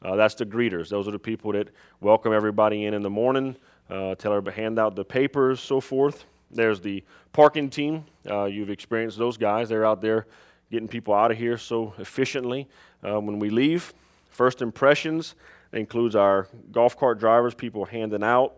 Uh, 0.02 0.14
that's 0.14 0.36
the 0.36 0.46
greeters. 0.46 0.88
Those 0.88 1.08
are 1.08 1.10
the 1.10 1.18
people 1.18 1.50
that 1.52 1.70
welcome 2.00 2.32
everybody 2.32 2.84
in 2.84 2.94
in 2.94 3.02
the 3.02 3.10
morning, 3.10 3.56
uh, 3.90 4.14
tell 4.14 4.32
everybody, 4.32 4.54
hand 4.54 4.78
out 4.78 4.94
the 4.94 5.04
papers, 5.04 5.58
so 5.58 5.80
forth. 5.80 6.26
There's 6.52 6.80
the 6.80 7.02
parking 7.32 7.70
team. 7.70 8.04
Uh, 8.30 8.44
you've 8.44 8.70
experienced 8.70 9.18
those 9.18 9.36
guys. 9.36 9.68
They're 9.68 9.84
out 9.84 10.00
there 10.00 10.28
getting 10.70 10.86
people 10.86 11.12
out 11.12 11.32
of 11.32 11.38
here 11.38 11.58
so 11.58 11.92
efficiently. 11.98 12.68
Uh, 13.04 13.20
when 13.20 13.40
we 13.40 13.50
leave, 13.50 13.92
first 14.30 14.62
impressions, 14.62 15.34
it 15.72 15.78
includes 15.78 16.16
our 16.16 16.48
golf 16.70 16.96
cart 16.96 17.18
drivers, 17.18 17.54
people 17.54 17.84
handing 17.84 18.22
out, 18.22 18.54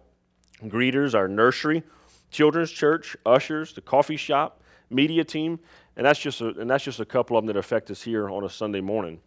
greeters, 0.65 1.15
our 1.15 1.29
nursery, 1.29 1.83
children's 2.31 2.71
church, 2.71 3.17
ushers, 3.25 3.73
the 3.73 3.81
coffee 3.81 4.17
shop, 4.17 4.63
media 4.91 5.25
team, 5.25 5.59
and 5.97 6.07
that's 6.07 6.19
just 6.19 6.41
a, 6.41 6.49
and 6.49 6.69
that's 6.71 6.85
just 6.85 7.01
a 7.01 7.05
couple 7.05 7.37
of 7.37 7.45
them 7.45 7.55
that 7.55 7.59
affect 7.59 7.91
us 7.91 8.03
here 8.03 8.31
on 8.31 8.45
a 8.45 8.49
Sunday 8.49 8.81
morning. 8.81 9.21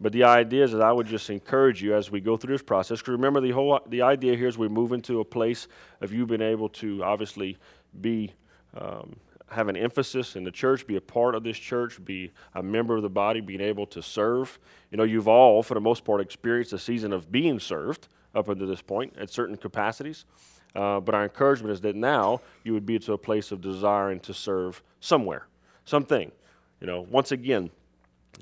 But 0.00 0.12
the 0.12 0.24
idea 0.24 0.64
is 0.64 0.72
that 0.72 0.82
I 0.82 0.92
would 0.92 1.06
just 1.06 1.30
encourage 1.30 1.82
you 1.82 1.94
as 1.94 2.10
we 2.10 2.20
go 2.20 2.36
through 2.36 2.54
this 2.54 2.62
process. 2.62 3.00
Because 3.00 3.12
remember, 3.12 3.40
the 3.40 3.50
whole 3.50 3.80
the 3.86 4.02
idea 4.02 4.36
here 4.36 4.48
is 4.48 4.58
we 4.58 4.68
move 4.68 4.92
into 4.92 5.20
a 5.20 5.24
place 5.24 5.68
of 6.00 6.12
you 6.12 6.26
being 6.26 6.42
able 6.42 6.68
to 6.70 7.02
obviously 7.02 7.56
be 8.00 8.32
um, 8.76 9.16
have 9.50 9.68
an 9.68 9.76
emphasis 9.76 10.36
in 10.36 10.44
the 10.44 10.50
church, 10.50 10.86
be 10.86 10.96
a 10.96 11.00
part 11.00 11.34
of 11.34 11.44
this 11.44 11.58
church, 11.58 12.04
be 12.04 12.32
a 12.54 12.62
member 12.62 12.96
of 12.96 13.02
the 13.02 13.08
body, 13.08 13.40
being 13.40 13.60
able 13.60 13.86
to 13.86 14.02
serve. 14.02 14.58
You 14.90 14.98
know, 14.98 15.04
you've 15.04 15.28
all, 15.28 15.62
for 15.62 15.74
the 15.74 15.80
most 15.80 16.04
part, 16.04 16.20
experienced 16.20 16.72
a 16.72 16.78
season 16.78 17.12
of 17.12 17.30
being 17.30 17.60
served 17.60 18.08
up 18.34 18.48
until 18.48 18.66
this 18.66 18.82
point 18.82 19.14
at 19.18 19.30
certain 19.30 19.56
capacities. 19.56 20.24
Uh, 20.74 21.00
but 21.00 21.14
our 21.14 21.22
encouragement 21.22 21.72
is 21.72 21.80
that 21.80 21.96
now 21.96 22.40
you 22.64 22.72
would 22.74 22.84
be 22.84 22.98
to 22.98 23.12
a 23.12 23.18
place 23.18 23.52
of 23.52 23.60
desiring 23.60 24.20
to 24.20 24.34
serve 24.34 24.82
somewhere, 25.00 25.46
something. 25.84 26.30
You 26.80 26.86
know, 26.86 27.06
once 27.08 27.32
again, 27.32 27.70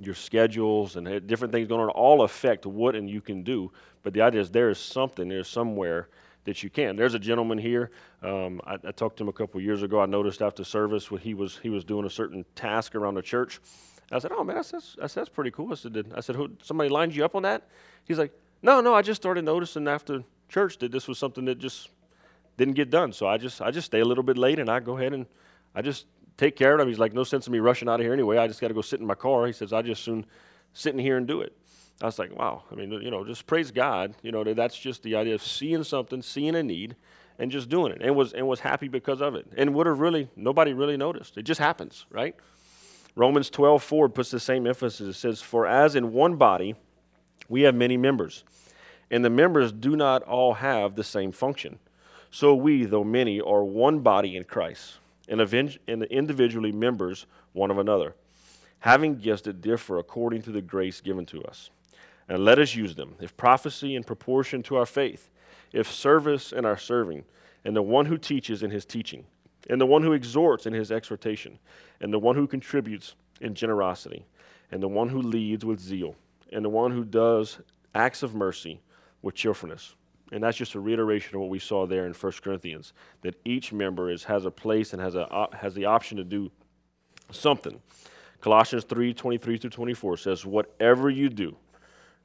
your 0.00 0.14
schedules 0.14 0.96
and 0.96 1.26
different 1.26 1.52
things 1.52 1.68
going 1.68 1.80
on 1.80 1.90
all 1.90 2.22
affect 2.22 2.66
what 2.66 2.96
and 2.96 3.08
you 3.08 3.20
can 3.20 3.42
do. 3.42 3.70
But 4.02 4.14
the 4.14 4.22
idea 4.22 4.40
is 4.40 4.50
there 4.50 4.70
is 4.70 4.78
something, 4.78 5.28
there's 5.28 5.48
somewhere 5.48 6.08
that 6.44 6.62
you 6.62 6.70
can. 6.70 6.96
There's 6.96 7.14
a 7.14 7.18
gentleman 7.18 7.58
here. 7.58 7.90
Um, 8.22 8.60
I, 8.66 8.74
I, 8.74 8.92
talked 8.92 9.16
to 9.18 9.24
him 9.24 9.28
a 9.28 9.32
couple 9.32 9.60
years 9.60 9.82
ago. 9.82 10.00
I 10.00 10.06
noticed 10.06 10.42
after 10.42 10.64
service 10.64 11.10
when 11.10 11.20
he 11.20 11.34
was 11.34 11.58
he 11.58 11.70
was 11.70 11.84
doing 11.84 12.04
a 12.04 12.10
certain 12.10 12.44
task 12.54 12.94
around 12.94 13.14
the 13.14 13.22
church. 13.22 13.60
I 14.12 14.18
said, 14.18 14.32
"Oh 14.32 14.44
man, 14.44 14.56
that's 14.56 14.96
that's, 14.98 15.14
that's 15.14 15.28
pretty 15.28 15.50
cool." 15.50 15.72
I 15.72 15.76
said, 15.76 16.12
"I 16.14 16.20
said, 16.20 16.36
somebody 16.62 16.90
lined 16.90 17.14
you 17.14 17.24
up 17.24 17.34
on 17.34 17.42
that?" 17.42 17.68
He's 18.04 18.18
like, 18.18 18.32
"No, 18.62 18.80
no, 18.80 18.94
I 18.94 19.02
just 19.02 19.20
started 19.20 19.44
noticing 19.44 19.88
after 19.88 20.22
church 20.48 20.78
that 20.78 20.92
this 20.92 21.08
was 21.08 21.18
something 21.18 21.44
that 21.46 21.58
just 21.58 21.88
didn't 22.56 22.74
get 22.74 22.90
done. 22.90 23.12
So 23.12 23.26
I 23.26 23.38
just 23.38 23.60
I 23.62 23.70
just 23.70 23.86
stay 23.86 24.00
a 24.00 24.04
little 24.04 24.24
bit 24.24 24.38
late 24.38 24.58
and 24.58 24.70
I 24.70 24.80
go 24.80 24.96
ahead 24.98 25.12
and 25.12 25.26
I 25.74 25.82
just 25.82 26.06
take 26.36 26.56
care 26.56 26.74
of 26.74 26.80
him." 26.80 26.88
He's 26.88 26.98
like, 26.98 27.14
"No 27.14 27.24
sense 27.24 27.46
in 27.46 27.52
me 27.52 27.60
rushing 27.60 27.88
out 27.88 28.00
of 28.00 28.04
here 28.04 28.12
anyway. 28.12 28.36
I 28.36 28.46
just 28.46 28.60
got 28.60 28.68
to 28.68 28.74
go 28.74 28.82
sit 28.82 29.00
in 29.00 29.06
my 29.06 29.14
car." 29.14 29.46
He 29.46 29.52
says, 29.52 29.72
"I 29.72 29.82
just 29.82 30.04
soon 30.04 30.26
sit 30.74 30.92
in 30.92 30.98
here 30.98 31.16
and 31.16 31.26
do 31.26 31.40
it." 31.40 31.56
I 32.02 32.06
was 32.06 32.18
like, 32.18 32.36
wow. 32.36 32.64
I 32.70 32.74
mean, 32.74 32.90
you 32.90 33.10
know, 33.10 33.24
just 33.24 33.46
praise 33.46 33.70
God. 33.70 34.14
You 34.22 34.32
know, 34.32 34.44
that's 34.44 34.78
just 34.78 35.02
the 35.02 35.16
idea 35.16 35.34
of 35.34 35.42
seeing 35.42 35.84
something, 35.84 36.22
seeing 36.22 36.56
a 36.56 36.62
need, 36.62 36.96
and 37.38 37.50
just 37.50 37.68
doing 37.68 37.92
it, 37.92 38.00
and 38.00 38.14
was 38.14 38.32
and 38.32 38.46
was 38.46 38.60
happy 38.60 38.88
because 38.88 39.20
of 39.20 39.34
it, 39.34 39.46
and 39.56 39.74
would 39.74 39.86
have 39.86 39.98
really 39.98 40.28
nobody 40.36 40.72
really 40.72 40.96
noticed. 40.96 41.36
It 41.36 41.42
just 41.42 41.60
happens, 41.60 42.06
right? 42.10 42.36
Romans 43.16 43.48
12, 43.50 43.82
4 43.82 44.08
puts 44.08 44.30
the 44.30 44.40
same 44.40 44.66
emphasis. 44.66 45.16
It 45.16 45.18
says, 45.18 45.40
For 45.40 45.66
as 45.66 45.94
in 45.94 46.12
one 46.12 46.36
body 46.36 46.74
we 47.48 47.62
have 47.62 47.74
many 47.74 47.96
members, 47.96 48.44
and 49.10 49.24
the 49.24 49.30
members 49.30 49.72
do 49.72 49.96
not 49.96 50.22
all 50.22 50.54
have 50.54 50.96
the 50.96 51.04
same 51.04 51.30
function. 51.32 51.78
So 52.30 52.54
we, 52.54 52.84
though 52.84 53.04
many, 53.04 53.40
are 53.40 53.62
one 53.62 54.00
body 54.00 54.36
in 54.36 54.44
Christ, 54.44 54.94
and, 55.28 55.40
and 55.40 56.02
individually 56.04 56.72
members 56.72 57.26
one 57.52 57.70
of 57.70 57.78
another, 57.78 58.14
having 58.80 59.16
gifts 59.16 59.42
that 59.42 59.60
differ 59.60 59.98
according 59.98 60.42
to 60.42 60.50
the 60.50 60.60
grace 60.60 61.00
given 61.00 61.26
to 61.26 61.42
us 61.44 61.70
and 62.28 62.44
let 62.44 62.58
us 62.58 62.74
use 62.74 62.94
them. 62.94 63.16
If 63.20 63.36
prophecy 63.36 63.94
in 63.94 64.04
proportion 64.04 64.62
to 64.64 64.76
our 64.76 64.86
faith, 64.86 65.30
if 65.72 65.90
service 65.90 66.52
in 66.52 66.64
our 66.64 66.78
serving, 66.78 67.24
and 67.64 67.74
the 67.74 67.82
one 67.82 68.06
who 68.06 68.18
teaches 68.18 68.62
in 68.62 68.70
his 68.70 68.84
teaching, 68.84 69.24
and 69.68 69.80
the 69.80 69.86
one 69.86 70.02
who 70.02 70.12
exhorts 70.12 70.66
in 70.66 70.72
his 70.72 70.92
exhortation, 70.92 71.58
and 72.00 72.12
the 72.12 72.18
one 72.18 72.36
who 72.36 72.46
contributes 72.46 73.14
in 73.40 73.54
generosity, 73.54 74.26
and 74.70 74.82
the 74.82 74.88
one 74.88 75.08
who 75.08 75.20
leads 75.20 75.64
with 75.64 75.80
zeal, 75.80 76.14
and 76.52 76.64
the 76.64 76.70
one 76.70 76.90
who 76.90 77.04
does 77.04 77.58
acts 77.94 78.22
of 78.22 78.34
mercy 78.34 78.80
with 79.22 79.34
cheerfulness. 79.34 79.94
And 80.32 80.42
that's 80.42 80.56
just 80.56 80.74
a 80.74 80.80
reiteration 80.80 81.36
of 81.36 81.42
what 81.42 81.50
we 81.50 81.58
saw 81.58 81.86
there 81.86 82.06
in 82.06 82.12
1 82.12 82.32
Corinthians, 82.42 82.92
that 83.22 83.38
each 83.44 83.72
member 83.72 84.10
is, 84.10 84.24
has 84.24 84.44
a 84.44 84.50
place 84.50 84.92
and 84.92 85.00
has, 85.00 85.14
a, 85.14 85.48
has 85.52 85.74
the 85.74 85.84
option 85.84 86.16
to 86.16 86.24
do 86.24 86.50
something. 87.30 87.80
Colossians 88.40 88.84
3 88.84 89.14
23 89.14 89.58
through 89.58 89.70
24 89.70 90.16
says, 90.16 90.44
Whatever 90.44 91.08
you 91.08 91.28
do, 91.28 91.56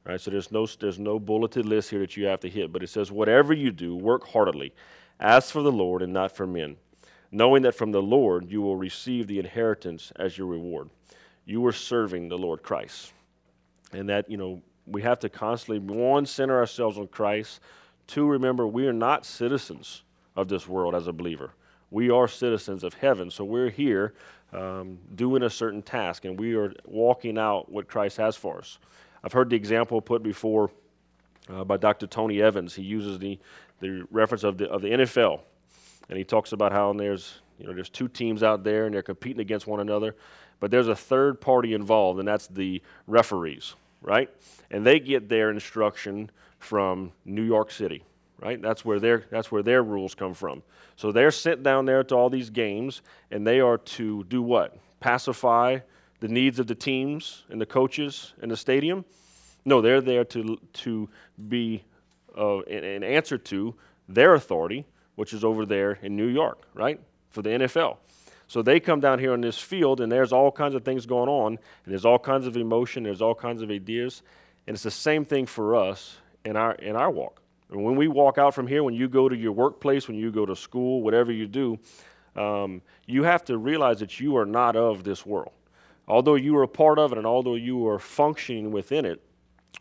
Right, 0.04 0.20
so 0.20 0.30
there's 0.30 0.50
no, 0.50 0.66
there's 0.66 0.98
no 0.98 1.18
bulleted 1.18 1.66
list 1.66 1.90
here 1.90 2.00
that 2.00 2.16
you 2.16 2.26
have 2.26 2.40
to 2.40 2.48
hit, 2.48 2.72
but 2.72 2.82
it 2.82 2.88
says, 2.88 3.12
Whatever 3.12 3.52
you 3.52 3.70
do, 3.70 3.94
work 3.94 4.26
heartily, 4.28 4.72
as 5.18 5.50
for 5.50 5.62
the 5.62 5.72
Lord 5.72 6.00
and 6.00 6.12
not 6.12 6.34
for 6.34 6.46
men, 6.46 6.76
knowing 7.30 7.62
that 7.62 7.74
from 7.74 7.92
the 7.92 8.02
Lord 8.02 8.50
you 8.50 8.62
will 8.62 8.76
receive 8.76 9.26
the 9.26 9.38
inheritance 9.38 10.10
as 10.16 10.38
your 10.38 10.46
reward. 10.46 10.88
You 11.44 11.64
are 11.66 11.72
serving 11.72 12.28
the 12.28 12.38
Lord 12.38 12.62
Christ. 12.62 13.12
And 13.92 14.08
that, 14.08 14.30
you 14.30 14.38
know, 14.38 14.62
we 14.86 15.02
have 15.02 15.18
to 15.20 15.28
constantly, 15.28 15.78
one, 15.78 16.24
center 16.24 16.58
ourselves 16.58 16.96
on 16.96 17.08
Christ, 17.08 17.60
two, 18.06 18.26
remember 18.26 18.66
we 18.66 18.86
are 18.86 18.92
not 18.92 19.26
citizens 19.26 20.02
of 20.34 20.48
this 20.48 20.66
world 20.66 20.94
as 20.94 21.06
a 21.06 21.12
believer. 21.12 21.52
We 21.90 22.10
are 22.10 22.28
citizens 22.28 22.84
of 22.84 22.94
heaven, 22.94 23.30
so 23.30 23.44
we're 23.44 23.70
here 23.70 24.14
um, 24.52 24.98
doing 25.14 25.42
a 25.42 25.50
certain 25.50 25.82
task, 25.82 26.24
and 26.24 26.38
we 26.38 26.54
are 26.54 26.72
walking 26.84 27.36
out 27.36 27.70
what 27.70 27.88
Christ 27.88 28.16
has 28.16 28.36
for 28.36 28.58
us. 28.58 28.78
I've 29.22 29.32
heard 29.32 29.50
the 29.50 29.56
example 29.56 30.00
put 30.00 30.22
before 30.22 30.70
uh, 31.48 31.64
by 31.64 31.76
Dr. 31.76 32.06
Tony 32.06 32.40
Evans. 32.40 32.74
He 32.74 32.82
uses 32.82 33.18
the, 33.18 33.38
the 33.80 34.06
reference 34.10 34.44
of 34.44 34.58
the, 34.58 34.68
of 34.70 34.82
the 34.82 34.88
NFL, 34.88 35.40
and 36.08 36.18
he 36.18 36.24
talks 36.24 36.52
about 36.52 36.72
how 36.72 36.92
there's, 36.92 37.40
you 37.58 37.66
know, 37.66 37.74
there's 37.74 37.90
two 37.90 38.08
teams 38.08 38.42
out 38.42 38.64
there 38.64 38.86
and 38.86 38.94
they're 38.94 39.02
competing 39.02 39.40
against 39.40 39.66
one 39.66 39.80
another, 39.80 40.16
but 40.58 40.70
there's 40.70 40.88
a 40.88 40.96
third 40.96 41.40
party 41.40 41.74
involved, 41.74 42.18
and 42.18 42.28
that's 42.28 42.46
the 42.48 42.82
referees, 43.06 43.74
right? 44.02 44.30
And 44.70 44.84
they 44.84 45.00
get 45.00 45.28
their 45.28 45.50
instruction 45.50 46.30
from 46.58 47.12
New 47.24 47.42
York 47.42 47.70
City, 47.70 48.04
right? 48.40 48.60
That's 48.60 48.84
where 48.84 49.00
their 49.00 49.24
that's 49.30 49.50
where 49.50 49.62
their 49.62 49.82
rules 49.82 50.14
come 50.14 50.34
from. 50.34 50.62
So 50.96 51.12
they're 51.12 51.30
sent 51.30 51.62
down 51.62 51.86
there 51.86 52.04
to 52.04 52.14
all 52.14 52.28
these 52.28 52.50
games, 52.50 53.00
and 53.30 53.46
they 53.46 53.60
are 53.60 53.78
to 53.78 54.24
do 54.24 54.42
what? 54.42 54.76
Pacify 55.00 55.78
the 56.20 56.28
needs 56.28 56.58
of 56.58 56.66
the 56.66 56.74
teams 56.74 57.44
and 57.50 57.60
the 57.60 57.66
coaches 57.66 58.34
in 58.42 58.48
the 58.48 58.56
stadium. 58.56 59.04
No, 59.64 59.80
they're 59.80 60.00
there 60.00 60.24
to 60.24 60.58
to 60.72 61.08
be 61.48 61.84
uh, 62.36 62.60
an 62.60 63.02
answer 63.02 63.36
to 63.36 63.74
their 64.08 64.34
authority, 64.34 64.86
which 65.16 65.32
is 65.32 65.44
over 65.44 65.66
there 65.66 65.98
in 66.02 66.16
New 66.16 66.26
York, 66.28 66.62
right, 66.74 67.00
for 67.30 67.42
the 67.42 67.50
NFL. 67.50 67.96
So 68.48 68.62
they 68.62 68.80
come 68.80 69.00
down 69.00 69.18
here 69.18 69.32
on 69.32 69.40
this 69.40 69.58
field, 69.58 70.00
and 70.00 70.10
there's 70.10 70.32
all 70.32 70.50
kinds 70.50 70.74
of 70.74 70.84
things 70.84 71.06
going 71.06 71.28
on, 71.28 71.52
and 71.52 71.58
there's 71.92 72.04
all 72.04 72.18
kinds 72.18 72.46
of 72.46 72.56
emotion, 72.56 73.04
there's 73.04 73.22
all 73.22 73.34
kinds 73.34 73.62
of 73.62 73.70
ideas, 73.70 74.22
and 74.66 74.74
it's 74.74 74.82
the 74.82 74.90
same 74.90 75.24
thing 75.24 75.46
for 75.46 75.76
us 75.76 76.16
in 76.44 76.56
our 76.56 76.72
in 76.74 76.96
our 76.96 77.10
walk. 77.10 77.42
And 77.70 77.84
when 77.84 77.94
we 77.94 78.08
walk 78.08 78.38
out 78.38 78.54
from 78.54 78.66
here, 78.66 78.82
when 78.82 78.94
you 78.94 79.08
go 79.08 79.28
to 79.28 79.36
your 79.36 79.52
workplace, 79.52 80.08
when 80.08 80.16
you 80.16 80.32
go 80.32 80.44
to 80.44 80.56
school, 80.56 81.02
whatever 81.02 81.30
you 81.30 81.46
do, 81.46 81.78
um, 82.34 82.82
you 83.06 83.22
have 83.22 83.44
to 83.44 83.58
realize 83.58 84.00
that 84.00 84.18
you 84.18 84.36
are 84.36 84.46
not 84.46 84.74
of 84.74 85.04
this 85.04 85.24
world. 85.24 85.52
Although 86.10 86.34
you 86.34 86.56
are 86.56 86.64
a 86.64 86.68
part 86.68 86.98
of 86.98 87.12
it, 87.12 87.18
and 87.18 87.26
although 87.26 87.54
you 87.54 87.86
are 87.86 88.00
functioning 88.00 88.72
within 88.72 89.04
it, 89.04 89.22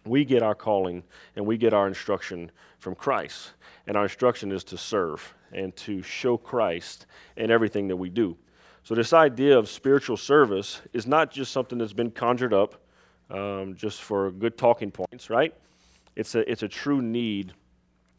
we 0.05 0.23
get 0.23 0.43
our 0.43 0.53
calling 0.53 1.03
and 1.35 1.43
we 1.43 1.57
get 1.57 1.73
our 1.73 1.87
instruction 1.87 2.51
from 2.77 2.93
Christ. 2.93 3.53
And 3.87 3.97
our 3.97 4.03
instruction 4.03 4.51
is 4.51 4.63
to 4.65 4.77
serve 4.77 5.33
and 5.51 5.75
to 5.77 6.03
show 6.03 6.37
Christ 6.37 7.07
in 7.35 7.49
everything 7.49 7.87
that 7.87 7.95
we 7.95 8.09
do. 8.09 8.37
So, 8.83 8.93
this 8.93 9.11
idea 9.11 9.57
of 9.57 9.67
spiritual 9.67 10.17
service 10.17 10.81
is 10.93 11.07
not 11.07 11.31
just 11.31 11.51
something 11.51 11.79
that's 11.79 11.93
been 11.93 12.11
conjured 12.11 12.53
up 12.53 12.75
um, 13.31 13.73
just 13.75 14.03
for 14.03 14.29
good 14.29 14.55
talking 14.55 14.91
points, 14.91 15.31
right? 15.31 15.53
It's 16.15 16.35
a, 16.35 16.49
it's 16.49 16.61
a 16.61 16.67
true 16.67 17.01
need 17.01 17.53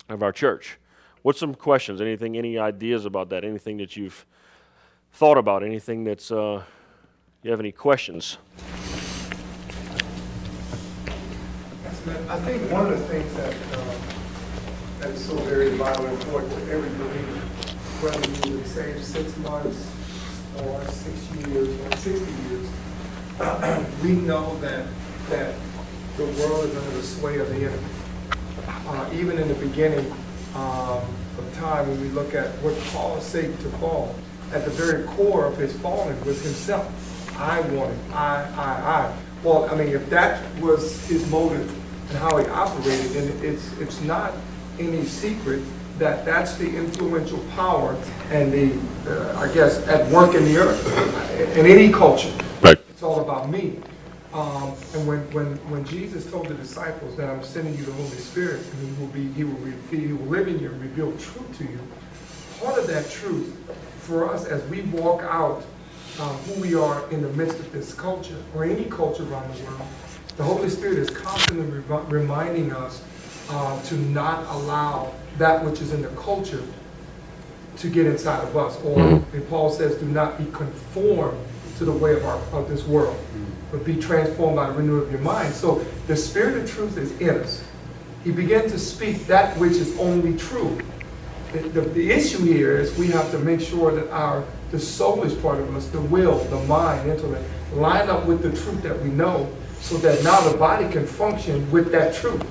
of 0.08 0.24
our 0.24 0.32
church. 0.32 0.78
What's 1.22 1.38
some 1.38 1.54
questions? 1.54 2.00
Anything, 2.00 2.36
any 2.36 2.58
ideas 2.58 3.04
about 3.04 3.30
that? 3.30 3.44
Anything 3.44 3.76
that 3.76 3.96
you've 3.96 4.26
thought 5.12 5.38
about? 5.38 5.62
Anything 5.62 6.02
that's, 6.02 6.32
uh, 6.32 6.64
you 7.42 7.50
have 7.50 7.60
any 7.60 7.72
questions? 7.72 8.36
I 12.28 12.38
think 12.40 12.70
one 12.70 12.92
of 12.92 12.98
the 12.98 13.04
things 13.06 13.34
that, 13.34 13.54
uh, 13.72 13.94
that 15.00 15.10
is 15.10 15.24
so 15.24 15.36
very 15.36 15.70
vital 15.76 16.06
and 16.06 16.22
important 16.22 16.52
to 16.52 16.72
every 16.72 16.88
believer, 16.90 17.40
whether 18.02 18.48
you 18.48 18.58
were 18.58 18.64
saved 18.64 19.04
six 19.04 19.36
months 19.38 19.90
or 20.62 20.84
six 20.86 21.46
years 21.46 21.68
or 21.68 21.96
60 21.96 22.32
years, 22.48 22.68
we 24.02 24.12
know 24.12 24.56
that, 24.60 24.86
that 25.28 25.54
the 26.16 26.24
world 26.24 26.66
is 26.66 26.76
under 26.76 26.90
the 26.90 27.02
sway 27.02 27.38
of 27.38 27.48
the 27.48 27.56
enemy. 27.56 27.88
Uh, 28.86 29.10
even 29.14 29.38
in 29.38 29.48
the 29.48 29.54
beginning 29.54 30.10
um, 30.54 31.02
of 31.38 31.50
time, 31.54 31.88
when 31.88 32.00
we 32.00 32.08
look 32.08 32.34
at 32.34 32.50
what 32.62 32.78
Paul 32.92 33.20
said 33.20 33.58
to 33.60 33.68
Paul, 33.78 34.14
at 34.52 34.64
the 34.64 34.70
very 34.70 35.04
core 35.04 35.46
of 35.46 35.56
his 35.56 35.76
falling 35.78 36.22
was 36.24 36.42
himself. 36.42 37.09
I 37.40 37.60
wanted, 37.60 37.98
I, 38.12 38.42
I, 38.54 38.70
I. 39.06 39.16
Well, 39.42 39.68
I 39.70 39.74
mean, 39.74 39.88
if 39.88 40.10
that 40.10 40.44
was 40.60 41.02
his 41.06 41.28
motive 41.30 41.68
and 42.10 42.18
how 42.18 42.36
he 42.36 42.46
operated, 42.48 43.12
then 43.12 43.44
it's, 43.44 43.72
it's 43.78 44.00
not 44.02 44.34
any 44.78 45.04
secret 45.06 45.62
that 45.98 46.26
that's 46.26 46.54
the 46.56 46.66
influential 46.76 47.38
power 47.56 47.96
and 48.30 48.52
the, 48.52 48.78
uh, 49.06 49.38
I 49.38 49.52
guess, 49.54 49.86
at 49.88 50.10
work 50.12 50.34
in 50.34 50.44
the 50.44 50.58
earth, 50.58 51.56
in 51.56 51.64
any 51.64 51.90
culture. 51.90 52.32
Right. 52.60 52.78
It's 52.90 53.02
all 53.02 53.20
about 53.20 53.48
me. 53.48 53.78
Um, 54.34 54.74
and 54.94 55.06
when, 55.08 55.18
when, 55.32 55.56
when 55.70 55.84
Jesus 55.86 56.30
told 56.30 56.46
the 56.46 56.54
disciples 56.54 57.16
that 57.16 57.30
I'm 57.30 57.42
sending 57.42 57.74
you 57.76 57.84
the 57.84 57.92
Holy 57.92 58.08
Spirit, 58.10 58.60
and 58.60 58.96
he 58.96 59.02
will 59.02 59.10
be, 59.12 59.32
he 59.32 59.44
will, 59.44 59.54
re- 59.54 59.74
he 59.90 60.12
will 60.12 60.26
live 60.26 60.46
in 60.46 60.60
you 60.60 60.70
and 60.70 60.80
reveal 60.80 61.10
truth 61.12 61.58
to 61.58 61.64
you, 61.64 61.80
part 62.60 62.78
of 62.78 62.86
that 62.86 63.10
truth 63.10 63.56
for 63.98 64.30
us 64.30 64.44
as 64.44 64.62
we 64.68 64.82
walk 64.82 65.22
out 65.22 65.64
uh, 66.20 66.32
who 66.34 66.60
we 66.60 66.74
are 66.74 67.08
in 67.10 67.22
the 67.22 67.28
midst 67.30 67.58
of 67.58 67.72
this 67.72 67.94
culture 67.94 68.36
or 68.54 68.64
any 68.64 68.84
culture 68.84 69.22
around 69.24 69.52
the 69.54 69.64
world, 69.64 69.82
the 70.36 70.44
Holy 70.44 70.68
Spirit 70.68 70.98
is 70.98 71.10
constantly 71.10 71.64
re- 71.64 72.02
reminding 72.08 72.72
us 72.72 73.02
uh, 73.48 73.82
to 73.84 73.94
not 73.96 74.44
allow 74.54 75.12
that 75.38 75.64
which 75.64 75.80
is 75.80 75.92
in 75.92 76.02
the 76.02 76.08
culture 76.08 76.62
to 77.78 77.88
get 77.88 78.06
inside 78.06 78.42
of 78.44 78.56
us. 78.56 78.78
Or, 78.84 79.00
and 79.00 79.48
Paul 79.48 79.70
says, 79.70 79.96
do 79.96 80.06
not 80.06 80.38
be 80.38 80.44
conformed 80.52 81.38
to 81.78 81.84
the 81.86 81.92
way 81.92 82.12
of, 82.12 82.24
our, 82.26 82.38
of 82.52 82.68
this 82.68 82.86
world, 82.86 83.18
but 83.72 83.84
be 83.84 83.96
transformed 83.96 84.56
by 84.56 84.66
the 84.68 84.74
renewal 84.74 85.02
of 85.02 85.10
your 85.10 85.20
mind. 85.22 85.54
So 85.54 85.84
the 86.06 86.16
Spirit 86.16 86.58
of 86.58 86.70
truth 86.70 86.98
is 86.98 87.18
in 87.20 87.30
us. 87.30 87.64
He 88.24 88.30
began 88.30 88.68
to 88.68 88.78
speak 88.78 89.26
that 89.26 89.56
which 89.56 89.72
is 89.72 89.98
only 89.98 90.36
true. 90.36 90.78
The, 91.52 91.60
the, 91.60 91.80
the 91.80 92.10
issue 92.10 92.44
here 92.44 92.76
is 92.76 92.96
we 92.98 93.08
have 93.08 93.30
to 93.30 93.38
make 93.38 93.62
sure 93.62 93.92
that 93.92 94.10
our 94.10 94.44
the 94.70 94.76
soulish 94.76 95.40
part 95.42 95.58
of 95.58 95.74
us, 95.74 95.86
the 95.88 96.00
will, 96.00 96.38
the 96.44 96.60
mind, 96.64 97.08
intellect, 97.08 97.44
line 97.72 98.08
up 98.08 98.26
with 98.26 98.42
the 98.42 98.50
truth 98.50 98.82
that 98.82 99.00
we 99.02 99.10
know 99.10 99.50
so 99.80 99.96
that 99.98 100.22
now 100.22 100.40
the 100.48 100.56
body 100.56 100.88
can 100.90 101.06
function 101.06 101.68
with 101.70 101.90
that 101.92 102.14
truth. 102.14 102.44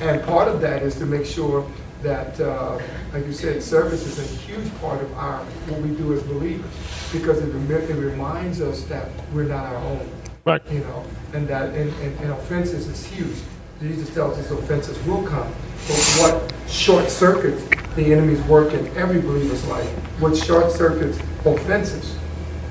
And 0.00 0.22
part 0.22 0.48
of 0.48 0.60
that 0.62 0.82
is 0.82 0.94
to 0.96 1.06
make 1.06 1.26
sure 1.26 1.66
that, 2.02 2.40
uh, 2.40 2.80
like 3.12 3.26
you 3.26 3.32
said, 3.32 3.62
service 3.62 4.06
is 4.06 4.18
a 4.18 4.36
huge 4.38 4.74
part 4.80 5.02
of 5.02 5.12
our 5.14 5.44
what 5.44 5.80
we 5.82 5.94
do 5.94 6.14
as 6.14 6.22
believers 6.22 6.70
because 7.12 7.38
it, 7.38 7.52
remi- 7.52 7.74
it 7.74 7.94
reminds 7.94 8.62
us 8.62 8.84
that 8.84 9.10
we're 9.34 9.44
not 9.44 9.66
our 9.66 9.76
own. 9.76 10.10
Right. 10.46 10.62
You 10.70 10.80
know, 10.80 11.04
and 11.34 11.46
that 11.48 11.74
and, 11.74 11.92
and, 12.00 12.18
and 12.20 12.30
offenses 12.32 12.88
is 12.88 13.04
huge. 13.04 13.36
Jesus 13.80 14.12
tells 14.14 14.38
us 14.38 14.50
offenses 14.50 14.98
will 15.06 15.22
come. 15.24 15.52
But 15.86 15.98
what 16.18 16.54
short 16.68 17.10
circuits 17.10 17.62
the 17.96 18.12
enemy's 18.12 18.42
work 18.42 18.72
in 18.72 18.86
every 18.96 19.20
believer's 19.20 19.66
life? 19.66 19.88
What 20.20 20.36
short 20.36 20.70
circuits 20.70 21.18
offenses 21.44 22.16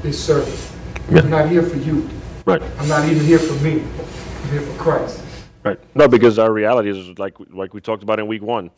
is 0.04 0.22
service. 0.22 0.74
Yeah. 1.10 1.20
I'm 1.20 1.30
not 1.30 1.50
here 1.50 1.64
for 1.64 1.78
you. 1.78 2.10
Right. 2.46 2.62
I'm 2.78 2.88
not 2.88 3.08
even 3.08 3.24
here 3.26 3.40
for 3.40 3.62
me. 3.64 3.82
I'm 3.82 4.50
here 4.50 4.62
for 4.62 4.78
Christ. 4.78 5.22
Right. 5.64 5.80
No, 5.96 6.08
because 6.08 6.40
our 6.40 6.52
reality 6.52 6.90
is 6.90 7.20
like 7.20 7.36
like 7.50 7.74
we 7.74 7.82
talked 7.82 8.04
about 8.04 8.20
in 8.20 8.28
week 8.28 8.42
one. 8.42 8.72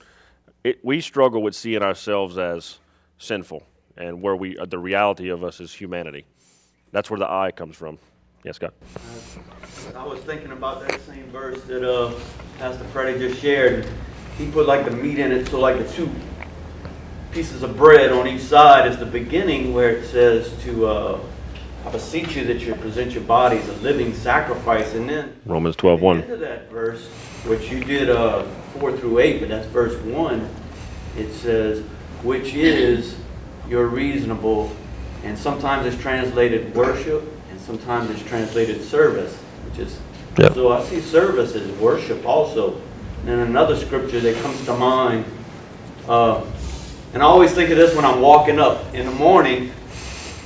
It, 0.63 0.83
we 0.83 1.01
struggle 1.01 1.41
with 1.41 1.55
seeing 1.55 1.81
ourselves 1.81 2.37
as 2.37 2.79
sinful, 3.17 3.63
and 3.97 4.21
where 4.21 4.35
we 4.35 4.57
uh, 4.57 4.65
the 4.65 4.79
reality 4.79 5.29
of 5.29 5.43
us 5.43 5.59
is 5.59 5.73
humanity. 5.73 6.25
That's 6.91 7.09
where 7.09 7.19
the 7.19 7.29
I 7.29 7.51
comes 7.51 7.77
from. 7.77 7.97
Yes, 8.43 8.55
Scott. 8.55 8.73
I 9.95 10.03
was 10.03 10.19
thinking 10.21 10.51
about 10.51 10.87
that 10.87 10.99
same 11.01 11.25
verse 11.27 11.61
that 11.63 11.87
uh, 11.87 12.13
Pastor 12.57 12.83
Freddie 12.85 13.19
just 13.19 13.39
shared. 13.39 13.87
He 14.37 14.49
put 14.49 14.65
like 14.65 14.85
the 14.85 14.91
meat 14.91 15.19
in 15.19 15.31
it, 15.31 15.47
so 15.47 15.59
like 15.59 15.77
the 15.77 15.87
two 15.93 16.09
pieces 17.31 17.63
of 17.63 17.77
bread 17.77 18.11
on 18.11 18.27
each 18.27 18.41
side 18.41 18.87
is 18.89 18.97
the 18.97 19.05
beginning 19.05 19.73
where 19.73 19.89
it 19.91 20.05
says 20.05 20.51
to, 20.63 20.85
uh, 20.87 21.19
I 21.85 21.89
beseech 21.91 22.35
you 22.35 22.43
that 22.45 22.59
you 22.59 22.75
present 22.75 23.13
your 23.13 23.23
bodies 23.23 23.67
a 23.69 23.73
living 23.73 24.13
sacrifice. 24.13 24.93
And 24.93 25.09
then 25.09 25.35
Romans 25.45 25.75
12, 25.77 25.97
at 25.97 25.99
the 25.99 26.05
1. 26.05 26.21
end 26.23 26.31
of 26.31 26.39
that 26.41 26.69
verse, 26.69 27.07
which 27.45 27.71
you 27.71 27.83
did 27.83 28.09
uh, 28.09 28.43
4 28.79 28.97
through 28.97 29.19
8, 29.19 29.39
but 29.39 29.49
that's 29.49 29.67
verse 29.67 29.95
1, 30.03 30.47
it 31.17 31.31
says, 31.31 31.81
which 32.23 32.53
is 32.53 33.15
your 33.69 33.87
reasonable, 33.87 34.71
and 35.23 35.37
sometimes 35.37 35.85
it's 35.91 36.01
translated 36.01 36.75
worship, 36.75 37.23
and 37.49 37.59
sometimes 37.59 38.09
it's 38.09 38.21
translated 38.23 38.83
service, 38.83 39.35
which 39.69 39.79
is, 39.79 39.99
Yeah. 40.37 40.53
so 40.53 40.71
I 40.71 40.83
see 40.83 40.99
service 40.99 41.55
as 41.55 41.69
worship 41.79 42.25
also. 42.25 42.79
And 43.25 43.39
another 43.41 43.75
scripture 43.75 44.19
that 44.19 44.41
comes 44.41 44.65
to 44.65 44.73
mind, 44.75 45.25
uh, 46.09 46.41
and 47.13 47.21
I 47.21 47.25
always 47.25 47.51
think 47.51 47.69
of 47.69 47.77
this 47.77 47.95
when 47.95 48.05
I'm 48.05 48.21
walking 48.21 48.59
up 48.59 48.93
in 48.93 49.05
the 49.05 49.11
morning, 49.11 49.71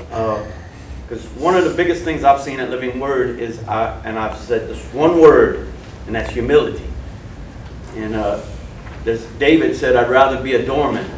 because 0.10 1.24
one 1.38 1.56
of 1.56 1.64
the 1.64 1.74
biggest 1.74 2.04
things 2.04 2.24
I've 2.24 2.42
seen 2.42 2.60
at 2.60 2.70
Living 2.70 3.00
Word 3.00 3.40
is, 3.40 3.64
I, 3.66 4.00
and 4.06 4.18
I've 4.18 4.38
said 4.38 4.68
this 4.68 4.84
one 4.94 5.20
word, 5.20 5.68
and 6.08 6.16
that's 6.16 6.32
humility. 6.32 6.86
And 7.96 8.16
uh, 8.16 8.42
this, 9.04 9.26
David 9.38 9.76
said, 9.76 9.96
I'd 9.96 10.10
rather 10.10 10.42
be 10.42 10.54
a 10.56 10.66
doorman 10.66 11.10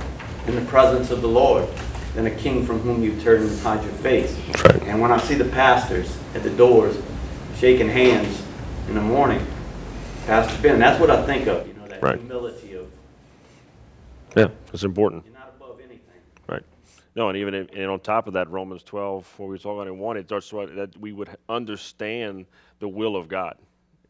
in 0.47 0.55
the 0.55 0.61
presence 0.65 1.11
of 1.11 1.21
the 1.21 1.27
Lord 1.27 1.67
than 2.13 2.25
a 2.27 2.31
king 2.31 2.65
from 2.65 2.79
whom 2.79 3.03
you 3.03 3.19
turn 3.21 3.41
and 3.43 3.59
hide 3.61 3.83
your 3.83 3.93
face. 3.93 4.35
right. 4.65 4.81
And 4.83 5.01
when 5.01 5.11
I 5.11 5.17
see 5.19 5.35
the 5.35 5.45
pastors 5.45 6.17
at 6.35 6.43
the 6.43 6.49
doors 6.49 6.97
shaking 7.57 7.89
hands 7.89 8.43
in 8.87 8.95
the 8.95 9.01
morning, 9.01 9.45
Pastor 10.25 10.61
Ben, 10.61 10.79
that's 10.79 10.99
what 10.99 11.09
I 11.09 11.25
think 11.25 11.47
of, 11.47 11.67
you 11.67 11.73
know, 11.75 11.87
that 11.87 12.01
Right. 12.03 12.17
humility 12.17 12.73
of 12.75 12.87
Yeah, 14.35 14.47
it's 14.73 14.83
important. 14.83 15.23
you're 15.25 15.33
not 15.33 15.36
above 15.36 15.36
anything. 15.36 15.36
Right. 15.36 15.36
No, 17.17 17.29
and 17.29 17.37
even 17.37 17.55
and 17.55 17.89
on 17.89 17.99
top 17.99 18.27
of 18.27 18.33
that, 18.33 18.47
Romans 18.47 18.83
12, 18.83 19.39
where 19.39 19.47
we 19.47 19.55
were 19.55 19.57
talking 19.57 19.79
about 19.79 19.87
in 19.87 19.97
one, 19.97 20.17
it 20.17 20.27
starts 20.27 20.51
that 20.51 20.91
we 20.99 21.13
would 21.13 21.35
understand 21.49 22.45
the 22.77 22.87
will 22.87 23.15
of 23.15 23.27
God 23.27 23.57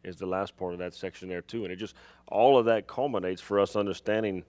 is 0.04 0.16
the 0.16 0.26
last 0.26 0.56
part 0.58 0.74
of 0.74 0.78
that 0.80 0.94
section 0.94 1.26
there 1.26 1.40
too, 1.40 1.64
and 1.64 1.72
it 1.72 1.76
just 1.76 1.94
all 2.26 2.58
of 2.58 2.66
that 2.66 2.86
culminates 2.86 3.40
for 3.40 3.58
us 3.60 3.76
understanding 3.76 4.44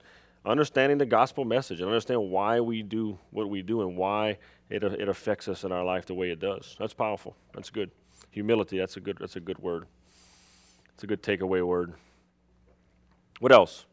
understanding 0.45 0.97
the 0.97 1.05
gospel 1.05 1.45
message 1.45 1.79
and 1.79 1.87
understand 1.87 2.21
why 2.29 2.59
we 2.59 2.83
do 2.83 3.17
what 3.31 3.49
we 3.49 3.61
do 3.61 3.81
and 3.81 3.95
why 3.95 4.37
it 4.69 4.83
it 4.83 5.07
affects 5.07 5.47
us 5.47 5.63
in 5.63 5.71
our 5.71 5.85
life 5.85 6.05
the 6.05 6.13
way 6.13 6.29
it 6.29 6.41
does. 6.41 6.75
That's 6.77 6.93
powerful. 6.93 7.37
That's 7.53 7.69
good. 7.69 7.89
Humility. 8.31 8.77
That's 8.77 8.97
a 8.97 8.99
good. 8.99 9.17
That's 9.21 9.37
a 9.37 9.39
good 9.39 9.59
word. 9.59 9.85
It's 10.95 11.03
a 11.05 11.07
good 11.07 11.23
takeaway 11.23 11.65
word. 11.65 11.93
What 13.39 13.53
else? 13.53 13.85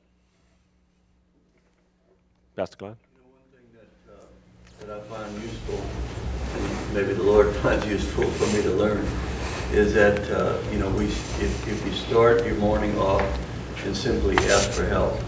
Pastor 2.56 2.76
Clyde? 2.76 2.96
One 3.22 3.30
thing 3.52 3.68
that, 3.72 4.12
uh, 4.12 4.26
that 4.80 4.90
I 4.90 5.00
find 5.04 5.42
useful, 5.42 5.80
and 6.54 6.94
maybe 6.94 7.14
the 7.14 7.22
Lord 7.22 7.54
finds 7.62 7.86
useful 7.86 8.24
for 8.24 8.56
me 8.56 8.62
to 8.62 8.70
learn, 8.70 9.06
is 9.72 9.94
that, 9.94 10.30
uh, 10.30 10.60
you 10.70 10.78
know, 10.78 10.90
we, 10.90 11.06
if, 11.06 11.68
if 11.68 11.86
you 11.86 11.92
start 11.92 12.44
your 12.44 12.56
morning 12.56 12.96
off 12.98 13.24
and 13.84 13.96
simply 13.96 14.36
ask 14.48 14.70
for 14.72 14.84
help, 14.84 15.18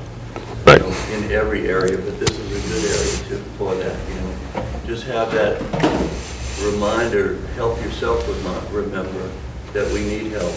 you 0.66 0.78
know, 0.78 0.96
in 1.12 1.32
every 1.32 1.66
area, 1.66 1.96
but 1.96 2.20
this 2.20 2.30
is 2.30 2.64
a 2.64 2.68
good 2.68 2.84
area 2.90 3.28
to, 3.28 3.50
for 3.56 3.74
that, 3.74 4.08
you 4.08 4.14
know. 4.20 4.66
Just 4.86 5.04
have 5.04 5.32
that 5.32 5.60
reminder, 6.62 7.40
help 7.54 7.80
yourself 7.80 8.26
remi- 8.28 8.84
remember 8.84 9.30
that 9.72 9.90
we 9.92 10.00
need 10.00 10.32
help. 10.32 10.54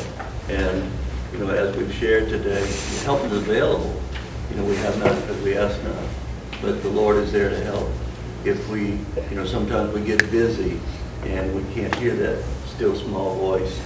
And, 0.50 0.92
you 1.32 1.40
know, 1.40 1.50
as 1.50 1.76
we've 1.78 1.94
shared 1.94 2.28
today, 2.28 2.66
help 3.04 3.24
is 3.24 3.32
available. 3.32 4.02
You 4.50 4.58
know, 4.58 4.66
we 4.66 4.76
have 4.78 4.98
not 5.00 5.16
because 5.22 5.42
we 5.44 5.58
ask 5.58 5.82
not, 5.84 6.04
but 6.62 6.84
the 6.84 6.90
Lord 6.90 7.16
is 7.18 7.32
there 7.32 7.50
to 7.50 7.64
help. 7.64 7.90
If 8.44 8.68
we, 8.70 8.98
you 9.30 9.36
know, 9.36 9.46
sometimes 9.46 9.94
we 9.94 10.02
get 10.02 10.20
busy 10.32 10.80
and 11.26 11.54
we 11.56 11.74
can't 11.74 11.94
hear 11.96 12.16
that 12.16 12.44
still 12.66 12.96
small 12.96 13.36
voice. 13.36 13.80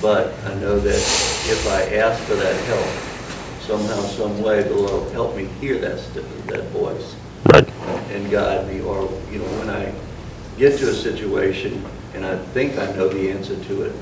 But 0.00 0.32
I 0.46 0.54
know 0.54 0.78
that 0.80 0.94
if 0.96 1.68
I 1.68 1.96
ask 1.96 2.22
for 2.24 2.34
that 2.34 2.56
help, 2.64 2.86
somehow, 3.60 4.00
some 4.08 4.42
way, 4.42 4.62
the 4.62 4.74
Lord 4.74 5.12
help 5.12 5.36
me 5.36 5.44
hear 5.60 5.78
that, 5.78 5.98
st- 5.98 6.46
that 6.46 6.64
voice 6.70 7.14
Right. 7.44 7.68
and 8.10 8.30
guide 8.30 8.66
me, 8.68 8.80
or, 8.80 9.02
you 9.30 9.38
know, 9.38 9.44
when 9.58 9.68
I 9.70 9.92
get 10.56 10.78
to 10.78 10.88
a 10.90 10.94
situation 10.94 11.84
and 12.14 12.24
I 12.24 12.36
think 12.38 12.78
I 12.78 12.86
know 12.92 13.08
the 13.08 13.30
answer 13.30 13.56
to 13.56 13.82
it, 13.82 13.92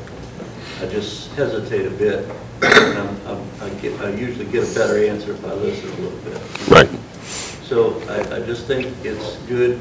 I 0.81 0.87
just 0.87 1.33
hesitate 1.33 1.87
a 1.87 1.91
bit, 1.91 2.29
and 2.63 2.99
I'm, 2.99 3.27
I'm, 3.27 3.43
I 3.61 3.69
get, 3.81 4.01
I 4.01 4.11
usually 4.11 4.47
get 4.47 4.63
a 4.71 4.75
better 4.75 5.05
answer 5.05 5.33
if 5.33 5.45
I 5.45 5.53
listen 5.55 5.89
a 5.91 5.97
little 5.97 6.19
bit. 6.21 6.69
Right. 6.69 6.89
So 7.69 8.01
I, 8.09 8.37
I 8.37 8.41
just 8.47 8.67
think 8.67 8.87
it's 9.05 9.37
good, 9.47 9.79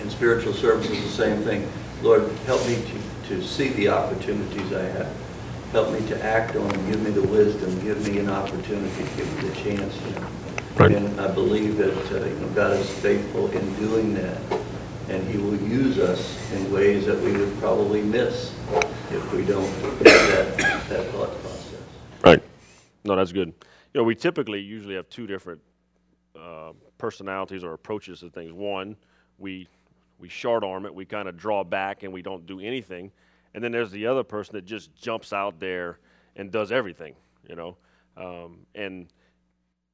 in 0.00 0.08
spiritual 0.08 0.54
services, 0.54 1.02
the 1.02 1.10
same 1.10 1.42
thing. 1.42 1.70
Lord, 2.00 2.26
help 2.46 2.66
me 2.66 2.76
to, 2.76 3.28
to 3.28 3.42
see 3.42 3.68
the 3.68 3.90
opportunities 3.90 4.72
I 4.72 4.80
have. 4.80 5.14
Help 5.72 5.92
me 5.92 6.08
to 6.08 6.24
act 6.24 6.56
on 6.56 6.66
them, 6.68 6.90
give 6.90 7.02
me 7.02 7.10
the 7.10 7.28
wisdom, 7.28 7.78
give 7.84 8.08
me 8.08 8.18
an 8.18 8.30
opportunity, 8.30 9.04
give 9.14 9.36
me 9.36 9.48
the 9.50 9.54
chance, 9.56 9.94
you 10.06 10.14
know. 10.14 10.26
Right. 10.76 10.92
And 10.92 11.20
I 11.20 11.28
believe 11.28 11.76
that, 11.76 11.94
uh, 12.10 12.24
you 12.24 12.34
know, 12.36 12.48
God 12.54 12.78
is 12.78 12.90
faithful 13.00 13.50
in 13.50 13.74
doing 13.74 14.14
that. 14.14 14.40
And 15.10 15.28
he 15.28 15.36
will 15.36 15.60
use 15.60 15.98
us 15.98 16.50
in 16.52 16.72
ways 16.72 17.04
that 17.04 17.20
we 17.20 17.32
would 17.32 17.58
probably 17.58 18.00
miss 18.00 18.54
if 19.10 19.32
we 19.34 19.44
don't 19.44 19.68
have 19.68 20.02
that, 20.02 20.56
that 20.88 21.10
thought 21.10 21.38
process. 21.42 21.82
Right. 22.24 22.42
No, 23.04 23.16
that's 23.16 23.32
good. 23.32 23.48
You 23.92 24.00
know, 24.00 24.04
we 24.04 24.14
typically 24.14 24.60
usually 24.60 24.94
have 24.94 25.10
two 25.10 25.26
different 25.26 25.60
uh, 26.38 26.72
personalities 26.98 27.64
or 27.64 27.72
approaches 27.74 28.20
to 28.20 28.30
things. 28.30 28.52
One, 28.52 28.96
we 29.38 29.68
we 30.18 30.28
short 30.28 30.62
arm 30.62 30.86
it, 30.86 30.94
we 30.94 31.04
kind 31.04 31.28
of 31.28 31.36
draw 31.36 31.64
back 31.64 32.04
and 32.04 32.12
we 32.12 32.22
don't 32.22 32.46
do 32.46 32.60
anything. 32.60 33.10
And 33.54 33.62
then 33.62 33.72
there's 33.72 33.90
the 33.90 34.06
other 34.06 34.22
person 34.22 34.54
that 34.54 34.64
just 34.64 34.94
jumps 34.94 35.32
out 35.32 35.58
there 35.58 35.98
and 36.36 36.50
does 36.50 36.70
everything. 36.70 37.14
You 37.48 37.56
know, 37.56 37.76
um, 38.16 38.58
and 38.74 39.08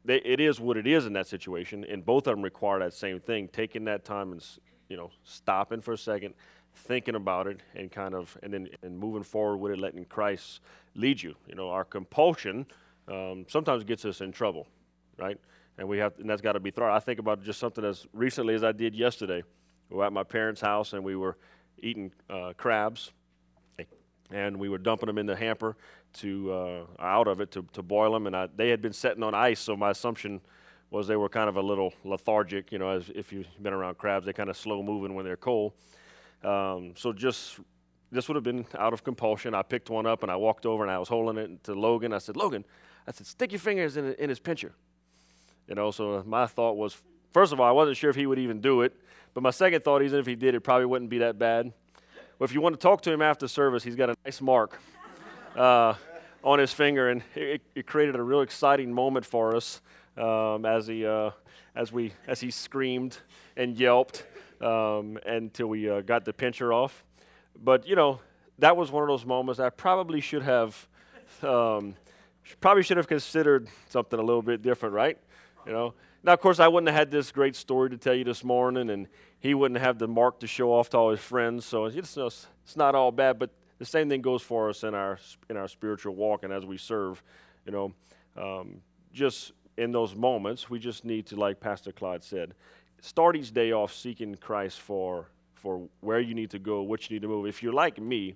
they, 0.05 0.16
it 0.18 0.39
is 0.39 0.61
what 0.61 0.76
it 0.76 0.86
is 0.86 1.07
in 1.07 1.14
that 1.14 1.26
situation. 1.26 1.84
And 1.84 2.05
both 2.05 2.26
of 2.26 2.36
them 2.36 2.43
require 2.43 2.78
that 2.80 2.93
same 2.93 3.20
thing: 3.20 3.49
taking 3.49 3.84
that 3.84 4.05
time 4.05 4.32
and 4.32 4.45
you 4.89 4.97
know 4.97 5.11
stopping 5.24 5.80
for 5.80 5.93
a 5.93 5.99
second, 5.99 6.34
thinking 6.74 7.14
about 7.14 7.47
it, 7.47 7.61
and 7.74 7.91
kind 7.91 8.14
of 8.14 8.36
and 8.43 8.53
then 8.53 8.68
and 8.82 8.99
moving 8.99 9.22
forward 9.22 9.57
with 9.57 9.72
it, 9.72 9.78
letting 9.78 10.05
Christ 10.05 10.61
lead 10.95 11.22
you. 11.22 11.34
You 11.49 11.55
know, 11.55 11.70
our 11.70 11.84
compulsion 11.84 12.66
um, 13.09 13.47
sometimes 13.49 13.82
gets 13.84 14.05
us 14.05 14.20
in 14.20 14.30
trouble, 14.30 14.66
right? 15.18 15.39
And 15.79 15.89
we 15.89 15.99
have, 15.99 16.18
and 16.18 16.29
that's 16.29 16.43
got 16.43 16.53
to 16.53 16.61
be 16.61 16.70
thrown. 16.72 16.91
I 16.91 16.99
think 16.99 17.20
about 17.20 17.43
just 17.45 17.61
something 17.61 17.85
as 17.85 18.07
recently 18.12 18.55
as 18.55 18.64
I 18.64 18.72
did 18.72 18.95
yesterday. 18.95 19.43
We 19.89 19.97
were 19.97 20.05
at 20.05 20.12
my 20.12 20.24
parents' 20.24 20.61
house 20.61 20.93
and 20.93 21.05
we 21.05 21.16
were 21.16 21.39
eating 21.79 22.12
uh, 22.29 22.53
crabs, 22.57 23.12
and 24.31 24.57
we 24.59 24.68
were 24.68 24.79
dumping 24.79 25.07
them 25.07 25.18
in 25.18 25.26
the 25.26 25.37
hamper 25.37 25.76
to 26.14 26.53
uh, 26.53 26.81
out 26.99 27.29
of 27.29 27.41
it 27.41 27.53
to, 27.53 27.62
to 27.72 27.83
boil 27.83 28.12
them. 28.12 28.26
And 28.26 28.37
I, 28.37 28.49
they 28.55 28.68
had 28.68 28.83
been 28.83 28.93
setting 28.93 29.22
on 29.22 29.35
ice, 29.35 29.61
so 29.61 29.76
my 29.76 29.91
assumption 29.91 30.41
was 30.91 31.07
they 31.07 31.16
were 31.16 31.29
kind 31.29 31.49
of 31.49 31.57
a 31.57 31.62
little 31.62 31.95
lethargic. 32.05 32.72
You 32.72 32.79
know, 32.79 32.91
as 32.91 33.11
if 33.14 33.33
you've 33.33 33.47
been 33.62 33.72
around 33.72 33.99
crabs, 33.99 34.26
they 34.26 34.33
kind 34.33 34.51
of 34.51 34.57
slow 34.57 34.83
moving 34.83 35.14
when 35.14 35.24
they're 35.24 35.37
cold. 35.37 35.74
Um, 36.43 36.95
so 36.97 37.12
just 37.12 37.61
this 38.11 38.29
would 38.29 38.35
have 38.35 38.45
been 38.45 38.66
out 38.76 38.93
of 38.93 39.05
compulsion. 39.05 39.55
I 39.55 39.62
picked 39.62 39.91
one 39.91 40.07
up 40.07 40.22
and 40.22 40.33
I 40.33 40.37
walked 40.37 40.66
over 40.66 40.83
and 40.83 40.91
I 40.91 40.99
was 40.99 41.09
holding 41.09 41.43
it 41.43 41.64
to 41.64 41.74
Logan. 41.74 42.12
I 42.12 42.18
said, 42.18 42.37
Logan, 42.37 42.64
I 43.07 43.12
said, 43.12 43.26
stick 43.26 43.53
your 43.53 43.59
fingers 43.59 43.97
in, 43.97 44.14
in 44.14 44.29
his 44.29 44.39
pincher. 44.39 44.72
You 45.69 45.75
know, 45.75 45.91
so 45.91 46.23
my 46.27 46.47
thought 46.47 46.77
was, 46.77 46.97
first 47.33 47.53
of 47.53 47.61
all, 47.61 47.69
I 47.69 47.73
wasn't 47.73 47.99
sure 47.99 48.09
if 48.09 48.16
he 48.16 48.27
would 48.27 48.39
even 48.39 48.61
do 48.61 48.81
it. 48.83 48.95
But 49.35 49.43
my 49.43 49.51
second 49.51 49.85
thought, 49.85 50.03
even 50.03 50.19
if 50.19 50.27
he 50.27 50.35
did, 50.35 50.55
it 50.55 50.61
probably 50.61 50.87
wouldn't 50.87 51.11
be 51.11 51.19
that 51.19 51.39
bad. 51.39 51.73
Well, 52.39 52.47
if 52.47 52.55
you 52.55 52.61
want 52.62 52.75
to 52.75 52.81
talk 52.81 53.03
to 53.03 53.12
him 53.12 53.21
after 53.21 53.47
service, 53.47 53.85
he's 53.85 53.95
got 53.95 54.09
a 54.09 54.16
nice 54.25 54.41
mark 54.41 54.81
uh, 55.55 55.95
on 56.43 56.59
his 56.59 56.73
finger, 56.73 57.11
and 57.11 57.23
it, 57.35 57.61
it 57.75 57.87
created 57.87 58.16
a 58.16 58.23
real 58.23 58.41
exciting 58.41 58.93
moment 58.93 59.27
for 59.27 59.55
us 59.55 59.83
um, 60.16 60.64
as 60.64 60.87
he 60.87 61.05
uh, 61.05 61.31
as 61.75 61.93
we 61.93 62.12
as 62.27 62.41
he 62.41 62.51
screamed 62.51 63.19
and 63.57 63.77
yelped 63.77 64.25
um, 64.62 65.19
until 65.27 65.66
we 65.66 65.91
uh, 65.91 66.01
got 66.01 66.25
the 66.25 66.33
pincher 66.33 66.73
off. 66.73 67.05
But 67.62 67.87
you 67.87 67.97
know, 67.97 68.21
that 68.59 68.77
was 68.77 68.91
one 68.91 69.03
of 69.03 69.09
those 69.09 69.27
moments 69.27 69.61
I 69.61 69.69
probably 69.71 70.21
should 70.21 70.43
have 70.43 70.89
um, 71.43 71.95
probably 72.61 72.83
should 72.83 72.97
have 72.97 73.09
considered 73.09 73.69
something 73.89 74.19
a 74.19 74.23
little 74.23 74.43
bit 74.43 74.62
different, 74.62 74.95
right? 74.95 75.19
You 75.69 75.75
know. 75.75 75.95
Now, 76.25 76.33
of 76.33 76.41
course, 76.41 76.61
I 76.61 76.66
wouldn't 76.66 76.89
have 76.89 76.99
had 76.99 77.11
this 77.11 77.31
great 77.31 77.55
story 77.55 77.91
to 77.91 77.99
tell 77.99 78.14
you 78.14 78.25
this 78.25 78.43
morning, 78.43 78.89
and 78.89 79.07
he 79.39 79.53
wouldn't 79.53 79.79
have 79.79 79.99
the 79.99 80.09
mark 80.09 80.41
to 80.41 80.47
show 80.47 80.73
off 80.73 80.89
to 80.91 80.97
all 80.97 81.11
his 81.11 81.21
friends. 81.21 81.66
So 81.66 81.85
it's, 81.85 82.16
it's 82.16 82.47
not 82.75 82.95
all 82.95 83.12
bad, 83.12 83.39
but 83.39 83.51
the 83.77 83.85
same 83.85 84.09
thing 84.09 84.23
goes 84.23 84.41
for 84.43 84.71
us 84.71 84.83
in 84.83 84.95
our 84.95 85.19
in 85.51 85.59
our 85.59 85.69
spiritual 85.69 86.14
walk 86.14 86.43
and 86.43 86.55
as 86.55 86.64
we 86.64 86.79
serve. 86.79 87.23
You 87.66 87.73
know, 87.73 87.93
um, 88.37 88.81
just 89.12 89.53
in 89.77 89.93
those 89.93 90.14
moments, 90.14 90.71
we 90.71 90.79
just 90.79 91.05
need 91.05 91.27
to, 91.27 91.37
like 91.37 91.61
Pastor 91.61 91.93
Clyde 91.93 92.25
said, 92.25 92.55
start 93.03 93.37
each 93.37 93.53
day 93.53 93.73
off 93.73 93.93
seeking 93.93 94.35
Christ 94.37 94.81
for 94.81 95.27
for 95.55 95.87
where 96.01 96.21
you 96.21 96.35
need 96.35 96.51
to 96.51 96.59
go, 96.59 96.81
what 96.81 97.11
you 97.11 97.16
need 97.16 97.23
to 97.23 97.29
move. 97.29 97.47
If 97.47 97.62
you're 97.62 97.75
like 97.75 98.01
me, 98.01 98.35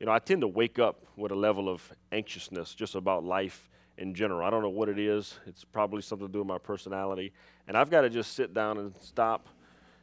you 0.00 0.06
know, 0.06 0.12
I 0.12 0.20
tend 0.20 0.40
to 0.40 0.48
wake 0.48 0.78
up 0.78 1.04
with 1.16 1.32
a 1.32 1.36
level 1.36 1.68
of 1.68 1.82
anxiousness 2.12 2.74
just 2.74 2.94
about 2.94 3.24
life 3.24 3.68
in 3.98 4.14
general. 4.14 4.46
I 4.46 4.50
don't 4.50 4.62
know 4.62 4.68
what 4.68 4.88
it 4.88 4.98
is. 4.98 5.38
It's 5.46 5.64
probably 5.64 6.02
something 6.02 6.26
to 6.26 6.32
do 6.32 6.40
with 6.40 6.48
my 6.48 6.58
personality. 6.58 7.32
And 7.68 7.76
I've 7.76 7.90
got 7.90 8.02
to 8.02 8.10
just 8.10 8.34
sit 8.34 8.54
down 8.54 8.78
and 8.78 8.94
stop. 9.00 9.48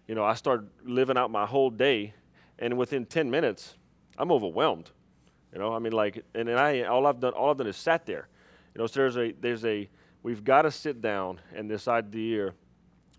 You 0.07 0.15
know, 0.15 0.23
I 0.23 0.33
start 0.33 0.65
living 0.83 1.17
out 1.17 1.31
my 1.31 1.45
whole 1.45 1.69
day, 1.69 2.13
and 2.57 2.77
within 2.77 3.05
10 3.05 3.29
minutes, 3.29 3.75
I'm 4.17 4.31
overwhelmed. 4.31 4.91
You 5.53 5.59
know, 5.59 5.73
I 5.73 5.79
mean, 5.79 5.93
like, 5.93 6.23
and 6.35 6.47
then 6.47 6.57
I 6.57 6.83
all 6.83 7.07
I've 7.07 7.19
done 7.19 7.33
all 7.33 7.49
I've 7.49 7.57
done 7.57 7.67
is 7.67 7.77
sat 7.77 8.05
there. 8.05 8.27
You 8.75 8.79
know, 8.79 8.87
so 8.87 8.99
there's 8.99 9.17
a 9.17 9.31
there's 9.39 9.65
a 9.65 9.89
we've 10.21 10.43
got 10.43 10.63
to 10.63 10.71
sit 10.71 11.01
down 11.01 11.39
and 11.55 11.69
this 11.69 11.87
idea. 11.87 12.53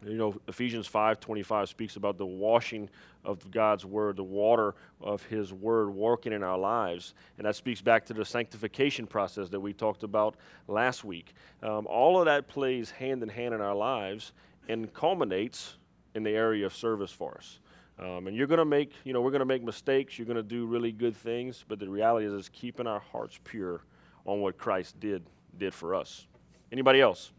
You 0.07 0.15
know, 0.15 0.35
Ephesians 0.49 0.87
5:25 0.89 1.69
speaks 1.69 1.97
about 1.97 2.17
the 2.17 2.27
washing 2.27 2.89
of 3.25 3.51
God's 3.51 3.85
word, 3.85 4.17
the 4.17 4.25
water 4.25 4.75
of 5.01 5.23
His 5.25 5.53
word 5.53 5.91
working 5.91 6.33
in 6.33 6.43
our 6.43 6.57
lives, 6.57 7.15
and 7.37 7.47
that 7.47 7.55
speaks 7.55 7.83
back 7.83 8.07
to 8.07 8.15
the 8.15 8.25
sanctification 8.25 9.07
process 9.07 9.51
that 9.51 9.61
we 9.61 9.75
talked 9.75 10.03
about 10.03 10.37
last 10.69 11.05
week. 11.05 11.35
Um, 11.63 11.87
all 11.87 12.19
of 12.19 12.25
that 12.25 12.49
plays 12.49 12.91
hand 12.91 13.23
in 13.23 13.29
hand 13.29 13.53
in 13.53 13.61
our 13.61 13.75
lives 13.75 14.33
and 14.69 14.93
culminates 14.95 15.77
in 16.15 16.23
the 16.23 16.31
area 16.31 16.65
of 16.65 16.75
service 16.75 17.13
for 17.13 17.37
us. 17.37 17.59
Um, 17.99 18.27
and 18.27 18.35
you're 18.35 18.47
going 18.47 18.59
to 18.59 18.65
make, 18.65 18.93
you 19.05 19.13
know, 19.13 19.21
we're 19.21 19.31
going 19.31 19.41
to 19.41 19.45
make 19.45 19.63
mistakes. 19.63 20.19
You're 20.19 20.27
going 20.27 20.37
to 20.37 20.43
do 20.43 20.65
really 20.65 20.93
good 20.93 21.15
things, 21.15 21.65
but 21.69 21.79
the 21.79 21.89
reality 21.89 22.27
is, 22.27 22.33
is 22.33 22.49
keeping 22.49 22.87
our 22.87 23.01
hearts 23.01 23.39
pure 23.45 23.83
on 24.25 24.41
what 24.41 24.57
Christ 24.57 24.99
did 25.01 25.23
did 25.59 25.75
for 25.75 25.95
us. 25.95 26.27
Anybody 26.73 27.01
else 27.01 27.33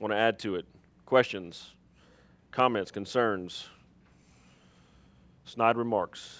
want 0.00 0.12
to 0.12 0.16
add 0.16 0.38
to 0.40 0.54
it? 0.54 0.64
Questions, 1.10 1.72
comments, 2.52 2.92
concerns, 2.92 3.68
snide 5.44 5.76
remarks? 5.76 6.38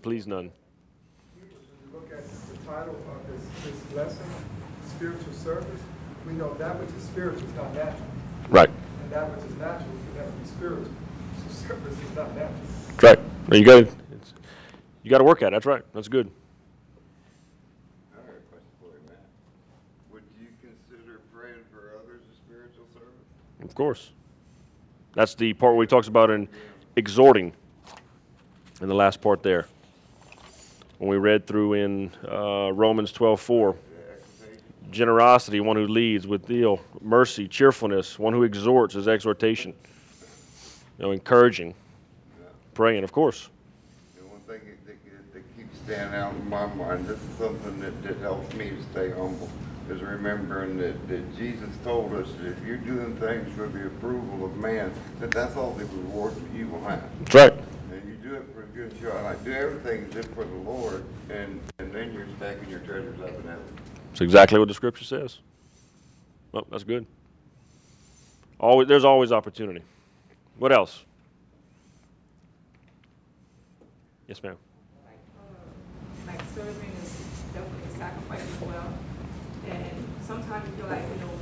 Please, 0.00 0.26
none. 0.26 0.50
When 1.36 1.50
you 1.50 1.92
look 1.92 2.10
at 2.10 2.24
the 2.24 2.56
title 2.66 2.96
of 2.96 3.30
this, 3.30 3.44
this 3.66 3.94
lesson, 3.94 4.24
spiritual 4.88 5.30
service, 5.34 5.80
we 6.26 6.32
know 6.32 6.54
that 6.54 6.80
which 6.80 6.88
is 6.96 7.02
spiritual 7.02 7.46
is 7.46 7.54
not 7.54 7.74
natural, 7.74 8.06
Right. 8.48 8.70
and 8.70 9.12
that 9.12 9.28
which 9.36 9.44
is 9.44 9.56
natural 9.58 9.90
can 9.90 10.14
never 10.16 10.30
be 10.30 10.46
spiritual. 10.46 10.88
So 11.36 11.54
service 11.68 11.92
is 11.92 12.16
not 12.16 12.34
natural. 12.34 12.60
Right. 13.02 13.20
No, 13.48 13.56
you 13.58 13.64
got 13.66 13.86
you 15.02 15.10
got 15.10 15.18
to 15.18 15.24
work 15.24 15.42
at 15.42 15.48
it. 15.48 15.50
That's 15.56 15.66
right. 15.66 15.82
That's 15.92 16.08
good. 16.08 16.30
I 18.14 18.16
got 18.24 18.36
a 18.36 18.40
question 18.48 18.72
for 18.80 18.88
you, 18.88 19.04
Matt. 19.04 19.20
Would 20.12 20.22
you 20.40 20.46
consider 20.64 21.20
praying 21.34 21.60
for 21.70 21.92
others 22.00 22.22
a 22.24 22.34
spiritual 22.48 22.86
service? 22.94 23.28
Of 23.62 23.74
course. 23.74 24.10
That's 25.14 25.34
the 25.34 25.52
part 25.52 25.74
where 25.74 25.84
he 25.84 25.88
talks 25.88 26.08
about 26.08 26.30
in 26.30 26.48
exhorting 26.96 27.52
in 28.80 28.88
the 28.88 28.94
last 28.94 29.20
part 29.20 29.42
there. 29.42 29.66
When 30.98 31.08
we 31.10 31.16
read 31.16 31.46
through 31.46 31.74
in 31.74 32.10
uh, 32.28 32.72
Romans 32.72 33.12
12 33.12 33.40
4, 33.40 33.76
generosity, 34.90 35.60
one 35.60 35.76
who 35.76 35.86
leads, 35.86 36.26
with 36.26 36.46
zeal, 36.46 36.80
mercy, 37.00 37.48
cheerfulness, 37.48 38.18
one 38.18 38.32
who 38.32 38.44
exhorts 38.44 38.94
is 38.94 39.08
exhortation. 39.08 39.74
You 40.98 41.06
know, 41.06 41.10
encouraging, 41.12 41.74
praying, 42.74 43.02
of 43.02 43.12
course. 43.12 43.48
And 44.18 44.30
one 44.30 44.40
thing 44.40 44.60
that, 44.86 45.04
that, 45.04 45.32
that 45.32 45.56
keeps 45.56 45.78
standing 45.84 46.14
out 46.14 46.34
in 46.34 46.48
my 46.48 46.66
mind, 46.66 47.06
this 47.06 47.18
is 47.18 47.38
something 47.38 47.80
that, 47.80 48.02
that 48.02 48.18
helps 48.18 48.54
me 48.54 48.70
to 48.70 48.82
stay 48.92 49.10
humble, 49.10 49.50
is 49.90 50.00
remembering 50.02 50.78
that, 50.78 51.08
that 51.08 51.36
Jesus 51.36 51.68
told 51.84 52.14
us 52.14 52.28
that 52.40 52.46
if 52.52 52.64
you're 52.64 52.76
doing 52.76 53.16
things 53.16 53.52
for 53.54 53.68
the 53.68 53.86
approval 53.86 54.46
of 54.46 54.56
man, 54.56 54.92
that 55.20 55.30
that's 55.30 55.56
all 55.56 55.72
the 55.72 55.84
reward 55.86 56.34
that 56.34 56.56
you 56.56 56.68
will 56.68 56.82
have. 56.84 57.04
That's 57.20 57.34
right. 57.34 57.64
And 57.92 58.08
you 58.08 58.14
do 58.16 58.34
it 58.34 58.44
for 58.54 58.62
a 58.62 58.66
good 58.66 58.94
shot. 59.00 59.24
I 59.24 59.34
do 59.44 59.52
everything 59.52 60.10
just 60.12 60.28
for 60.30 60.44
the 60.44 60.54
Lord, 60.54 61.04
and, 61.30 61.60
and 61.78 61.92
then 61.92 62.12
you're 62.12 62.26
stacking 62.38 62.70
your 62.70 62.80
treasures 62.80 63.20
up 63.20 63.28
in 63.28 63.42
heaven. 63.42 63.64
That's 64.08 64.20
exactly 64.20 64.58
what 64.58 64.68
the 64.68 64.74
scripture 64.74 65.04
says. 65.04 65.38
Well, 66.52 66.66
that's 66.70 66.84
good. 66.84 67.06
Always, 68.60 68.86
there's 68.86 69.04
always 69.04 69.32
opportunity. 69.32 69.82
What 70.58 70.72
else? 70.72 71.04
Yes, 74.28 74.42
ma'am. 74.42 74.56
like, 75.04 75.18
uh, 75.36 76.30
like 76.30 76.40
serving 76.54 76.92
is 77.02 77.24
definitely 77.52 77.90
a 77.90 77.98
sacrifice 77.98 78.40
as 78.40 78.60
well. 78.60 78.91
Sometimes 80.52 80.76
you 80.76 80.82
feel 80.82 80.90
like, 80.92 81.02
you 81.08 81.24
know, 81.24 81.32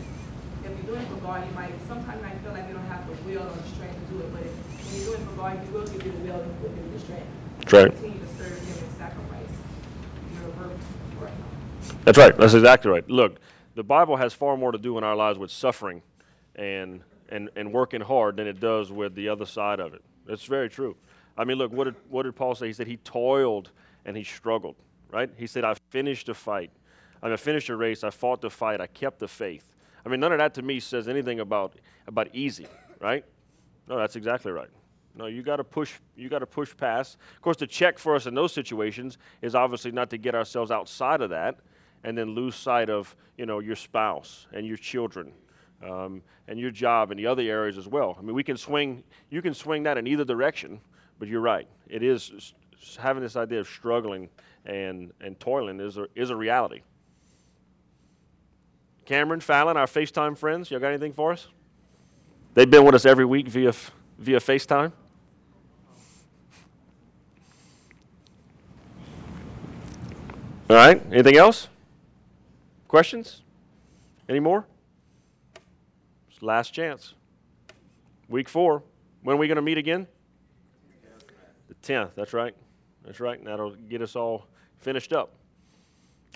if 0.63 0.71
you're 0.71 0.95
doing 0.95 1.03
it 1.03 1.09
for 1.09 1.17
God, 1.17 1.45
you 1.45 1.53
might, 1.53 1.73
sometimes 1.89 2.17
you 2.19 2.29
might 2.29 2.39
feel 2.43 2.53
like 2.53 2.69
you 2.69 2.75
don't 2.75 2.87
have 2.87 3.05
the 3.09 3.15
will 3.29 3.43
or 3.43 3.57
the 3.57 3.69
strength 3.75 3.99
to 4.07 4.15
do 4.15 4.21
it, 4.21 4.33
but 4.33 4.43
when 4.43 4.95
you're 4.95 5.05
doing 5.05 5.21
it 5.21 5.27
for 5.31 5.37
God, 5.37 5.59
He 5.59 5.73
will 5.73 5.85
give 5.85 6.07
you 6.07 6.13
the 6.13 6.19
will 6.19 6.41
and 6.41 6.63
will 6.63 6.69
give 6.69 6.87
you 6.87 6.93
the 6.93 7.01
strength. 7.01 7.27
That's 7.59 7.73
right. 7.73 7.91
Continue 7.91 8.21
to 8.21 8.29
serve 8.39 8.59
Him 8.61 8.85
and 8.85 8.97
sacrifice 8.97 9.51
your 10.39 10.51
work 10.51 10.79
for 11.19 11.27
Him. 11.27 11.45
That's 12.05 12.19
right. 12.19 12.37
That's 12.37 12.55
exactly 12.55 12.89
right. 12.89 13.11
Look, 13.11 13.41
the 13.75 13.83
Bible 13.83 14.15
has 14.15 14.33
far 14.33 14.57
more 14.57 14.71
to 14.71 14.79
do 14.79 14.97
in 14.97 15.03
our 15.03 15.17
lives 15.17 15.41
with 15.41 15.51
suffering 15.51 16.03
and, 16.55 17.01
and, 17.31 17.51
and 17.57 17.73
working 17.73 18.03
hard 18.03 18.37
than 18.37 18.47
it 18.47 18.61
does 18.61 18.93
with 18.93 19.17
the 19.17 19.29
other 19.29 19.45
side 19.45 19.81
of 19.81 19.93
it. 19.93 20.05
That's 20.25 20.45
very 20.45 20.69
true. 20.69 20.95
I 21.37 21.43
mean, 21.43 21.59
look, 21.59 21.73
what 21.73 21.85
did, 21.85 21.97
what 22.11 22.23
did 22.23 22.37
Paul 22.37 22.55
say? 22.55 22.69
He 22.69 22.73
said 22.73 22.87
he 22.87 22.99
toiled 22.99 23.73
and 24.05 24.17
he 24.17 24.23
struggled, 24.23 24.77
right? 25.11 25.31
He 25.37 25.49
said, 25.49 25.65
I 25.65 25.75
finished 25.91 26.29
the 26.29 26.35
fight. 26.35 26.71
I 27.23 27.27
mean, 27.27 27.33
I 27.35 27.37
finished 27.37 27.69
the 27.69 27.77
race. 27.77 28.05
I 28.05 28.11
fought 28.11 28.41
the 28.41 28.51
fight. 28.51 28.81
I 28.81 28.87
kept 28.87 29.19
the 29.19 29.29
faith. 29.29 29.71
I 30.05 30.09
mean, 30.09 30.21
none 30.21 30.33
of 30.33 30.39
that 30.39 30.55
to 30.55 30.63
me 30.63 30.81
says 30.81 31.09
anything 31.09 31.41
about, 31.41 31.75
about 32.07 32.29
easy, 32.33 32.67
right? 33.01 33.25
No, 33.89 33.99
that's 33.99 34.17
exactly 34.17 34.53
right. 34.53 34.71
No, 35.15 35.27
you 35.27 35.43
got 35.43 35.57
to 35.57 35.65
push. 35.65 35.95
You 36.17 36.29
got 36.29 36.39
to 36.39 36.47
push 36.47 36.75
past. 36.77 37.19
Of 37.35 37.43
course, 37.43 37.57
the 37.57 37.67
check 37.67 37.99
for 37.99 38.15
us 38.15 38.27
in 38.27 38.35
those 38.35 38.53
situations 38.53 39.19
is 39.43 39.55
obviously 39.55 39.91
not 39.91 40.09
to 40.11 40.19
get 40.19 40.35
ourselves 40.35 40.71
outside 40.71 41.21
of 41.21 41.31
that, 41.31 41.59
and 42.05 42.17
then 42.17 42.31
lose 42.31 42.55
sight 42.55 42.89
of 42.89 43.15
you 43.37 43.45
know 43.45 43.59
your 43.59 43.77
spouse 43.77 44.47
and 44.53 44.67
your 44.67 44.77
children, 44.77 45.33
um, 45.83 46.23
and 46.47 46.59
your 46.59 46.71
job 46.71 47.11
and 47.11 47.19
the 47.19 47.27
other 47.27 47.43
areas 47.43 47.77
as 47.77 47.89
well. 47.89 48.17
I 48.19 48.23
mean, 48.23 48.35
we 48.35 48.45
can 48.45 48.57
swing. 48.57 49.03
You 49.31 49.43
can 49.43 49.53
swing 49.53 49.83
that 49.83 49.99
in 49.99 50.07
either 50.07 50.25
direction, 50.25 50.81
but 51.19 51.29
you're 51.29 51.41
right. 51.41 51.69
It 51.89 52.05
is 52.05 52.55
having 52.97 53.23
this 53.23 53.37
idea 53.37 53.61
of 53.61 53.69
struggling 53.69 54.29
and 54.65 55.13
and 55.21 55.39
toiling 55.41 55.81
is 55.81 55.99
a, 55.99 56.07
is 56.15 56.31
a 56.31 56.37
reality. 56.37 56.83
Cameron, 59.11 59.41
Fallon, 59.41 59.77
our 59.77 59.87
FaceTime 59.87 60.39
friends, 60.39 60.71
y'all 60.71 60.79
got 60.79 60.91
anything 60.91 61.13
for 61.13 61.33
us? 61.33 61.49
They've 62.55 62.71
been 62.71 62.85
with 62.85 62.95
us 62.95 63.05
every 63.05 63.25
week 63.25 63.49
via 63.49 63.73
via 64.17 64.39
FaceTime. 64.39 64.93
All 70.71 70.77
right. 70.77 71.03
Anything 71.11 71.37
else? 71.37 71.67
Questions? 72.87 73.43
Any 74.29 74.39
more? 74.39 74.65
It's 76.31 76.41
last 76.41 76.73
chance. 76.73 77.15
Week 78.29 78.49
four. 78.49 78.85
When 79.25 79.35
are 79.35 79.41
we 79.41 79.49
going 79.49 79.57
to 79.57 79.63
meet 79.63 79.79
again? 79.79 80.07
The 81.67 81.75
10th. 81.83 82.11
That's 82.15 82.33
right. 82.33 82.55
That's 83.05 83.19
right. 83.19 83.41
And 83.41 83.49
that'll 83.49 83.75
get 83.75 84.03
us 84.03 84.15
all 84.15 84.47
finished 84.79 85.13
up. 85.13 85.35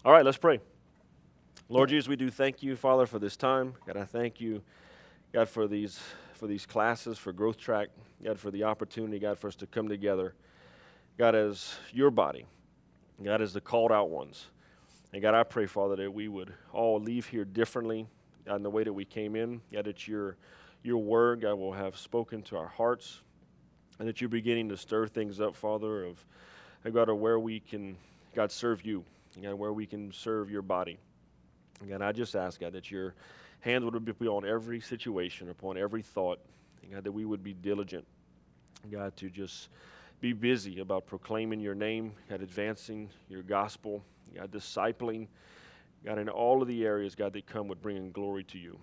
All 0.04 0.10
right, 0.10 0.24
let's 0.24 0.38
pray. 0.38 0.58
Lord 1.70 1.88
Jesus, 1.88 2.08
we 2.08 2.16
do 2.16 2.28
thank 2.30 2.62
you, 2.62 2.76
Father, 2.76 3.06
for 3.06 3.18
this 3.18 3.38
time. 3.38 3.72
God, 3.86 3.96
I 3.96 4.04
thank 4.04 4.38
you, 4.38 4.60
God, 5.32 5.48
for 5.48 5.66
these 5.66 5.98
for 6.34 6.46
these 6.46 6.66
classes, 6.66 7.16
for 7.16 7.32
Growth 7.32 7.56
Track, 7.56 7.88
God, 8.22 8.38
for 8.38 8.50
the 8.50 8.64
opportunity, 8.64 9.18
God, 9.18 9.38
for 9.38 9.48
us 9.48 9.54
to 9.56 9.66
come 9.66 9.88
together, 9.88 10.34
God, 11.16 11.34
as 11.34 11.76
your 11.90 12.10
body, 12.10 12.44
God, 13.22 13.40
as 13.40 13.54
the 13.54 13.62
called 13.62 13.92
out 13.92 14.10
ones. 14.10 14.48
And 15.14 15.22
God, 15.22 15.32
I 15.32 15.42
pray, 15.42 15.64
Father, 15.64 15.96
that 15.96 16.12
we 16.12 16.28
would 16.28 16.52
all 16.72 17.00
leave 17.00 17.24
here 17.26 17.46
differently, 17.46 18.06
God, 18.44 18.56
in 18.56 18.62
the 18.62 18.68
way 18.68 18.84
that 18.84 18.92
we 18.92 19.06
came 19.06 19.34
in. 19.34 19.62
God, 19.72 19.86
that 19.86 20.06
your 20.06 20.36
your 20.82 20.98
word, 20.98 21.40
God, 21.40 21.54
will 21.54 21.72
have 21.72 21.96
spoken 21.96 22.42
to 22.42 22.58
our 22.58 22.68
hearts, 22.68 23.22
and 23.98 24.06
that 24.06 24.20
you're 24.20 24.28
beginning 24.28 24.68
to 24.68 24.76
stir 24.76 25.06
things 25.06 25.40
up, 25.40 25.56
Father, 25.56 26.04
of 26.04 26.22
God, 26.92 27.08
of 27.08 27.16
where 27.16 27.38
we 27.38 27.60
can, 27.60 27.96
God, 28.34 28.52
serve 28.52 28.84
you, 28.84 29.02
God, 29.42 29.54
where 29.54 29.72
we 29.72 29.86
can 29.86 30.12
serve 30.12 30.50
your 30.50 30.60
body. 30.60 30.98
God, 31.88 32.02
I 32.02 32.12
just 32.12 32.34
ask, 32.34 32.60
God, 32.60 32.72
that 32.72 32.90
your 32.90 33.14
hands 33.60 33.84
would 33.84 34.18
be 34.18 34.28
on 34.28 34.46
every 34.46 34.80
situation, 34.80 35.48
upon 35.48 35.76
every 35.76 36.02
thought, 36.02 36.38
God, 36.92 37.04
that 37.04 37.12
we 37.12 37.24
would 37.24 37.42
be 37.42 37.54
diligent, 37.54 38.06
God, 38.90 39.16
to 39.16 39.30
just 39.30 39.68
be 40.20 40.32
busy 40.32 40.80
about 40.80 41.06
proclaiming 41.06 41.60
your 41.60 41.74
name, 41.74 42.12
God, 42.28 42.42
advancing 42.42 43.10
your 43.28 43.42
gospel, 43.42 44.02
God, 44.34 44.50
discipling, 44.50 45.28
God, 46.04 46.18
in 46.18 46.28
all 46.28 46.62
of 46.62 46.68
the 46.68 46.84
areas, 46.84 47.14
God, 47.14 47.32
that 47.32 47.46
come 47.46 47.68
with 47.68 47.80
bringing 47.82 48.10
glory 48.12 48.44
to 48.44 48.58
you. 48.58 48.78